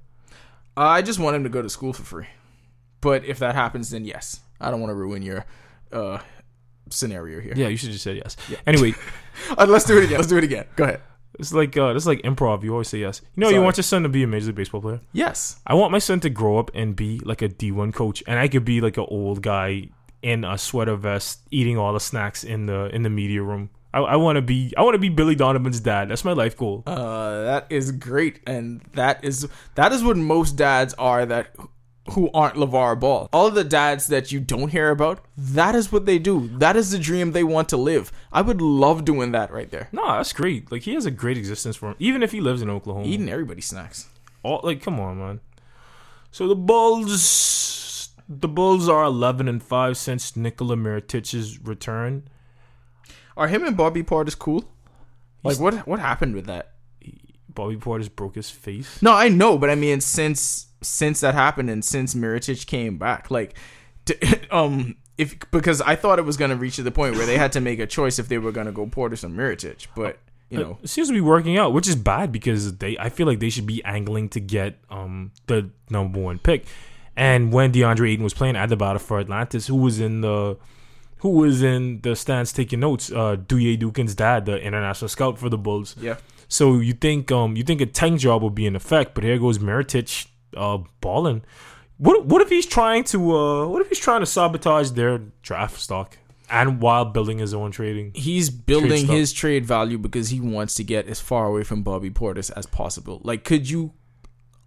I 0.76 1.02
just 1.02 1.18
want 1.18 1.36
him 1.36 1.44
to 1.44 1.48
go 1.50 1.62
to 1.62 1.68
school 1.68 1.92
for 1.92 2.02
free. 2.02 2.26
But 3.00 3.24
if 3.24 3.38
that 3.38 3.54
happens, 3.54 3.90
then 3.90 4.04
yes. 4.04 4.40
I 4.60 4.70
don't 4.70 4.80
want 4.80 4.90
to 4.90 4.94
ruin 4.94 5.22
your 5.22 5.44
uh, 5.92 6.18
scenario 6.90 7.40
here. 7.40 7.52
Yeah, 7.54 7.68
you 7.68 7.76
should 7.76 7.90
just 7.90 8.04
say 8.04 8.14
yes. 8.14 8.36
Anyway, 8.66 8.94
Uh, 9.58 9.66
let's 9.68 9.84
do 9.84 9.98
it 9.98 10.04
again. 10.04 10.16
Let's 10.16 10.28
do 10.28 10.36
it 10.38 10.44
again. 10.44 10.64
Go 10.76 10.84
ahead. 10.84 11.00
it's 11.38 11.52
like 11.52 11.76
uh, 11.76 11.94
it's 11.94 12.06
like 12.06 12.22
improv. 12.22 12.62
You 12.62 12.72
always 12.72 12.88
say 12.88 12.98
yes. 12.98 13.20
You 13.34 13.40
know, 13.42 13.48
you 13.50 13.60
want 13.60 13.76
your 13.76 13.82
son 13.84 14.02
to 14.04 14.08
be 14.08 14.22
a 14.22 14.26
major 14.26 14.46
league 14.46 14.54
baseball 14.54 14.80
player. 14.80 15.00
Yes. 15.12 15.60
I 15.66 15.74
want 15.74 15.92
my 15.92 15.98
son 15.98 16.20
to 16.20 16.30
grow 16.30 16.58
up 16.58 16.70
and 16.74 16.94
be 16.94 17.18
like 17.24 17.42
a 17.42 17.48
D 17.48 17.72
one 17.72 17.92
coach, 17.92 18.22
and 18.26 18.38
I 18.38 18.48
could 18.48 18.64
be 18.64 18.80
like 18.80 18.96
an 18.96 19.06
old 19.08 19.42
guy 19.42 19.88
in 20.24 20.42
a 20.42 20.56
sweater 20.56 20.96
vest 20.96 21.40
eating 21.50 21.76
all 21.76 21.92
the 21.92 22.00
snacks 22.00 22.44
in 22.44 22.64
the 22.64 22.86
in 22.94 23.02
the 23.02 23.10
media 23.10 23.42
room. 23.42 23.68
I, 23.92 24.00
I 24.00 24.16
want 24.16 24.36
to 24.36 24.42
be 24.42 24.72
I 24.76 24.82
want 24.82 24.94
to 24.94 24.98
be 24.98 25.10
Billy 25.10 25.34
Donovan's 25.34 25.80
dad. 25.80 26.08
That's 26.08 26.24
my 26.24 26.32
life 26.32 26.56
goal. 26.56 26.82
Uh, 26.86 27.42
that 27.42 27.66
is 27.68 27.92
great, 27.92 28.40
and 28.46 28.80
that 28.94 29.22
is 29.22 29.46
that 29.74 29.92
is 29.92 30.02
what 30.02 30.16
most 30.16 30.56
dads 30.56 30.94
are 30.94 31.26
that 31.26 31.54
who 32.12 32.30
aren't 32.32 32.56
LeVar 32.56 32.98
Ball. 32.98 33.28
All 33.34 33.46
of 33.46 33.54
the 33.54 33.64
dads 33.64 34.06
that 34.06 34.32
you 34.32 34.40
don't 34.40 34.70
hear 34.70 34.90
about, 34.90 35.24
that 35.36 35.74
is 35.74 35.92
what 35.92 36.06
they 36.06 36.18
do. 36.18 36.48
That 36.58 36.74
is 36.74 36.90
the 36.90 36.98
dream 36.98 37.32
they 37.32 37.44
want 37.44 37.68
to 37.70 37.76
live. 37.76 38.10
I 38.32 38.40
would 38.40 38.60
love 38.62 39.04
doing 39.04 39.32
that 39.32 39.52
right 39.52 39.70
there. 39.70 39.88
No, 39.92 40.06
that's 40.06 40.32
great. 40.32 40.72
Like 40.72 40.82
he 40.82 40.94
has 40.94 41.06
a 41.06 41.10
great 41.10 41.36
existence 41.36 41.76
for 41.76 41.90
him, 41.90 41.96
even 41.98 42.22
if 42.22 42.32
he 42.32 42.40
lives 42.40 42.62
in 42.62 42.70
Oklahoma. 42.70 43.06
Eating 43.06 43.28
everybody's 43.28 43.66
snacks. 43.66 44.08
all 44.42 44.60
like 44.62 44.82
come 44.82 44.98
on 45.00 45.18
man 45.18 45.40
so 46.30 46.48
the 46.48 46.54
bulls 46.54 47.10
the 48.28 48.48
bulls 48.48 48.88
are 48.88 49.04
11 49.04 49.48
and 49.48 49.62
5 49.62 49.96
since 49.96 50.36
nikola 50.36 50.76
Mirotic's 50.76 51.60
return 51.60 52.28
Are 53.36 53.48
him 53.48 53.64
and 53.64 53.76
Bobby 53.76 54.02
Portis 54.02 54.38
cool? 54.38 54.64
Like 55.42 55.60
what 55.60 55.86
what 55.86 56.00
happened 56.00 56.34
with 56.34 56.46
that? 56.46 56.70
bobby 57.54 57.76
portis 57.76 58.14
broke 58.14 58.34
his 58.34 58.50
face 58.50 59.00
No, 59.00 59.12
I 59.12 59.28
know, 59.28 59.58
but 59.58 59.70
I 59.70 59.74
mean 59.74 60.00
since 60.00 60.66
since 60.82 61.20
that 61.20 61.34
happened 61.34 61.70
and 61.70 61.84
since 61.84 62.14
Mirotic 62.14 62.66
came 62.66 62.98
back, 62.98 63.30
like 63.30 63.56
d 64.04 64.16
um 64.50 64.96
if 65.16 65.38
because 65.50 65.80
I 65.80 65.94
thought 65.94 66.18
it 66.18 66.24
was 66.24 66.36
going 66.36 66.50
to 66.50 66.56
reach 66.56 66.76
to 66.76 66.82
the 66.82 66.90
point 66.90 67.16
where 67.16 67.26
they 67.26 67.38
had 67.38 67.52
to 67.52 67.60
make 67.60 67.78
a 67.78 67.86
choice 67.86 68.18
if 68.18 68.28
they 68.28 68.38
were 68.38 68.50
going 68.52 68.66
to 68.66 68.72
go 68.72 68.86
Portis 68.86 69.22
or 69.22 69.28
Mirotic, 69.28 69.86
but 69.94 70.18
you 70.50 70.58
know, 70.58 70.78
it 70.82 70.88
seems 70.88 71.08
to 71.08 71.14
be 71.14 71.20
working 71.20 71.56
out 71.56 71.72
which 71.72 71.88
is 71.88 71.96
bad 71.96 72.30
because 72.30 72.76
they 72.76 72.96
i 72.98 73.08
feel 73.08 73.26
like 73.26 73.40
they 73.40 73.50
should 73.50 73.66
be 73.66 73.82
angling 73.82 74.28
to 74.28 74.38
get 74.40 74.78
um 74.88 75.32
the 75.46 75.70
number 75.90 76.20
one 76.20 76.38
pick 76.38 76.66
and 77.16 77.52
when 77.52 77.72
deandre 77.72 78.10
ayton 78.10 78.24
was 78.24 78.34
playing 78.34 78.56
at 78.56 78.68
the 78.68 78.76
battle 78.76 78.98
for 78.98 79.18
atlantis 79.20 79.66
who 79.66 79.76
was 79.76 80.00
in 80.00 80.20
the 80.20 80.56
who 81.18 81.30
was 81.30 81.62
in 81.62 82.00
the 82.02 82.14
stands 82.14 82.52
taking 82.52 82.80
notes 82.80 83.10
uh 83.12 83.36
duye 83.36 83.78
dukin's 83.78 84.14
dad 84.14 84.46
the 84.46 84.60
international 84.60 85.08
scout 85.08 85.38
for 85.38 85.48
the 85.48 85.58
bulls 85.58 85.96
yeah. 86.00 86.16
So 86.48 86.78
you 86.78 86.92
think 86.92 87.32
um 87.32 87.56
you 87.56 87.64
think 87.64 87.80
a 87.80 87.86
tank 87.86 88.20
job 88.20 88.42
would 88.42 88.54
be 88.54 88.66
in 88.66 88.76
effect, 88.76 89.14
but 89.14 89.24
here 89.24 89.38
goes 89.38 89.58
Mirotic 89.58 90.26
uh 90.56 90.78
balling. 91.00 91.42
What 91.98 92.26
what 92.26 92.42
if 92.42 92.48
he's 92.48 92.66
trying 92.66 93.04
to 93.04 93.36
uh 93.36 93.66
what 93.66 93.80
if 93.82 93.88
he's 93.88 93.98
trying 93.98 94.20
to 94.20 94.26
sabotage 94.26 94.90
their 94.90 95.18
draft 95.42 95.80
stock 95.80 96.18
and 96.50 96.80
while 96.80 97.06
building 97.06 97.38
his 97.38 97.54
own 97.54 97.70
trading? 97.70 98.12
He's 98.14 98.50
building 98.50 99.04
stock. 99.06 99.16
his 99.16 99.32
trade 99.32 99.64
value 99.66 99.98
because 99.98 100.28
he 100.28 100.40
wants 100.40 100.74
to 100.74 100.84
get 100.84 101.08
as 101.08 101.20
far 101.20 101.46
away 101.46 101.64
from 101.64 101.82
Bobby 101.82 102.10
Portis 102.10 102.50
as 102.54 102.66
possible. 102.66 103.20
Like, 103.24 103.42
could 103.44 103.68
you 103.68 103.92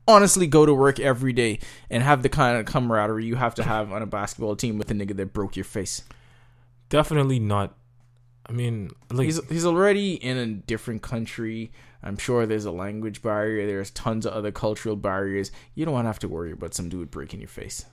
honestly 0.08 0.48
go 0.48 0.66
to 0.66 0.74
work 0.74 1.00
every 1.00 1.34
day 1.34 1.60
and 1.90 2.04
have 2.04 2.24
the 2.24 2.30
kind 2.30 2.58
of 2.58 2.66
camaraderie 2.66 3.26
you 3.26 3.36
have 3.36 3.56
to 3.56 3.64
have 3.74 3.92
on 3.92 4.02
a 4.02 4.08
basketball 4.08 4.56
team 4.56 4.78
with 4.78 4.90
a 4.92 4.94
nigga 4.94 5.16
that 5.18 5.34
broke 5.34 5.56
your 5.56 5.66
face? 5.66 6.04
Definitely 6.90 7.40
not. 7.40 7.76
I 8.50 8.54
mean, 8.54 8.92
like 9.12 9.26
He's 9.26 9.46
he's 9.50 9.66
already 9.66 10.14
in 10.14 10.38
a 10.38 10.48
different 10.48 11.02
country. 11.02 11.72
I'm 12.02 12.18
sure 12.18 12.46
there's 12.46 12.66
a 12.66 12.72
language 12.72 13.22
barrier. 13.22 13.68
There's 13.68 13.92
tons 13.92 14.26
of 14.26 14.34
other 14.34 14.52
cultural 14.52 14.96
barriers. 14.96 15.52
You 15.76 15.84
don't 15.84 15.94
want 15.94 16.06
to 16.06 16.10
have 16.10 16.20
to 16.20 16.30
worry 16.30 16.52
about 16.54 16.74
some 16.74 16.88
dude 16.88 17.12
breaking 17.12 17.42
your 17.42 17.50
face. 17.50 17.86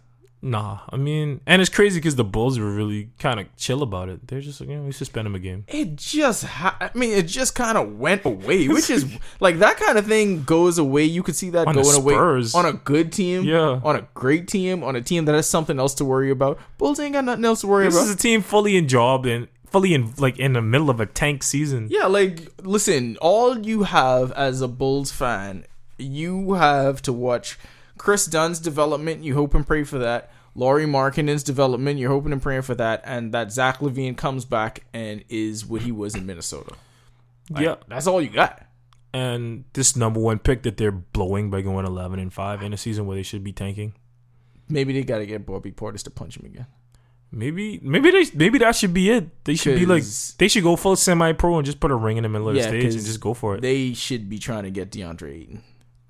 Nah. 0.45 0.81
I 0.91 0.97
mean, 0.97 1.41
and 1.47 1.61
it's 1.61 1.71
crazy 1.71 1.99
because 1.99 2.15
the 2.17 2.25
Bulls 2.25 2.59
were 2.59 2.71
really 2.73 3.11
kind 3.19 3.41
of 3.41 3.47
chill 3.57 3.83
about 3.83 4.09
it. 4.09 4.29
They're 4.29 4.41
just 4.41 4.61
like, 4.61 4.69
you 4.71 4.77
know, 4.77 4.83
we 4.83 4.93
suspend 4.93 5.27
him 5.27 5.35
a 5.35 5.39
game. 5.39 5.65
It 5.69 5.97
just, 5.97 6.45
ha- 6.45 6.77
I 6.81 6.91
mean, 6.97 7.11
it 7.11 7.27
just 7.27 7.55
kind 7.55 7.77
of 7.79 7.99
went 7.99 8.25
away, 8.25 8.69
which 8.69 8.91
is 8.91 9.07
like 9.41 9.59
that 9.59 9.79
kind 9.79 9.99
of 9.99 10.07
thing 10.07 10.45
goes 10.45 10.79
away. 10.79 11.05
You 11.05 11.23
could 11.23 11.35
see 11.35 11.51
that 11.51 11.67
On 11.67 11.75
going 11.75 11.97
away 11.97 12.15
on 12.15 12.67
a 12.67 12.73
good 12.75 13.11
team, 13.13 13.43
Yeah. 13.45 13.81
on 13.83 13.97
a 13.97 14.07
great 14.15 14.47
team, 14.47 14.85
on 14.85 14.95
a 14.95 15.01
team 15.01 15.25
that 15.25 15.35
has 15.35 15.49
something 15.49 15.79
else 15.79 15.95
to 15.95 16.05
worry 16.05 16.31
about. 16.31 16.59
Bulls 16.79 17.01
ain't 17.01 17.15
got 17.15 17.25
nothing 17.25 17.45
else 17.45 17.63
to 17.63 17.67
worry 17.67 17.87
This 17.87 17.95
about. 17.97 18.05
is 18.05 18.11
a 18.11 18.17
team 18.17 18.43
fully 18.43 18.77
in 18.77 18.87
job 18.87 19.27
and 19.27 19.49
fully 19.67 19.93
in 19.95 20.13
like 20.19 20.39
in 20.39 20.53
the 20.53 20.63
middle 20.63 20.89
of 20.91 21.01
a 21.01 21.07
tank 21.07 21.43
season. 21.43 21.89
Yeah, 21.91 22.07
like 22.07 22.49
listen, 22.63 23.17
all 23.21 23.59
you 23.59 23.83
have 23.85 24.31
as 24.33 24.61
a 24.61 24.69
Bulls 24.69 25.11
fan, 25.11 25.65
you 25.99 26.53
have 26.55 27.01
to 27.03 27.13
watch 27.13 27.59
Kris 28.05 28.27
Dunn's 28.27 28.59
development. 28.61 29.25
You 29.25 29.33
hope 29.35 29.55
and 29.55 29.67
pray 29.67 29.83
for 29.83 29.99
that. 29.99 30.31
Lauri 30.55 30.85
Markkanen's 30.85 31.43
development. 31.43 31.99
You're 31.99 32.11
hoping 32.11 32.33
and 32.33 32.43
praying 32.43 32.63
for 32.63 32.75
that, 32.75 33.01
and 33.07 33.33
that 33.33 33.51
Zach 33.51 33.79
LaVine 33.79 34.15
comes 34.17 34.45
back 34.45 34.85
and 34.93 35.25
is 35.31 35.65
what 35.65 35.81
he 35.83 35.91
was 35.91 36.15
in 36.15 36.27
Minnesota. 36.27 36.75
Like, 37.51 37.65
yeah, 37.65 37.77
that's 37.89 38.07
all 38.07 38.21
you 38.21 38.29
got. 38.29 38.63
and 39.15 39.65
this 39.73 39.97
number 39.97 40.21
one 40.21 40.39
pick 40.39 40.63
that 40.65 40.77
they're 40.77 40.93
blowing 40.93 41.51
by 41.51 41.63
going 41.63 41.87
11 41.87 42.19
and 42.19 42.31
5 42.33 42.63
in 42.63 42.73
a 42.75 42.77
season 42.77 43.07
where 43.07 43.17
they 43.17 43.23
should 43.23 43.43
be 43.43 43.53
tanking 43.53 43.95
Maybe 44.69 44.93
they 44.93 45.03
got 45.03 45.19
to 45.19 45.27
get 45.27 45.45
Bobby 45.47 45.73
Portis 45.73 46.03
to 46.05 46.11
punch 46.11 46.37
him 46.39 46.45
again. 46.47 46.67
maybe 47.33 47.81
maybe 47.83 48.11
they 48.11 48.25
maybe 48.35 48.59
that 48.59 48.77
should 48.77 48.93
be 48.95 49.11
it 49.11 49.45
they 49.45 49.55
should 49.57 49.79
be 49.79 49.87
like, 49.87 50.03
they 50.39 50.49
should 50.49 50.63
go 50.63 50.77
full 50.77 50.97
semi-pro 50.97 51.57
and 51.59 51.67
just 51.67 51.81
put 51.81 51.91
a 51.91 51.95
ring 51.95 52.17
in 52.17 52.23
the 52.23 52.29
middle 52.29 52.49
of 52.49 52.55
the 52.55 52.61
Yeah, 52.61 52.69
stage 52.69 52.95
and 52.95 53.05
just 53.05 53.21
go 53.21 53.35
for 53.35 53.57
it 53.57 53.61
They 53.63 53.93
should 53.95 54.29
be 54.29 54.39
trying 54.39 54.65
to 54.65 54.71
get 54.71 54.91
DeAndre 54.91 55.33
Ayton. 55.35 55.63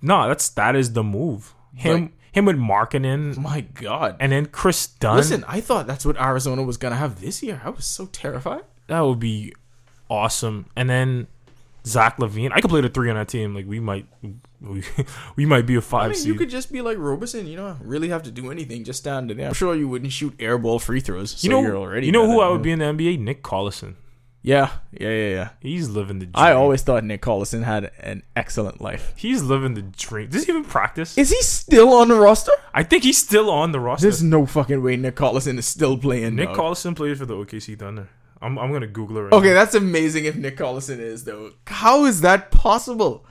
no 0.02 0.28
that's 0.28 0.48
that 0.50 0.74
is 0.76 0.92
the 0.92 1.02
move 1.02 1.54
him 1.74 1.92
Like- 2.02 2.12
him 2.32 2.44
with 2.46 2.56
Markkanen 2.56 3.36
My 3.38 3.60
God. 3.60 4.16
and 4.18 4.32
then 4.32 4.46
Kris 4.46 4.86
Dunn 4.88 5.16
Listen, 5.18 5.44
I 5.46 5.60
thought 5.60 5.86
that's 5.86 6.04
what 6.04 6.20
Arizona 6.20 6.62
was 6.64 6.76
gonna 6.76 6.96
have 6.96 7.20
this 7.20 7.42
year. 7.42 7.60
I 7.64 7.70
was 7.70 7.84
so 7.84 8.06
terrified. 8.06 8.62
that 8.88 9.00
would 9.00 9.20
be 9.20 9.52
awesome 10.10 10.66
and 10.76 10.90
then 10.90 11.26
Zach 11.86 12.16
LaVine 12.18 12.50
I 12.52 12.60
could 12.60 12.70
play 12.70 12.80
the 12.80 12.88
three 12.88 13.08
on 13.10 13.16
that 13.16 13.28
team 13.28 13.54
like 13.54 13.66
we 13.66 13.78
might 13.80 14.06
we, 14.60 14.82
we 15.36 15.46
might 15.46 15.66
be 15.66 15.74
a 15.76 15.80
five 15.80 16.04
I 16.04 16.08
mean, 16.08 16.14
seed 16.16 16.26
you 16.26 16.34
could 16.34 16.48
just 16.50 16.72
be 16.72 16.80
like 16.82 16.96
Roberson. 16.98 17.46
You 17.46 17.56
don't 17.56 17.78
really 17.82 18.08
have 18.08 18.22
to 18.24 18.30
do 18.30 18.50
anything. 18.50 18.82
Just 18.84 19.00
stand 19.00 19.28
there. 19.30 19.46
I'm 19.48 19.52
sure 19.54 19.74
you 19.74 19.86
wouldn't 19.88 20.10
shoot 20.12 20.36
airball 20.38 20.80
free 20.80 21.00
throws. 21.00 21.32
So 21.32 21.44
you 21.44 21.50
know 21.50 21.60
you're 21.60 21.76
already 21.76 22.06
you 22.06 22.12
know 22.12 22.26
who 22.26 22.40
I 22.40 22.48
would 22.48 22.62
be 22.62 22.70
in 22.72 22.78
the 22.78 22.86
NBA 22.86 23.18
Nick 23.20 23.42
Collison 23.42 23.94
Yeah, 24.46 24.72
yeah, 24.92 25.08
yeah, 25.08 25.28
yeah. 25.30 25.48
he's 25.60 25.88
living 25.88 26.18
the 26.18 26.26
dream. 26.26 26.34
I 26.36 26.52
always 26.52 26.82
thought 26.82 27.02
Nick 27.02 27.22
Collison 27.22 27.62
had 27.64 27.90
an 27.98 28.22
excellent 28.36 28.78
life. 28.78 29.14
He's 29.16 29.42
living 29.42 29.72
the 29.72 29.80
dream. 29.80 30.28
Does 30.28 30.44
he 30.44 30.52
even 30.52 30.64
practice? 30.64 31.16
Is 31.16 31.30
he 31.30 31.40
still 31.40 31.94
on 31.94 32.08
the 32.08 32.14
roster? 32.20 32.52
I 32.74 32.82
think 32.82 33.04
he's 33.04 33.16
still 33.16 33.48
on 33.50 33.72
the 33.72 33.80
roster. 33.80 34.02
There's 34.04 34.22
no 34.22 34.44
fucking 34.44 34.82
way 34.82 34.96
Nick 34.96 35.16
Collison 35.16 35.56
is 35.56 35.64
still 35.66 35.96
playing. 35.96 36.34
Nick 36.36 36.48
dog. 36.50 36.58
Collison 36.58 36.94
plays 36.94 37.18
for 37.18 37.24
the 37.24 37.34
OKC 37.34 37.78
Thunder. 37.78 38.10
I'm, 38.42 38.58
I'm 38.58 38.70
gonna 38.70 38.86
Google 38.86 39.16
it 39.16 39.20
right 39.22 39.32
Okay, 39.32 39.48
now. 39.48 39.54
that's 39.54 39.74
amazing 39.74 40.26
if 40.26 40.36
Nick 40.36 40.58
Collison 40.58 40.98
is 40.98 41.24
though. 41.24 41.52
How 41.66 42.04
is 42.04 42.20
that 42.20 42.50
possible? 42.50 43.24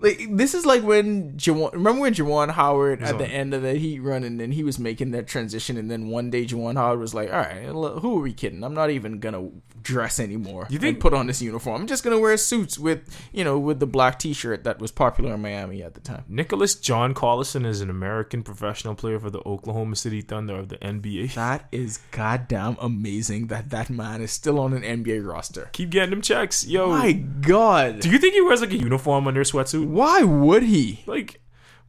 Like 0.00 0.28
this 0.30 0.54
is 0.54 0.64
like 0.64 0.82
when 0.84 1.32
Juwan, 1.32 1.72
remember 1.72 2.02
when 2.02 2.14
Juwan 2.14 2.50
Howard 2.50 3.02
at 3.02 3.18
the 3.18 3.26
end 3.26 3.52
of 3.52 3.62
the 3.62 3.74
Heat 3.74 3.98
run, 3.98 4.22
and 4.22 4.38
then 4.38 4.52
he 4.52 4.62
was 4.62 4.78
making 4.78 5.10
that 5.10 5.26
transition, 5.26 5.76
and 5.76 5.90
then 5.90 6.08
one 6.08 6.30
day 6.30 6.44
Juwan 6.46 6.76
Howard 6.76 7.00
was 7.00 7.14
like, 7.14 7.30
"All 7.32 7.38
right, 7.38 7.64
who 7.66 8.18
are 8.18 8.22
we 8.22 8.32
kidding? 8.32 8.62
I'm 8.62 8.74
not 8.74 8.90
even 8.90 9.18
gonna 9.18 9.48
dress 9.82 10.20
anymore. 10.20 10.66
You 10.70 10.78
think- 10.78 11.00
put 11.00 11.14
on 11.14 11.26
this 11.26 11.40
uniform? 11.42 11.80
I'm 11.82 11.86
just 11.88 12.04
gonna 12.04 12.18
wear 12.18 12.36
suits 12.36 12.78
with 12.78 13.00
you 13.32 13.42
know 13.42 13.58
with 13.58 13.80
the 13.80 13.86
black 13.86 14.18
T-shirt 14.20 14.62
that 14.64 14.78
was 14.78 14.92
popular 14.92 15.34
in 15.34 15.42
Miami 15.42 15.82
at 15.82 15.94
the 15.94 16.00
time." 16.00 16.22
Nicholas 16.28 16.76
John 16.76 17.12
Collison 17.12 17.66
is 17.66 17.80
an 17.80 17.90
American 17.90 18.44
professional 18.44 18.94
player 18.94 19.18
for 19.18 19.30
the 19.30 19.40
Oklahoma 19.44 19.96
City 19.96 20.20
Thunder 20.20 20.54
of 20.56 20.68
the 20.68 20.76
NBA. 20.76 21.34
That 21.48 21.66
is 21.72 21.98
goddamn 22.12 22.76
amazing 22.80 23.46
that 23.48 23.70
that 23.70 23.90
man 23.90 24.20
is 24.20 24.30
still 24.30 24.60
on 24.60 24.72
an 24.74 24.82
NBA 24.82 25.26
roster. 25.26 25.70
Keep 25.72 25.90
getting 25.90 26.10
them 26.10 26.22
checks, 26.22 26.64
yo. 26.66 26.90
My 26.90 27.12
God, 27.12 28.00
Do 28.00 28.10
you 28.10 28.18
think 28.18 28.34
he 28.34 28.40
wears 28.42 28.60
like 28.60 28.70
a 28.72 28.76
uniform 28.76 29.26
under 29.26 29.40
a 29.40 29.44
sweatsuit? 29.44 29.87
Why 29.88 30.22
would 30.22 30.62
he? 30.62 31.02
Like, 31.06 31.40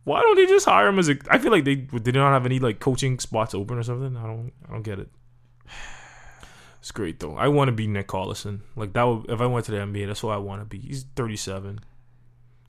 why 0.06 0.22
don't 0.22 0.38
they 0.38 0.46
just 0.46 0.66
hire 0.66 0.88
him 0.88 1.00
as 1.00 1.10
a? 1.10 1.18
I 1.30 1.38
feel 1.38 1.52
like 1.52 1.66
they 1.66 1.76
they 1.76 2.12
don't 2.12 2.32
have 2.32 2.46
any 2.46 2.58
like 2.58 2.80
coaching 2.80 3.20
spots 3.20 3.54
open 3.54 3.78
or 3.78 3.84
something. 3.84 4.16
I 4.16 4.26
don't 4.26 4.54
I 4.68 4.72
don't 4.72 4.84
get 4.84 5.00
it. 5.00 5.10
It's 6.80 6.92
great 6.92 7.20
though. 7.20 7.36
I 7.36 7.50
want 7.50 7.68
to 7.68 7.74
be 7.74 7.88
Nick 7.88 8.08
Collison. 8.08 8.62
Like 8.78 8.94
that 8.94 9.04
would 9.04 9.30
if 9.30 9.42
I 9.42 9.46
went 9.48 9.66
to 9.66 9.72
the 9.72 9.78
NBA, 9.80 10.08
that's 10.08 10.24
what 10.24 10.34
I 10.34 10.38
want 10.38 10.62
to 10.62 10.66
be. 10.66 10.80
He's 10.80 11.04
37. 11.18 11.82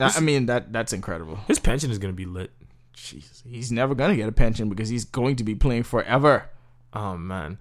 I 0.01 0.19
mean 0.19 0.47
that 0.47 0.73
that's 0.73 0.91
incredible. 0.91 1.37
His 1.47 1.59
pension 1.59 1.91
is 1.91 1.97
gonna 1.97 2.11
be 2.11 2.25
lit. 2.25 2.51
Jesus, 2.93 3.41
he's 3.47 3.71
never 3.71 3.95
gonna 3.95 4.17
get 4.17 4.27
a 4.27 4.33
pension 4.33 4.67
because 4.67 4.89
he's 4.89 5.05
going 5.05 5.37
to 5.37 5.45
be 5.45 5.55
playing 5.55 5.83
forever. 5.83 6.49
Oh 6.93 7.15
man, 7.15 7.57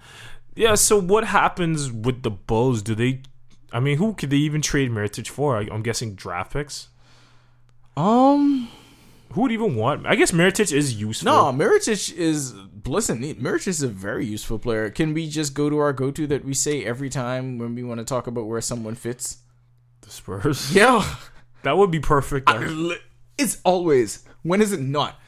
yeah. 0.56 0.74
So 0.74 1.00
what 1.00 1.24
happens 1.24 1.92
with 1.92 2.24
the 2.24 2.30
Bulls? 2.30 2.82
Do 2.82 2.96
they? 2.96 3.22
I 3.72 3.78
mean, 3.78 3.98
who 3.98 4.14
could 4.14 4.30
they 4.30 4.38
even 4.38 4.60
trade 4.60 4.90
Mirotic 4.90 5.28
for? 5.28 5.56
I'm 5.56 5.82
guessing 5.82 6.16
draft 6.16 6.52
picks. 6.52 6.88
Um, 7.96 8.68
Who 9.32 9.42
would 9.42 9.52
even 9.52 9.74
want? 9.74 10.06
I 10.06 10.14
guess 10.14 10.30
Mirotic 10.32 10.72
is 10.72 10.94
useful. 11.00 11.26
no, 11.32 11.44
Mirotic 11.52 12.12
is 12.14 12.54
listen. 12.86 13.20
Mirotic 13.22 13.68
is 13.68 13.82
a 13.82 13.88
very 13.88 14.24
useful 14.26 14.58
player. 14.58 14.90
Can 14.90 15.12
we 15.14 15.28
just 15.28 15.54
go 15.54 15.68
to 15.70 15.78
our 15.78 15.92
go-to 15.92 16.26
that 16.28 16.44
we 16.44 16.54
say 16.54 16.84
every 16.84 17.08
time 17.10 17.58
when 17.58 17.74
we 17.74 17.82
want 17.82 17.98
to 17.98 18.04
talk 18.04 18.26
about 18.26 18.46
where 18.46 18.60
someone 18.60 18.94
fits? 18.94 19.38
the 20.02 20.10
Spurs. 20.10 20.74
Yeah, 20.74 21.04
That 21.62 21.76
would 21.76 21.90
be 21.90 22.00
perfect. 22.00 22.46
though. 22.48 22.94
it's 23.36 23.60
always. 23.64 24.24
When 24.42 24.62
is 24.62 24.72
it 24.72 24.80
not? 24.80 25.20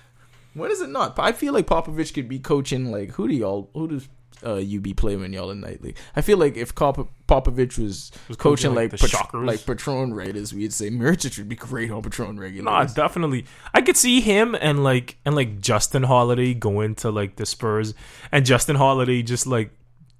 When 0.54 0.70
is 0.70 0.80
it 0.80 0.88
not? 0.90 1.18
I 1.18 1.32
feel 1.32 1.52
like 1.52 1.66
Popovich 1.66 2.12
could 2.14 2.28
be 2.28 2.38
coaching 2.38 2.90
like 2.90 3.10
who 3.12 3.28
do 3.28 3.34
y'all 3.34 3.70
who 3.74 3.88
does 3.88 4.08
uh, 4.44 4.54
UB 4.56 4.96
play 4.96 5.16
when 5.16 5.32
y'all 5.32 5.50
in 5.50 5.60
night 5.60 5.82
league. 5.82 5.96
I 6.16 6.20
feel 6.20 6.38
like 6.38 6.56
if 6.56 6.74
Pop- 6.74 7.08
Popovich 7.28 7.78
was, 7.78 8.10
Was 8.28 8.36
coaching, 8.36 8.72
coaching, 8.72 8.74
like, 8.74 8.92
like 9.02 9.10
Pat- 9.12 9.34
like 9.34 9.64
Patron 9.66 10.14
Raiders, 10.14 10.52
we'd 10.54 10.72
say 10.72 10.90
Mirotic 10.90 11.38
would 11.38 11.48
be 11.48 11.56
great 11.56 11.90
on 11.90 12.02
Patron 12.02 12.38
regular. 12.38 12.70
Nah, 12.70 12.84
definitely. 12.84 13.44
I 13.74 13.80
could 13.80 13.96
see 13.96 14.20
him 14.20 14.54
and 14.60 14.82
like 14.84 15.16
and 15.24 15.34
like 15.34 15.60
Justin 15.60 16.02
Holiday 16.04 16.54
going 16.54 16.94
to 16.96 17.10
like 17.10 17.36
the 17.36 17.46
Spurs 17.46 17.94
and 18.30 18.44
Justin 18.44 18.76
Holiday 18.76 19.22
just 19.22 19.46
like 19.46 19.70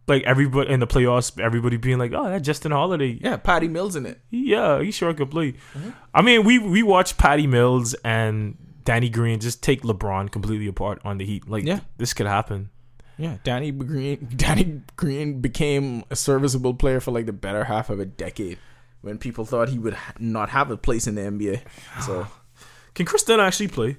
like 0.08 0.24
everybody 0.24 0.68
in 0.70 0.80
the 0.80 0.86
playoffs, 0.86 1.38
everybody 1.40 1.76
being 1.76 1.98
like, 1.98 2.12
"Oh, 2.12 2.24
that 2.28 2.42
Justin 2.42 2.72
Holiday, 2.72 3.18
yeah, 3.22 3.36
Patty 3.36 3.68
Mills 3.68 3.94
in 3.94 4.04
it. 4.04 4.20
yeah, 4.30 4.82
he 4.82 4.90
sure 4.90 5.14
could 5.14 5.30
play." 5.30 5.52
Mm-hmm. 5.52 5.90
I 6.12 6.22
mean, 6.22 6.44
we 6.44 6.58
we 6.58 6.82
watched 6.82 7.18
Patty 7.18 7.46
Mills 7.46 7.94
and 8.04 8.56
Danny 8.84 9.08
Green 9.08 9.38
just 9.38 9.62
take 9.62 9.82
LeBron 9.82 10.32
completely 10.32 10.66
apart 10.66 11.00
on 11.04 11.18
the 11.18 11.24
Heat. 11.24 11.48
Like, 11.48 11.62
Yeah. 11.64 11.80
this 11.98 12.12
could 12.14 12.26
happen. 12.26 12.70
Yeah, 13.18 13.36
Danny 13.44 13.70
Green. 13.70 14.28
Danny 14.36 14.82
Green 14.96 15.40
became 15.40 16.04
a 16.10 16.16
serviceable 16.16 16.74
player 16.74 17.00
for 17.00 17.10
like 17.10 17.26
the 17.26 17.32
better 17.32 17.64
half 17.64 17.90
of 17.90 18.00
a 18.00 18.06
decade 18.06 18.58
when 19.00 19.18
people 19.18 19.44
thought 19.44 19.68
he 19.68 19.78
would 19.78 19.94
ha- 19.94 20.14
not 20.18 20.48
have 20.50 20.70
a 20.70 20.76
place 20.76 21.06
in 21.06 21.14
the 21.14 21.22
NBA. 21.22 21.62
So 22.06 22.26
Can 22.94 23.06
Kris 23.06 23.22
Dunn 23.22 23.40
actually 23.40 23.68
play? 23.68 23.96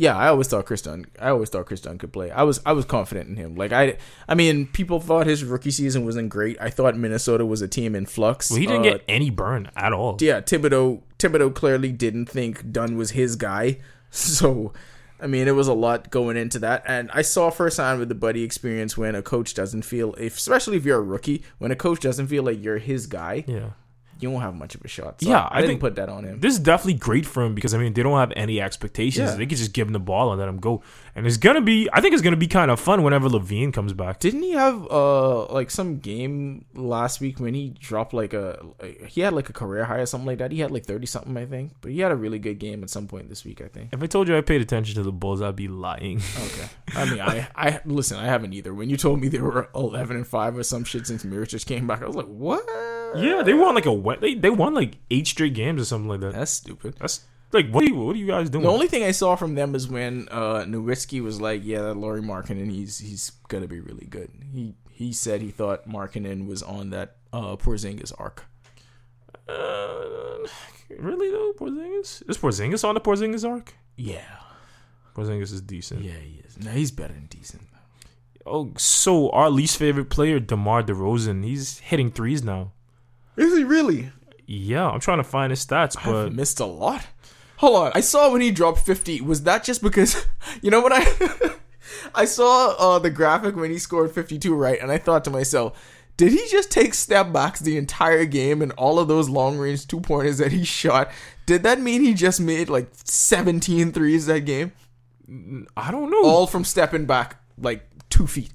yeah, 0.00 0.16
I 0.16 0.28
always 0.28 0.46
thought 0.46 0.64
Kris 0.66 0.82
Dunn. 0.82 1.06
I 1.20 1.30
always 1.30 1.48
thought 1.50 1.66
Kris 1.66 1.80
Dunn 1.80 1.98
could 1.98 2.12
play. 2.12 2.30
I 2.30 2.42
was 2.44 2.60
I 2.64 2.72
was 2.72 2.84
confident 2.84 3.28
in 3.28 3.36
him. 3.36 3.54
Like 3.56 3.72
I, 3.72 3.96
I 4.28 4.34
mean, 4.36 4.66
people 4.68 5.00
thought 5.00 5.26
his 5.26 5.42
rookie 5.44 5.72
season 5.72 6.04
wasn't 6.04 6.28
great. 6.28 6.56
I 6.60 6.70
thought 6.70 6.96
Minnesota 6.96 7.44
was 7.44 7.62
a 7.62 7.68
team 7.68 7.94
in 7.96 8.06
flux. 8.06 8.48
Well, 8.50 8.60
he 8.60 8.66
didn't 8.66 8.82
Uh, 8.86 8.90
get 8.90 9.04
any 9.08 9.30
burn 9.30 9.70
at 9.76 9.92
all. 9.92 10.16
yeah, 10.20 10.40
Thibodeau 10.40 11.02
Thibodeau 11.18 11.52
clearly 11.54 11.90
didn't 11.90 12.26
think 12.26 12.70
Dunn 12.70 12.96
was 12.96 13.10
his 13.12 13.36
guy. 13.36 13.78
So, 14.10 14.72
I 15.20 15.26
mean, 15.26 15.48
it 15.48 15.52
was 15.52 15.68
a 15.68 15.74
lot 15.74 16.10
going 16.10 16.36
into 16.36 16.58
that. 16.60 16.84
And 16.86 17.10
I 17.12 17.22
saw 17.22 17.50
firsthand 17.50 17.98
with 17.98 18.08
the 18.08 18.14
buddy 18.14 18.42
experience 18.42 18.96
when 18.96 19.14
a 19.14 19.22
coach 19.22 19.54
doesn't 19.54 19.82
feel, 19.82 20.14
if, 20.14 20.36
especially 20.36 20.76
if 20.76 20.84
you're 20.84 20.98
a 20.98 21.02
rookie, 21.02 21.42
when 21.58 21.70
a 21.70 21.76
coach 21.76 22.00
doesn't 22.00 22.28
feel 22.28 22.42
like 22.44 22.62
you're 22.62 22.78
his 22.78 23.06
guy, 23.06 23.44
Yeah. 23.46 23.70
You 24.20 24.30
won't 24.30 24.42
have 24.42 24.54
much 24.54 24.74
of 24.74 24.84
a 24.84 24.88
shot. 24.88 25.20
So 25.22 25.28
Yeah, 25.28 25.42
I, 25.42 25.58
I 25.58 25.60
didn't 25.60 25.68
think- 25.72 25.80
put 25.80 25.94
that 25.96 26.08
on 26.08 26.24
him. 26.24 26.40
This 26.40 26.52
is 26.54 26.58
definitely 26.60 26.94
great 26.94 27.24
for 27.26 27.42
him 27.44 27.54
because 27.54 27.74
I 27.74 27.78
mean 27.78 27.92
they 27.92 28.02
don't 28.02 28.18
have 28.18 28.32
any 28.36 28.60
expectations. 28.60 29.30
Yeah. 29.30 29.36
They 29.36 29.46
could 29.46 29.58
just 29.58 29.72
give 29.72 29.86
him 29.86 29.92
the 29.92 30.00
ball 30.00 30.30
and 30.32 30.38
let 30.40 30.48
him 30.48 30.58
go. 30.58 30.82
And 31.14 31.26
it's 31.26 31.36
gonna 31.36 31.60
be 31.60 31.88
I 31.92 32.00
think 32.00 32.12
it's 32.14 32.22
gonna 32.22 32.36
be 32.36 32.46
kind 32.46 32.70
of 32.70 32.78
fun 32.78 33.02
whenever 33.02 33.28
LaVine 33.28 33.72
comes 33.72 33.92
back. 33.92 34.20
Didn't 34.20 34.42
he 34.42 34.52
have 34.52 34.86
uh 34.90 35.46
like 35.46 35.70
some 35.70 35.98
game 35.98 36.64
last 36.74 37.20
week 37.20 37.40
when 37.40 37.54
he 37.54 37.70
dropped 37.70 38.12
like 38.12 38.34
a 38.34 38.64
he 39.08 39.20
had 39.22 39.32
like 39.32 39.48
a 39.48 39.52
career 39.52 39.84
high 39.84 39.98
or 39.98 40.06
something 40.06 40.26
like 40.26 40.38
that? 40.38 40.52
He 40.52 40.60
had 40.60 40.70
like 40.70 40.84
thirty 40.84 41.06
something, 41.06 41.36
I 41.36 41.46
think. 41.46 41.72
But 41.80 41.92
he 41.92 42.00
had 42.00 42.12
a 42.12 42.16
really 42.16 42.38
good 42.38 42.58
game 42.58 42.82
at 42.82 42.90
some 42.90 43.06
point 43.08 43.28
this 43.28 43.44
week, 43.44 43.60
I 43.60 43.68
think. 43.68 43.90
If 43.92 44.02
I 44.02 44.06
told 44.06 44.28
you 44.28 44.36
I 44.36 44.40
paid 44.42 44.60
attention 44.60 44.94
to 44.96 45.02
the 45.02 45.12
Bulls, 45.12 45.42
I'd 45.42 45.56
be 45.56 45.68
lying. 45.68 46.20
Okay. 46.46 46.68
I 46.96 47.04
mean, 47.10 47.20
I, 47.20 47.48
I 47.54 47.80
listen. 47.84 48.18
I 48.18 48.26
haven't 48.26 48.52
either. 48.52 48.72
When 48.74 48.90
you 48.90 48.96
told 48.96 49.20
me 49.20 49.28
they 49.28 49.40
were 49.40 49.68
eleven 49.74 50.16
and 50.16 50.26
five 50.26 50.56
or 50.56 50.62
some 50.62 50.84
shit 50.84 51.06
since 51.06 51.24
just 51.48 51.66
came 51.66 51.86
back, 51.86 52.02
I 52.02 52.06
was 52.06 52.16
like, 52.16 52.26
what? 52.26 52.62
Yeah, 53.16 53.42
they 53.42 53.54
won 53.54 53.74
like 53.74 53.86
a 53.86 53.92
wet. 53.92 54.20
They 54.20 54.34
they 54.34 54.50
won 54.50 54.74
like 54.74 54.96
eight 55.10 55.26
straight 55.26 55.54
games 55.54 55.80
or 55.82 55.84
something 55.84 56.08
like 56.08 56.20
that. 56.20 56.34
That's 56.34 56.50
stupid. 56.50 56.96
That's 56.98 57.24
like 57.52 57.70
what 57.70 57.82
are 57.84 57.86
you 57.86 57.94
what 57.96 58.14
are 58.14 58.18
you 58.18 58.26
guys 58.26 58.50
doing? 58.50 58.64
The 58.64 58.70
only 58.70 58.88
thing 58.88 59.02
I 59.04 59.10
saw 59.12 59.36
from 59.36 59.54
them 59.54 59.74
is 59.74 59.88
when 59.88 60.28
uh, 60.30 60.64
Nowitzki 60.66 61.22
was 61.22 61.40
like, 61.40 61.62
"Yeah, 61.64 61.82
that 61.82 61.94
Lauri 61.96 62.20
Markkanen, 62.20 62.70
he's 62.70 62.98
he's 62.98 63.30
gonna 63.48 63.68
be 63.68 63.80
really 63.80 64.06
good." 64.06 64.30
He 64.52 64.74
he 64.90 65.12
said 65.12 65.40
he 65.42 65.50
thought 65.50 65.88
Markkanen 65.88 66.46
was 66.46 66.62
on 66.62 66.90
that 66.90 67.16
uh, 67.32 67.56
Porzingis 67.56 68.12
arc. 68.18 68.44
uh, 69.48 70.46
really 70.98 71.30
though, 71.30 71.52
Porzingis 71.58 72.28
is 72.28 72.36
Porzingis 72.38 72.86
on 72.86 72.94
the 72.94 73.00
Porzingis 73.00 73.48
arc. 73.48 73.74
Yeah, 73.96 74.36
Porzingis 75.14 75.52
is 75.52 75.60
decent. 75.62 76.02
yeah, 76.02 76.12
he 76.12 76.42
is. 76.46 76.58
No, 76.58 76.70
he's 76.70 76.90
better 76.90 77.14
than 77.14 77.26
decent. 77.26 77.62
Oh, 78.46 78.72
so 78.76 79.30
our 79.30 79.50
least 79.50 79.76
favorite 79.76 80.08
player, 80.08 80.40
DeMar 80.40 80.82
DeRozan, 80.82 81.44
he's 81.44 81.78
hitting 81.80 82.10
threes 82.10 82.42
now. 82.42 82.72
Is 83.38 83.56
he 83.56 83.64
really? 83.64 84.10
Yeah, 84.46 84.88
I'm 84.88 85.00
trying 85.00 85.18
to 85.18 85.24
find 85.24 85.50
his 85.50 85.64
stats, 85.64 85.96
I've 85.98 86.04
but 86.04 86.32
missed 86.32 86.60
a 86.60 86.66
lot. 86.66 87.06
Hold 87.58 87.76
on, 87.76 87.92
I 87.94 88.00
saw 88.00 88.30
when 88.32 88.40
he 88.40 88.50
dropped 88.50 88.80
fifty. 88.80 89.20
Was 89.20 89.42
that 89.44 89.64
just 89.64 89.82
because 89.82 90.26
you 90.62 90.70
know 90.70 90.80
what 90.80 90.92
I? 90.94 91.54
I 92.14 92.24
saw 92.24 92.74
uh, 92.78 92.98
the 92.98 93.10
graphic 93.10 93.56
when 93.56 93.70
he 93.70 93.78
scored 93.78 94.12
fifty-two, 94.12 94.54
right? 94.54 94.80
And 94.80 94.90
I 94.90 94.98
thought 94.98 95.24
to 95.24 95.30
myself, 95.30 95.78
did 96.16 96.32
he 96.32 96.46
just 96.50 96.70
take 96.70 96.94
step 96.94 97.32
backs 97.32 97.60
the 97.60 97.76
entire 97.76 98.24
game 98.24 98.60
and 98.60 98.72
all 98.72 98.98
of 98.98 99.08
those 99.08 99.28
long-range 99.28 99.86
two 99.86 100.00
pointers 100.00 100.38
that 100.38 100.52
he 100.52 100.64
shot? 100.64 101.10
Did 101.46 101.62
that 101.62 101.80
mean 101.80 102.02
he 102.02 102.12
just 102.12 102.40
made 102.40 102.68
like 102.68 102.88
17 103.04 103.92
threes 103.92 104.26
that 104.26 104.40
game, 104.40 104.72
I 105.76 105.90
don't 105.90 106.10
know. 106.10 106.24
all 106.24 106.46
from 106.46 106.64
stepping 106.64 107.06
back 107.06 107.40
like 107.56 107.88
two 108.10 108.26
feet? 108.26 108.52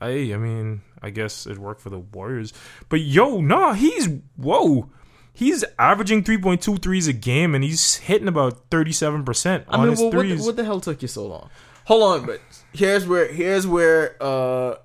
Hey, 0.00 0.34
I 0.34 0.36
mean, 0.36 0.82
I 1.02 1.10
guess 1.10 1.46
it 1.46 1.58
worked 1.58 1.80
for 1.80 1.90
the 1.90 1.98
Warriors. 1.98 2.52
But 2.88 3.00
yo, 3.00 3.40
nah, 3.40 3.74
he's 3.74 4.08
whoa. 4.36 4.90
He's 5.32 5.64
averaging 5.78 6.24
3.2 6.24 6.80
threes 6.82 7.08
a 7.08 7.12
game 7.12 7.54
and 7.54 7.62
he's 7.62 7.96
hitting 7.96 8.26
about 8.26 8.70
37% 8.70 9.64
I 9.68 9.76
on 9.76 9.80
mean, 9.80 9.90
his 9.90 9.98
well, 10.00 10.06
what, 10.08 10.12
threes. 10.12 10.40
the, 10.40 10.46
what 10.46 10.56
the 10.56 10.64
hell 10.64 10.80
took 10.80 11.02
you 11.02 11.08
so 11.08 11.26
long? 11.26 11.50
Hold 11.84 12.02
on, 12.02 12.26
but 12.26 12.40
here's 12.72 13.06
where 13.06 13.30
here's 13.30 13.66
where 13.66 14.16
uh 14.20 14.76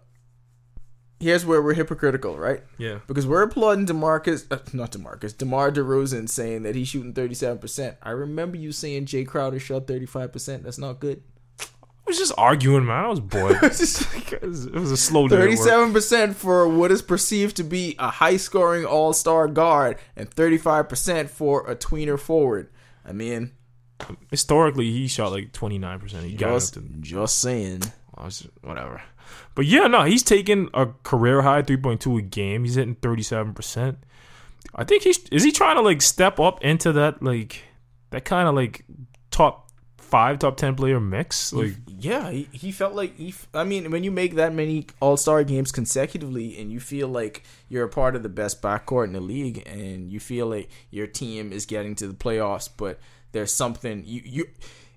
here's 1.19 1.45
where 1.45 1.61
we're 1.61 1.73
hypocritical, 1.73 2.37
right? 2.37 2.63
yeah. 2.77 2.99
Because 3.07 3.25
we're 3.25 3.43
applauding 3.43 3.85
Demarcus, 3.85 4.45
uh, 4.51 4.59
not 4.73 4.91
Demarcus, 4.91 5.37
DeMar 5.37 5.71
DeRozan 5.71 6.27
saying 6.27 6.63
that 6.63 6.75
he's 6.75 6.89
shooting 6.89 7.13
thirty 7.13 7.33
seven 7.33 7.57
percent. 7.57 7.97
I 8.03 8.11
remember 8.11 8.57
you 8.57 8.71
saying 8.71 9.05
Jae 9.05 9.25
Crowder 9.25 9.59
shot 9.59 9.87
thirty 9.87 10.05
five 10.05 10.31
percent. 10.33 10.63
That's 10.63 10.77
not 10.77 10.99
good. 10.99 11.23
I 12.05 12.09
was 12.09 12.17
just 12.17 12.33
arguing, 12.37 12.85
man. 12.85 13.05
I 13.05 13.07
was 13.07 13.19
bored. 13.19 13.55
it 13.61 14.41
was 14.41 14.65
it 14.65 14.73
was 14.73 14.91
a 14.91 14.97
slow 14.97 15.27
day. 15.27 15.35
Thirty 15.35 15.55
seven 15.55 15.93
percent 15.93 16.35
for 16.35 16.67
what 16.67 16.91
is 16.91 17.01
perceived 17.01 17.55
to 17.57 17.63
be 17.63 17.95
a 17.99 18.09
high 18.09 18.37
scoring 18.37 18.85
all 18.85 19.13
star 19.13 19.47
guard, 19.47 19.97
and 20.15 20.29
thirty 20.29 20.57
five 20.57 20.89
percent 20.89 21.29
for 21.29 21.69
a 21.69 21.75
tweener 21.75 22.19
forward. 22.19 22.69
I 23.05 23.13
mean, 23.13 23.51
Historically, 24.29 24.91
he 24.91 25.07
shot 25.07 25.31
like 25.31 25.51
29%. 25.51 26.23
He 26.23 26.35
got 26.35 26.53
just, 26.53 26.77
up 26.77 26.83
to 26.83 26.89
just 27.01 27.39
saying. 27.39 27.83
I 28.15 28.25
was- 28.25 28.47
whatever. 28.61 29.01
But 29.55 29.65
yeah, 29.65 29.87
no, 29.87 30.03
he's 30.03 30.23
taking 30.23 30.69
a 30.73 30.87
career 31.03 31.41
high 31.41 31.61
3.2 31.61 32.19
a 32.19 32.21
game. 32.21 32.63
He's 32.63 32.75
hitting 32.75 32.95
37%. 32.95 33.97
I 34.75 34.83
think 34.83 35.03
he's 35.03 35.19
is 35.31 35.43
he 35.43 35.51
trying 35.51 35.75
to 35.75 35.81
like 35.81 36.01
step 36.01 36.39
up 36.39 36.63
into 36.63 36.93
that 36.93 37.21
like 37.21 37.61
that 38.11 38.23
kind 38.25 38.47
of 38.47 38.55
like 38.55 38.85
top 39.31 39.69
5 39.97 40.39
top 40.39 40.55
10 40.55 40.75
player 40.75 40.99
mix? 40.99 41.51
Like 41.51 41.73
Yeah, 42.01 42.31
he, 42.31 42.49
he 42.51 42.71
felt 42.71 42.95
like 42.95 43.15
he. 43.17 43.33
I 43.53 43.63
mean, 43.63 43.91
when 43.91 44.03
you 44.03 44.09
make 44.09 44.33
that 44.33 44.55
many 44.55 44.87
All 44.99 45.17
Star 45.17 45.43
games 45.43 45.71
consecutively, 45.71 46.59
and 46.59 46.71
you 46.71 46.79
feel 46.79 47.07
like 47.07 47.43
you're 47.69 47.85
a 47.85 47.89
part 47.89 48.15
of 48.15 48.23
the 48.23 48.29
best 48.29 48.59
backcourt 48.59 49.05
in 49.05 49.13
the 49.13 49.19
league, 49.19 49.61
and 49.67 50.11
you 50.11 50.19
feel 50.19 50.47
like 50.47 50.69
your 50.89 51.05
team 51.05 51.53
is 51.53 51.67
getting 51.67 51.93
to 51.95 52.07
the 52.07 52.15
playoffs, 52.15 52.67
but 52.75 52.99
there's 53.33 53.53
something 53.53 54.03
you 54.03 54.21
you 54.25 54.45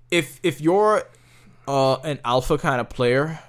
if 0.09 0.39
if 0.41 0.59
you're 0.59 1.03
uh, 1.67 1.97
an 1.97 2.19
alpha 2.25 2.57
kind 2.57 2.81
of 2.81 2.89
player, 2.89 3.39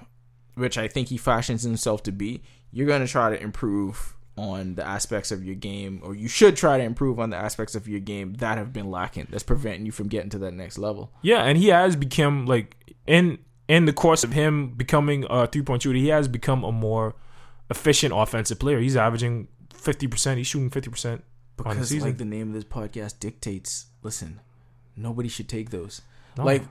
which 0.53 0.77
I 0.77 0.87
think 0.87 1.07
he 1.07 1.17
fashions 1.17 1.63
himself 1.63 2.03
to 2.03 2.11
be, 2.11 2.43
you're 2.71 2.87
gonna 2.87 3.07
try 3.07 3.31
to 3.31 3.41
improve 3.41 4.15
on 4.37 4.75
the 4.75 4.85
aspects 4.87 5.31
of 5.31 5.43
your 5.43 5.55
game, 5.55 5.99
or 6.03 6.15
you 6.15 6.27
should 6.27 6.55
try 6.55 6.77
to 6.77 6.83
improve 6.83 7.19
on 7.19 7.31
the 7.31 7.37
aspects 7.37 7.75
of 7.75 7.87
your 7.87 7.99
game 7.99 8.35
that 8.35 8.57
have 8.57 8.71
been 8.71 8.91
lacking. 8.91 9.27
That's 9.29 9.43
preventing 9.43 9.85
you 9.85 9.91
from 9.91 10.07
getting 10.07 10.29
to 10.31 10.37
that 10.39 10.53
next 10.53 10.77
level. 10.77 11.11
Yeah, 11.21 11.43
and 11.43 11.57
he 11.57 11.69
has 11.69 11.95
become 11.95 12.45
like 12.45 12.75
in 13.07 13.39
in 13.67 13.85
the 13.85 13.93
course 13.93 14.23
of 14.23 14.31
him 14.33 14.69
becoming 14.75 15.25
a 15.29 15.47
three 15.47 15.63
point 15.63 15.81
shooter, 15.83 15.97
he 15.97 16.07
has 16.09 16.27
become 16.27 16.63
a 16.63 16.71
more 16.71 17.15
efficient 17.69 18.13
offensive 18.15 18.59
player. 18.59 18.79
He's 18.79 18.95
averaging 18.95 19.47
fifty 19.73 20.07
percent. 20.07 20.37
He's 20.37 20.47
shooting 20.47 20.69
fifty 20.69 20.89
percent 20.89 21.23
on 21.59 21.69
the 21.69 21.73
because 21.75 21.89
season. 21.89 22.07
like 22.09 22.17
the 22.17 22.25
name 22.25 22.49
of 22.49 22.53
this 22.53 22.63
podcast 22.63 23.19
dictates 23.19 23.87
listen 24.03 24.39
nobody 24.95 25.27
should 25.27 25.49
take 25.49 25.71
those 25.71 26.01
No. 26.37 26.43
like 26.45 26.61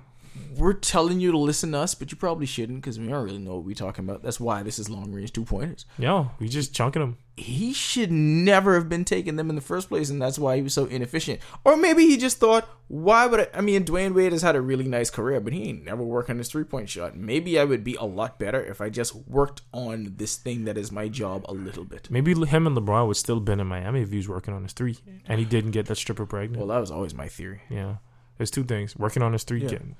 we're 0.57 0.73
telling 0.73 1.21
you 1.21 1.31
to 1.33 1.39
listen 1.39 1.73
to 1.73 1.79
us 1.79 1.95
but 1.95 2.11
you 2.11 2.17
probably 2.17 2.47
shouldn't 2.47 2.81
because 2.81 2.99
we 2.99 3.07
don't 3.09 3.25
really 3.25 3.39
know 3.39 3.57
what 3.57 3.65
we're 3.65 3.75
talking 3.75 4.05
about 4.05 4.23
that's 4.23 4.41
why 4.41 4.63
this 4.63 4.79
is 4.79 4.89
long 4.89 5.13
range 5.13 5.33
two 5.33 5.45
pointers 5.45 5.85
yeah, 5.99 6.29
we 6.39 6.49
just 6.49 6.75
chunking 6.75 7.01
them. 7.01 7.19
he 7.37 7.73
should 7.73 8.11
never 8.11 8.75
have 8.75 8.89
been 8.89 9.05
taking 9.05 9.37
them 9.37 9.51
in 9.51 9.57
the 9.57 9.63
first 9.63 9.89
place 9.89 10.09
and 10.11 10.21
that's 10.21 10.39
why 10.39 10.57
he 10.57 10.63
was 10.63 10.73
so 10.75 10.87
inefficient 10.87 11.41
or 11.65 11.77
maybe 11.77 12.07
he 12.07 12.17
just 12.17 12.39
thought 12.39 12.69
why 12.89 13.27
would 13.27 13.41
I, 13.41 13.49
I 13.55 13.61
mean 13.61 13.85
Dwyane 13.85 14.15
Wade 14.15 14.33
has 14.33 14.43
had 14.43 14.57
a 14.57 14.61
really 14.61 14.87
nice 14.89 15.11
career 15.11 15.41
but 15.41 15.53
he 15.53 15.65
ain't 15.69 15.85
never 15.85 16.03
worked 16.03 16.31
on 16.31 16.39
his 16.39 16.49
three 16.49 16.65
point 16.65 16.89
shot 16.89 17.17
maybe 17.17 17.59
I 17.59 17.65
would 17.65 17.85
be 17.85 17.97
a 17.97 18.05
lot 18.05 18.39
better 18.39 18.65
if 18.65 18.81
I 18.81 18.89
just 18.89 19.15
worked 19.15 19.63
on 19.73 20.15
this 20.17 20.37
thing 20.37 20.65
that 20.65 20.79
is 20.79 20.91
my 20.91 21.09
job 21.09 21.45
a 21.49 21.53
little 21.53 21.85
bit 21.85 22.09
Maybe 22.11 22.33
him 22.35 22.67
and 22.67 22.77
LeBron 22.77 23.07
would 23.09 23.17
still 23.17 23.41
been 23.41 23.61
in 23.61 23.67
Miami 23.67 24.01
if 24.03 24.11
he 24.11 24.17
was 24.17 24.29
working 24.29 24.55
on 24.55 24.63
his 24.63 24.73
three, 24.73 24.99
and 25.27 25.39
he 25.39 25.45
didn't 25.45 25.73
get 25.73 25.87
that 25.87 25.97
stripper 25.97 26.25
pregnant. 26.27 26.59
well 26.59 26.69
that 26.69 26.81
was 26.81 26.91
always 26.91 27.15
my 27.15 27.29
theory 27.29 27.61
yeah, 27.69 27.97
there's 28.39 28.51
two 28.51 28.65
things: 28.65 28.95
working 28.97 29.23
on 29.23 29.33
his 29.33 29.45
three, 29.45 29.63
Yeah. 29.63 29.69
getting. 29.69 29.97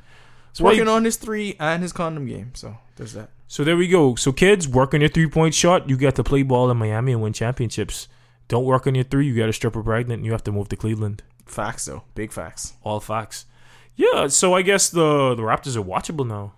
He's 0.59 0.79
working 0.79 0.89
on 0.89 1.05
his 1.05 1.17
three 1.17 1.57
and 1.61 1.83
his 1.83 1.93
condom 1.93 2.27
game 2.27 2.53
so 2.55 2.77
there's 2.97 3.13
that 3.13 3.31
So 3.49 3.63
there 3.65 3.77
we 3.77 3.89
go. 3.89 4.15
So 4.17 4.33
kids, 4.33 4.67
work 4.67 4.95
on 4.95 5.01
your 5.01 5.11
three 5.11 5.29
point 5.29 5.55
shot. 5.55 5.89
You 5.89 5.97
got 5.97 6.15
to 6.17 6.25
play 6.25 6.43
ball 6.43 6.71
in 6.71 6.77
Miami 6.77 7.13
and 7.13 7.23
win 7.23 7.33
championships. 7.33 8.09
Don't 8.49 8.65
work 8.65 8.87
on 8.87 8.95
your 8.95 9.05
three. 9.05 9.27
You 9.27 9.37
got 9.37 9.49
a 9.49 9.53
stripper 9.53 9.83
pregnant. 9.83 10.19
and 10.21 10.27
You 10.27 10.33
have 10.33 10.45
to 10.45 10.53
move 10.53 10.69
to 10.71 10.77
Cleveland. 10.77 11.23
Facts 11.47 11.85
though, 11.85 12.03
big 12.15 12.33
facts. 12.33 12.73
All 12.83 13.01
facts. 13.01 13.47
Yeah. 13.95 14.27
So 14.29 14.55
I 14.55 14.63
guess 14.63 14.89
the 14.91 15.35
the 15.35 15.43
Raptors 15.43 15.77
are 15.77 15.83
watchable 15.83 16.27
now. 16.27 16.55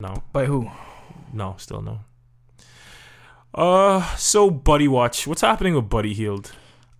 No, 0.00 0.22
By 0.32 0.46
who? 0.46 0.70
no, 1.32 1.54
still 1.58 1.80
no. 1.82 2.00
Uh, 3.54 4.02
so 4.16 4.50
Buddy 4.50 4.88
Watch. 4.88 5.26
What's 5.26 5.40
happening 5.42 5.74
with 5.74 5.88
Buddy 5.88 6.12
Hield? 6.14 6.52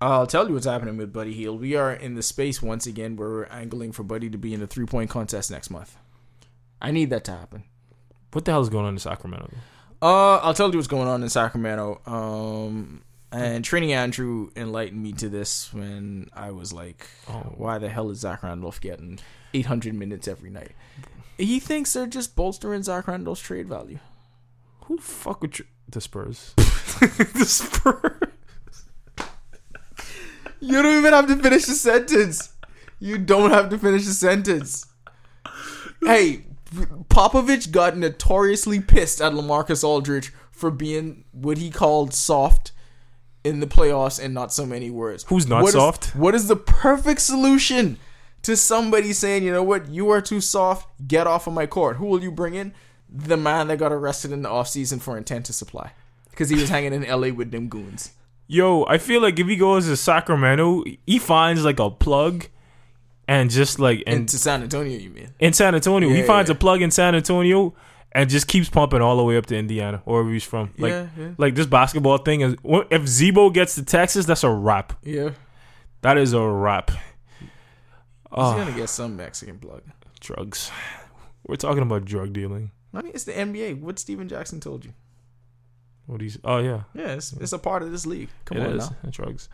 I'll 0.05 0.27
tell 0.27 0.47
you 0.49 0.55
what's 0.55 0.67
happening 0.67 0.97
with 0.97 1.13
Buddy 1.13 1.33
Hield. 1.33 1.61
We 1.61 1.77
are 1.77 1.93
in 1.93 2.15
the 2.15 2.23
space 2.23 2.61
once 2.63 2.87
again 2.87 3.17
where 3.17 3.29
we're 3.29 3.45
angling 3.47 3.93
for 3.93 4.03
Buddy 4.03 4.29
to 4.31 4.39
be 4.39 4.53
in 4.53 4.61
the 4.61 4.67
three 4.67 4.87
point 4.87 5.11
contest 5.11 5.51
next 5.51 5.71
month. 5.71 5.97
I 6.83 6.91
need 6.91 7.11
that 7.11 7.25
to 7.25 7.33
happen. 7.33 7.65
What 8.33 8.45
the 8.45 8.53
hell 8.53 8.61
is 8.61 8.69
going 8.69 8.85
on 8.85 8.95
in 8.95 8.99
Sacramento? 8.99 9.51
Uh, 10.03 10.37
I'll 10.37 10.55
tell 10.55 10.71
you 10.71 10.77
what's 10.77 10.89
going 10.89 11.09
on 11.09 11.23
in 11.23 11.29
Sacramento. 11.31 12.01
Um, 12.07 13.03
and 13.33 13.65
Training 13.65 13.93
Andrew 13.93 14.51
enlightened 14.57 15.03
me 15.03 15.13
to 15.15 15.29
this 15.29 15.73
when 15.73 16.29
I 16.35 16.51
was 16.51 16.73
like, 16.73 17.07
Oh. 17.29 17.55
why 17.57 17.79
the 17.79 17.89
hell 17.89 18.11
is 18.11 18.19
Zach 18.21 18.43
Randolph 18.43 18.81
getting 18.81 19.19
800 19.55 19.95
minutes 19.95 20.29
every 20.29 20.51
night? 20.51 20.73
He 21.39 21.59
thinks 21.61 21.93
they're 21.93 22.07
just 22.07 22.37
bolstering 22.37 22.83
Zach 22.83 23.09
Randolph's 23.09 23.41
trade 23.41 23.69
value. 23.69 23.99
Who 24.85 24.97
the 24.97 25.03
fuck 25.03 25.41
with 25.41 25.53
tr- 25.53 25.63
the 25.89 26.01
Spurs? 26.01 26.53
the 26.57 27.45
Spurs. 27.47 28.21
You 30.65 30.83
don't 30.83 30.99
even 30.99 31.13
have 31.13 31.27
to 31.29 31.37
finish 31.37 31.67
the 31.67 31.75
sentence. 31.75 32.53
You 32.99 33.19
don't 33.19 33.51
have 33.51 33.69
to 33.71 33.79
finish 33.79 34.05
the 34.07 34.13
sentence. 34.13 34.87
Hey, 36.03 36.47
Popovich 37.09 37.71
got 37.71 37.97
notoriously 37.97 38.81
pissed 38.81 39.21
at 39.21 39.33
LaMarcus 39.33 39.85
Aldridge 39.85 40.33
for 40.51 40.71
being 40.71 41.25
what 41.33 41.59
he 41.59 41.71
called 41.71 42.15
soft 42.15 42.73
in 43.43 43.61
the 43.61 43.67
playoffs 43.67 44.23
and 44.23 44.33
not 44.33 44.53
so 44.53 44.65
many 44.65 44.91
words. 44.91 45.25
Who's 45.29 45.47
not 45.47 45.63
What 45.63 45.69
is- 45.69 45.75
soft? 45.75 46.17
what 46.17 46.35
is 46.35 46.49
the 46.49 46.57
perfect 46.57 47.21
solution 47.21 47.99
to 48.43 48.57
somebody 48.57 49.13
saying, 49.13 49.43
you 49.43 49.53
know 49.53 49.63
what, 49.63 49.89
you 49.89 50.09
are 50.11 50.21
too 50.21 50.41
soft, 50.41 50.89
get 51.07 51.27
off 51.27 51.47
of 51.47 51.53
my 51.53 51.67
court? 51.67 51.97
Who 51.97 52.07
will 52.07 52.23
you 52.23 52.31
bring 52.33 52.55
in? 52.55 52.73
The 53.09 53.37
man 53.37 53.69
that 53.69 53.79
got 53.79 53.93
arrested 53.93 54.33
in 54.33 54.43
the 54.43 54.49
offseason 54.49 55.01
for 55.01 55.17
intent 55.17 55.47
to 55.47 55.53
supply. 55.53 55.93
Because 56.31 56.49
he 56.49 56.57
was 56.57 56.69
hanging 56.71 56.93
in 56.95 57.03
LA 57.05 57.29
with 57.33 57.51
them 57.53 57.69
goons. 57.69 58.11
Yo, 58.47 58.85
I 58.87 58.99
feel 58.99 59.23
like 59.23 59.39
if 59.39 59.47
he 59.47 59.57
goes 59.57 59.87
to 59.87 59.97
Sacramento, 59.97 60.85
he 61.07 61.19
finds 61.19 61.65
like 61.65 61.81
a 61.81 61.91
plug, 61.91 62.47
and 63.27 63.51
just 63.51 63.79
like 63.79 64.03
and 64.07 64.21
Into 64.21 64.39
San 64.39 64.63
Antonio, 64.63 64.99
you 64.99 65.11
mean? 65.11 65.31
in 65.39 65.53
San 65.55 65.75
Antonio, 65.75 66.09
he 66.11 66.21
Yeah, 66.21 66.27
finds 66.27 66.51
yeah. 66.51 66.57
a 66.57 66.59
plug 66.59 66.83
in 66.83 66.91
San 66.91 67.15
Antonio, 67.15 67.75
and 68.13 68.29
just 68.29 68.47
keeps 68.47 68.69
pumping 68.69 69.01
all 69.01 69.17
the 69.17 69.25
way 69.25 69.37
up 69.39 69.47
to 69.47 69.57
Indiana 69.57 70.03
or 70.05 70.17
wherever 70.17 70.31
he's 70.33 70.45
from. 70.45 70.73
Like, 70.79 70.91
Yeah, 70.91 71.07
yeah. 71.19 71.31
like 71.39 71.55
this 71.55 71.67
basketball 71.67 72.19
thing 72.19 72.43
is. 72.43 72.55
If 72.65 73.07
Z-Bo 73.09 73.51
gets 73.51 73.75
to 73.77 73.85
Texas, 73.85 74.27
that's 74.27 74.45
a 74.45 74.51
wrap. 74.51 74.93
Yeah. 75.03 75.31
That 76.03 76.19
is 76.19 76.33
a 76.35 76.43
wrap. 76.47 76.91
He's 76.91 77.49
Oh, 78.31 78.57
gonna 78.59 78.73
get 78.73 78.89
some 78.91 79.17
Mexican 79.17 79.59
plug. 79.59 79.83
drugs. 80.21 80.71
We're 81.47 81.57
talking 81.57 81.83
about 81.83 82.05
drug 82.05 82.33
dealing. 82.35 82.73
I 82.93 83.03
mean, 83.03 83.13
it's 83.15 83.25
the 83.25 83.33
NBA. 83.33 83.81
What 83.81 83.99
Stephen 83.99 84.29
Jackson 84.29 84.61
told 84.61 84.85
you. 84.85 84.93
What 86.07 86.19
do 86.19 86.25
you? 86.27 86.33
Oh 86.45 86.59
yeah, 86.59 86.83
Yeah, 86.95 87.13
it's, 87.15 87.33
it's 87.35 87.53
a 87.53 87.59
part 87.59 87.83
of 87.83 87.91
this 87.91 88.05
league. 88.07 88.29
Come 88.45 88.59
It 88.59 88.67
on 88.67 88.77
is. 88.77 88.91
now. 88.91 88.97
Drugs. 89.11 89.49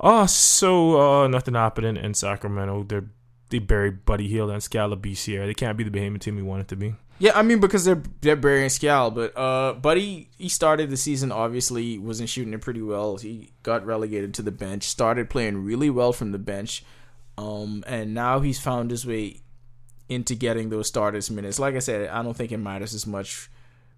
Oh, 0.00 0.26
so 0.26 1.00
uh, 1.22 1.28
nothing 1.28 1.54
happening 1.54 1.96
in 1.96 2.14
Sacramento. 2.14 2.84
They're 2.84 3.04
they 3.50 3.58
buried 3.58 4.06
Buddy 4.06 4.28
Hield 4.28 4.50
and 4.50 4.62
Skal 4.62 4.88
Labissiere. 4.90 5.44
They 5.46 5.54
can't 5.54 5.76
be 5.76 5.84
the 5.84 5.90
behemoth 5.90 6.22
team 6.22 6.36
we 6.36 6.42
want 6.42 6.62
it 6.62 6.68
to 6.68 6.76
be. 6.76 6.94
Yeah, 7.18 7.32
I 7.38 7.42
mean 7.42 7.60
because 7.60 7.84
they're 7.84 8.02
they're 8.20 8.36
burying 8.36 8.70
Skal, 8.70 9.10
but 9.10 9.36
uh, 9.36 9.74
Buddy 9.74 10.30
he 10.38 10.48
started 10.48 10.90
the 10.90 10.96
season 10.96 11.30
obviously 11.30 11.98
wasn't 11.98 12.28
shooting 12.28 12.52
it 12.54 12.62
pretty 12.62 12.82
well. 12.82 13.18
He 13.18 13.52
got 13.62 13.84
relegated 13.86 14.34
to 14.34 14.42
the 14.42 14.50
bench. 14.50 14.84
Started 14.84 15.30
playing 15.30 15.64
really 15.64 15.90
well 15.90 16.12
from 16.12 16.32
the 16.32 16.38
bench, 16.38 16.82
um, 17.38 17.84
and 17.86 18.14
now 18.14 18.40
he's 18.40 18.58
found 18.58 18.90
his 18.90 19.06
way 19.06 19.40
into 20.08 20.34
getting 20.34 20.70
those 20.70 20.88
starters 20.88 21.30
minutes. 21.30 21.58
Like 21.58 21.74
I 21.76 21.78
said, 21.78 22.08
I 22.08 22.22
don't 22.22 22.34
think 22.36 22.50
it 22.52 22.58
matters 22.58 22.92
as 22.94 23.06
much 23.06 23.50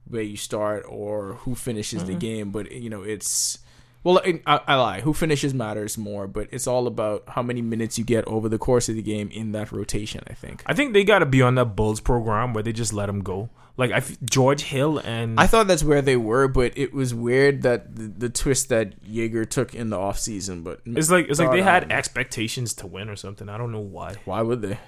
where 0.08 0.22
you 0.22 0.36
start 0.36 0.84
or 0.88 1.34
who 1.40 1.54
finishes 1.54 2.04
the 2.04 2.12
mm-hmm. 2.12 2.18
game, 2.18 2.50
but 2.50 2.72
you 2.72 2.90
know 2.90 3.02
it's. 3.02 3.58
Well, 4.02 4.20
I, 4.24 4.60
I 4.66 4.74
lie. 4.74 5.00
Who 5.00 5.14
finishes 5.14 5.54
matters 5.54 5.96
more, 5.96 6.26
but 6.26 6.48
it's 6.50 6.66
all 6.66 6.86
about 6.86 7.24
how 7.26 7.42
many 7.42 7.62
minutes 7.62 7.98
you 7.98 8.04
get 8.04 8.26
over 8.26 8.50
the 8.50 8.58
course 8.58 8.90
of 8.90 8.96
the 8.96 9.02
game 9.02 9.30
in 9.32 9.52
that 9.52 9.72
rotation. 9.72 10.22
I 10.26 10.34
think. 10.34 10.62
I 10.66 10.74
think 10.74 10.92
they 10.92 11.04
got 11.04 11.20
to 11.20 11.26
be 11.26 11.40
on 11.40 11.54
that 11.54 11.74
Bulls 11.74 12.00
program 12.00 12.52
where 12.52 12.62
they 12.62 12.72
just 12.72 12.92
let 12.92 13.06
them 13.06 13.22
go. 13.22 13.48
Like 13.76 13.90
I, 13.90 14.02
George 14.22 14.62
Hill 14.62 14.98
and 14.98 15.40
I 15.40 15.48
thought 15.48 15.66
that's 15.66 15.82
where 15.82 16.00
they 16.00 16.16
were, 16.16 16.46
but 16.46 16.76
it 16.76 16.92
was 16.92 17.12
weird 17.12 17.62
that 17.62 17.96
the, 17.96 18.02
the 18.02 18.28
twist 18.28 18.68
that 18.68 18.92
Jaeger 19.04 19.44
took 19.46 19.74
in 19.74 19.90
the 19.90 19.96
offseason. 19.96 20.62
But 20.62 20.82
it's 20.84 21.10
like 21.10 21.28
it's 21.28 21.40
like 21.40 21.50
they 21.50 21.62
had 21.62 21.90
expectations 21.90 22.74
to 22.74 22.86
win 22.86 23.08
or 23.08 23.16
something. 23.16 23.48
I 23.48 23.56
don't 23.56 23.72
know 23.72 23.80
why. 23.80 24.14
why 24.26 24.42
would 24.42 24.62
they? 24.62 24.78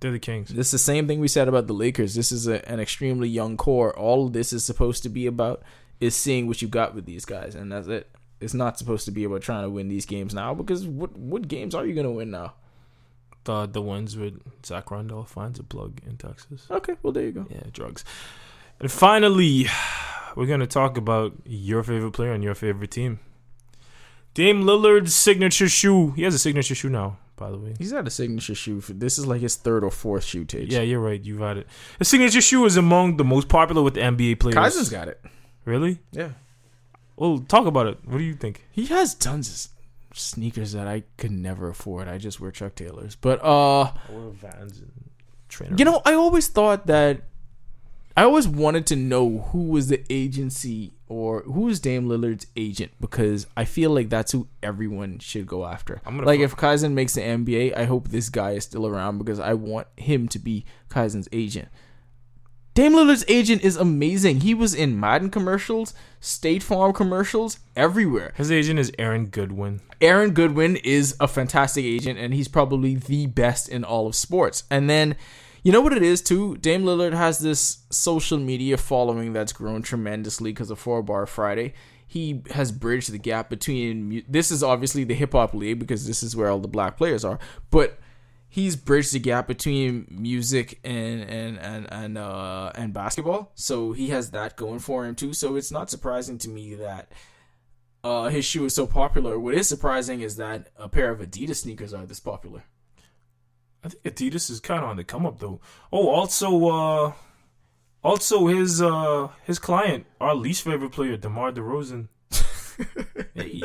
They're 0.00 0.12
the 0.12 0.18
Kings. 0.18 0.50
This 0.50 0.68
is 0.68 0.72
the 0.72 0.78
same 0.78 1.08
thing 1.08 1.18
we 1.18 1.28
said 1.28 1.48
about 1.48 1.66
the 1.66 1.72
Lakers. 1.72 2.14
This 2.14 2.30
is 2.30 2.46
a, 2.46 2.66
an 2.70 2.78
extremely 2.78 3.28
young 3.28 3.56
core. 3.56 3.96
All 3.96 4.28
this 4.28 4.52
is 4.52 4.64
supposed 4.64 5.02
to 5.02 5.08
be 5.08 5.26
about 5.26 5.62
is 6.00 6.14
seeing 6.14 6.46
what 6.46 6.62
you 6.62 6.68
got 6.68 6.94
with 6.94 7.04
these 7.04 7.24
guys, 7.24 7.54
and 7.54 7.72
that's 7.72 7.88
it. 7.88 8.08
It's 8.40 8.54
not 8.54 8.78
supposed 8.78 9.04
to 9.06 9.10
be 9.10 9.24
about 9.24 9.42
trying 9.42 9.64
to 9.64 9.70
win 9.70 9.88
these 9.88 10.06
games 10.06 10.32
now 10.32 10.54
because 10.54 10.86
what 10.86 11.16
what 11.16 11.48
games 11.48 11.74
are 11.74 11.84
you 11.84 11.94
gonna 11.94 12.12
win 12.12 12.30
now? 12.30 12.54
The 13.44 13.66
the 13.66 13.82
ones 13.82 14.16
with 14.16 14.40
Zach 14.64 14.90
Randolph 14.92 15.30
finds 15.30 15.58
a 15.58 15.64
plug 15.64 16.00
in 16.06 16.16
Texas. 16.16 16.66
Okay, 16.70 16.94
well 17.02 17.12
there 17.12 17.24
you 17.24 17.32
go. 17.32 17.46
Yeah, 17.50 17.62
drugs. 17.72 18.04
And 18.78 18.92
finally, 18.92 19.66
we're 20.36 20.46
gonna 20.46 20.68
talk 20.68 20.96
about 20.96 21.32
your 21.44 21.82
favorite 21.82 22.12
player 22.12 22.32
and 22.32 22.44
your 22.44 22.54
favorite 22.54 22.92
team. 22.92 23.18
Dame 24.34 24.62
Lillard's 24.62 25.14
signature 25.14 25.68
shoe. 25.68 26.12
He 26.12 26.22
has 26.22 26.34
a 26.34 26.38
signature 26.38 26.76
shoe 26.76 26.90
now, 26.90 27.18
by 27.38 27.50
the 27.50 27.58
way. 27.58 27.74
He's 27.78 27.92
had 27.92 28.06
a 28.06 28.10
signature 28.10 28.54
shoe. 28.54 28.80
For, 28.80 28.92
this 28.92 29.18
is 29.18 29.26
like 29.26 29.40
his 29.40 29.56
third 29.56 29.84
or 29.84 29.90
fourth 29.90 30.24
shoe 30.24 30.44
take. 30.44 30.70
Yeah, 30.70 30.80
you're 30.80 31.00
right. 31.00 31.20
You've 31.22 31.40
had 31.40 31.58
it. 31.58 31.66
The 31.98 32.04
signature 32.04 32.40
shoe 32.40 32.64
is 32.66 32.76
among 32.76 33.16
the 33.16 33.24
most 33.24 33.48
popular 33.48 33.82
with 33.82 33.94
the 33.94 34.00
NBA 34.00 34.40
players. 34.40 34.54
Kaisen's 34.54 34.90
got 34.90 35.08
it. 35.08 35.20
Really? 35.64 35.98
Yeah, 36.12 36.30
Well, 37.16 37.38
talk 37.40 37.66
about 37.66 37.86
it. 37.86 37.98
What 38.04 38.18
do 38.18 38.24
you 38.24 38.34
think? 38.34 38.64
he 38.70 38.86
has 38.86 39.14
tons 39.14 39.48
of 39.48 40.16
sneakers 40.18 40.72
that 40.72 40.88
I 40.88 41.04
could 41.16 41.30
never 41.30 41.68
afford. 41.68 42.08
I 42.08 42.18
just 42.18 42.40
wear 42.40 42.50
Chuck 42.50 42.74
Taylors, 42.74 43.16
but 43.16 43.38
uh. 43.44 43.92
Or 44.12 44.30
Vans 44.32 44.78
and 44.78 45.10
trainer. 45.48 45.76
You 45.78 45.84
know, 45.84 46.00
I 46.04 46.14
always 46.14 46.48
thought 46.48 46.86
that 46.86 47.22
I 48.16 48.22
always 48.24 48.48
wanted 48.48 48.86
to 48.86 48.96
know 48.96 49.38
who 49.52 49.64
was 49.68 49.88
the 49.88 50.02
agency 50.10 50.94
or 51.08 51.42
who's 51.42 51.80
Dame 51.80 52.06
Lillard's 52.06 52.46
agent 52.56 52.92
because 53.00 53.46
I 53.56 53.64
feel 53.64 53.90
like 53.90 54.08
that's 54.08 54.32
who 54.32 54.48
everyone 54.62 55.18
should 55.18 55.46
go 55.46 55.64
after. 55.66 56.00
I'm 56.04 56.16
gonna 56.16 56.26
like 56.26 56.40
if 56.40 56.56
Kaizen 56.56 56.92
makes 56.92 57.14
the 57.14 57.22
NBA, 57.22 57.76
I 57.76 57.84
hope 57.84 58.08
this 58.08 58.28
guy 58.28 58.52
is 58.52 58.64
still 58.64 58.86
around 58.86 59.18
because 59.18 59.40
I 59.40 59.54
want 59.54 59.86
him 59.96 60.28
to 60.28 60.38
be 60.38 60.64
Kaizen's 60.88 61.28
agent. 61.32 61.68
Dame 62.78 62.92
Lillard's 62.92 63.24
agent 63.26 63.64
is 63.64 63.76
amazing. 63.76 64.42
He 64.42 64.54
was 64.54 64.72
in 64.72 65.00
Madden 65.00 65.30
commercials, 65.30 65.94
State 66.20 66.62
Farm 66.62 66.92
commercials, 66.92 67.58
everywhere. 67.74 68.32
his 68.36 68.52
agent 68.52 68.78
is 68.78 68.92
Aaron 69.00 69.26
Goodwin. 69.26 69.80
Aaron 70.00 70.30
Goodwin 70.30 70.76
is 70.76 71.16
a 71.18 71.26
fantastic 71.26 71.84
agent, 71.84 72.20
and 72.20 72.32
he's 72.32 72.46
probably 72.46 72.94
the 72.94 73.26
best 73.26 73.68
in 73.68 73.82
all 73.82 74.06
of 74.06 74.14
sports. 74.14 74.62
And 74.70 74.88
then, 74.88 75.16
you 75.68 75.72
know 75.72 75.82
what 75.82 75.92
it 75.92 76.02
is 76.02 76.22
too? 76.22 76.56
Dame 76.56 76.84
Lillard 76.84 77.12
has 77.12 77.40
this 77.40 77.84
social 77.90 78.38
media 78.38 78.78
following 78.78 79.34
that's 79.34 79.52
grown 79.52 79.82
tremendously 79.82 80.50
because 80.50 80.70
of 80.70 80.78
Four 80.78 81.02
Bar 81.02 81.26
Friday. 81.26 81.74
He 82.06 82.40
has 82.52 82.72
bridged 82.72 83.12
the 83.12 83.18
gap 83.18 83.50
between. 83.50 84.24
This 84.26 84.50
is 84.50 84.62
obviously 84.62 85.04
the 85.04 85.12
hip 85.12 85.32
hop 85.32 85.52
league 85.52 85.78
because 85.78 86.06
this 86.06 86.22
is 86.22 86.34
where 86.34 86.48
all 86.48 86.58
the 86.58 86.68
black 86.68 86.96
players 86.96 87.22
are, 87.22 87.38
but 87.70 87.98
he's 88.48 88.76
bridged 88.76 89.12
the 89.12 89.18
gap 89.18 89.46
between 89.46 90.06
music 90.08 90.80
and 90.84 91.20
and 91.24 91.58
and 91.58 91.86
and 91.92 92.16
uh 92.16 92.72
and 92.74 92.94
basketball. 92.94 93.52
So 93.54 93.92
he 93.92 94.08
has 94.08 94.30
that 94.30 94.56
going 94.56 94.78
for 94.78 95.04
him 95.04 95.14
too. 95.14 95.34
So 95.34 95.56
it's 95.56 95.70
not 95.70 95.90
surprising 95.90 96.38
to 96.38 96.48
me 96.48 96.76
that 96.76 97.12
uh, 98.02 98.30
his 98.30 98.46
shoe 98.46 98.64
is 98.64 98.74
so 98.74 98.86
popular. 98.86 99.38
What 99.38 99.54
is 99.54 99.68
surprising 99.68 100.22
is 100.22 100.36
that 100.36 100.70
a 100.78 100.88
pair 100.88 101.10
of 101.10 101.20
Adidas 101.20 101.56
sneakers 101.56 101.92
are 101.92 102.06
this 102.06 102.20
popular. 102.20 102.64
I 103.84 103.88
think 103.90 104.02
Adidas 104.04 104.50
is 104.50 104.60
kind 104.60 104.82
of 104.82 104.90
on 104.90 104.96
the 104.96 105.04
come 105.04 105.24
up 105.26 105.38
though. 105.38 105.60
Oh, 105.92 106.08
also, 106.08 106.68
uh, 106.68 107.12
also 108.02 108.46
his 108.46 108.82
uh 108.82 109.28
his 109.44 109.58
client, 109.58 110.06
our 110.20 110.34
least 110.34 110.62
favorite 110.64 110.90
player, 110.92 111.16
DeMar 111.16 111.52
DeRozan. 111.52 112.08
Hey. 113.34 113.62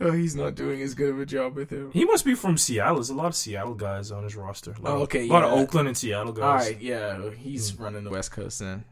Oh, 0.00 0.10
he's 0.10 0.34
not 0.34 0.54
doing 0.56 0.82
as 0.82 0.94
good 0.94 1.10
of 1.10 1.20
a 1.20 1.24
job 1.26 1.54
with 1.54 1.70
him. 1.70 1.90
He 1.92 2.04
must 2.04 2.24
be 2.24 2.34
from 2.34 2.58
Seattle. 2.58 2.96
There's 2.96 3.10
a 3.10 3.14
lot 3.14 3.26
of 3.26 3.36
Seattle 3.36 3.74
guys 3.74 4.10
on 4.10 4.24
his 4.24 4.34
roster. 4.36 4.72
A 4.72 4.80
lot 4.80 4.92
Oh, 4.92 5.02
okay, 5.02 5.28
a 5.28 5.32
lot 5.32 5.44
of. 5.44 5.52
Oakland 5.52 5.86
and 5.88 5.96
Seattle 5.96 6.32
guys. 6.32 6.66
right, 6.68 6.80
yeah, 6.80 7.30
he's 7.30 7.78
running 7.78 8.02
the 8.04 8.10
West 8.10 8.32
Coast 8.32 8.58
then. 8.58 8.84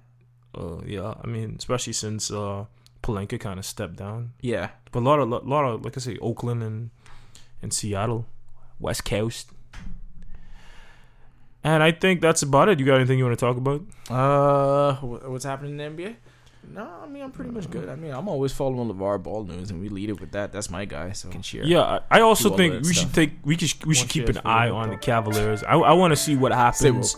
Uh, 0.54 0.80
yeah, 0.86 1.14
I 1.22 1.26
mean, 1.26 1.56
especially 1.58 1.92
since 1.92 2.30
uh, 2.30 2.66
Pelinka 3.02 3.38
kind 3.40 3.58
of 3.58 3.64
stepped 3.66 3.96
down. 3.96 4.32
Yeah, 4.40 4.70
But 4.92 5.00
a 5.00 5.04
lot 5.04 5.18
of, 5.18 5.28
lot 5.28 5.64
of, 5.64 5.84
like 5.84 5.96
I 5.96 6.00
say, 6.00 6.18
Oakland 6.18 6.62
and 6.62 6.90
and 7.60 7.72
Seattle, 7.72 8.26
West 8.78 9.04
Coast. 9.04 9.50
And 11.64 11.82
I 11.82 11.92
think 11.92 12.20
that's 12.20 12.42
about 12.42 12.68
it. 12.68 12.80
You 12.80 12.86
got 12.86 12.96
anything 12.96 13.18
you 13.18 13.24
want 13.24 13.38
to 13.38 13.44
talk 13.44 13.56
about? 13.56 13.82
Uh, 14.10 14.94
what's 14.96 15.44
happening 15.44 15.78
in 15.78 15.96
the 15.96 16.04
NBA? 16.04 16.16
No, 16.74 16.88
I 17.02 17.06
mean 17.06 17.22
I'm 17.22 17.32
pretty 17.32 17.50
much 17.50 17.68
good. 17.70 17.88
I 17.88 17.96
mean 17.96 18.12
I'm 18.12 18.28
always 18.28 18.52
following 18.52 18.88
LeVar 18.88 19.22
Ball 19.22 19.44
news, 19.44 19.70
and 19.70 19.80
we 19.80 19.88
lead 19.88 20.10
it 20.10 20.20
with 20.20 20.30
that. 20.32 20.52
That's 20.52 20.70
my 20.70 20.84
guy, 20.84 21.12
so 21.12 21.28
we 21.28 21.32
can 21.32 21.42
share. 21.42 21.64
Yeah, 21.64 21.82
I 21.82 22.18
I 22.18 22.20
also 22.20 22.56
think 22.56 22.74
that 22.74 22.84
we 22.84 22.94
should 22.94 23.12
take 23.12 23.32
we 23.44 23.56
should 23.58 23.84
we 23.84 23.94
should 23.94 24.04
One 24.04 24.08
keep 24.08 24.28
an 24.28 24.38
eye 24.44 24.70
on 24.70 24.90
the 24.90 24.96
Cavaliers. 24.96 25.62
I 25.64 25.74
I 25.74 25.92
want 25.92 26.12
to 26.12 26.16
see 26.16 26.36
what 26.36 26.52
happens 26.52 27.16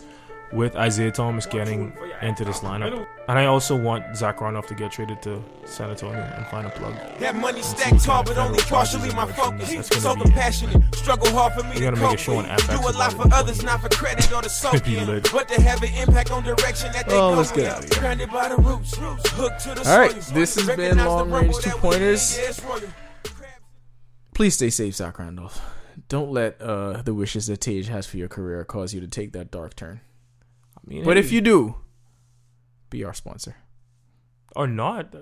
with 0.55 0.75
Isaiah 0.75 1.11
Thomas 1.11 1.45
getting 1.45 1.95
into 2.21 2.45
this 2.45 2.59
lineup. 2.61 3.05
And 3.27 3.37
I 3.37 3.45
also 3.45 3.75
want 3.75 4.15
Zach 4.15 4.39
Randolph 4.41 4.67
to 4.67 4.73
get 4.75 4.91
traded 4.91 5.21
to 5.23 5.43
San 5.65 5.89
Antonio 5.89 6.19
and 6.21 6.45
find 6.47 6.65
a 6.65 6.69
plug. 6.69 6.93
That 7.19 7.35
money 7.35 7.61
stacked 7.61 8.03
tall, 8.03 8.23
but 8.23 8.37
only 8.37 8.59
partially 8.61 9.11
my 9.13 9.31
focus. 9.31 9.69
That's 9.73 10.01
So 10.01 10.15
be- 10.15 10.21
compassionate, 10.21 10.95
struggle 10.95 11.29
hard 11.31 11.53
for 11.53 11.63
me 11.63 11.69
We 11.71 11.75
to 11.75 11.81
gotta 11.81 11.97
make 11.97 12.13
a 12.13 12.17
show 12.17 12.37
on. 12.37 12.45
FX 12.45 12.81
Do 12.81 12.87
a 12.87 12.91
lot 12.97 13.13
for 13.13 13.33
others, 13.33 13.61
not 13.63 13.81
for 13.81 13.89
credit 13.89 14.31
or 14.31 14.41
to 14.41 14.49
soak 14.49 14.83
Be 14.85 14.97
in. 14.97 15.07
lit. 15.07 15.29
But 15.31 15.47
to 15.49 15.61
have 15.61 15.83
an 15.83 15.93
impact 15.93 16.31
on 16.31 16.43
direction 16.43 16.91
that 16.93 17.07
they 17.09 17.15
Oh, 17.15 17.31
go 17.31 17.37
let's 17.37 17.51
get 17.51 17.57
with. 17.57 17.97
out 18.03 18.13
of 18.13 18.19
here. 18.19 18.27
By 18.27 18.47
the 18.49 18.55
roots, 18.57 18.95
hooked 18.95 19.59
to 19.63 19.75
the 19.75 19.89
All 19.91 19.99
right, 19.99 20.11
soil. 20.23 20.33
this 20.35 20.55
has 20.55 20.75
been 20.75 20.97
Long 20.97 21.29
Range 21.31 21.55
Two 21.57 21.69
we 21.71 21.79
Pointers. 21.79 22.37
in, 22.37 22.43
yeah, 22.43 22.49
it's 22.49 22.63
royal. 22.63 22.81
Please 24.33 24.53
stay 24.55 24.69
safe, 24.69 24.95
Zach 24.95 25.17
Randolph. 25.19 25.61
Don't 26.09 26.31
let 26.31 26.61
uh, 26.61 27.01
the 27.01 27.13
wishes 27.13 27.47
that 27.47 27.61
Tage 27.61 27.87
has 27.87 28.05
for 28.05 28.17
your 28.17 28.27
career 28.27 28.63
cause 28.65 28.93
you 28.93 28.99
to 29.01 29.07
take 29.07 29.31
that 29.33 29.49
dark 29.49 29.75
turn. 29.75 30.01
Mean, 30.85 31.03
But 31.03 31.17
if 31.17 31.31
you 31.31 31.41
do, 31.41 31.75
be 32.89 33.03
our 33.03 33.13
sponsor. 33.13 33.55
or 34.55 34.67
not, 34.67 35.13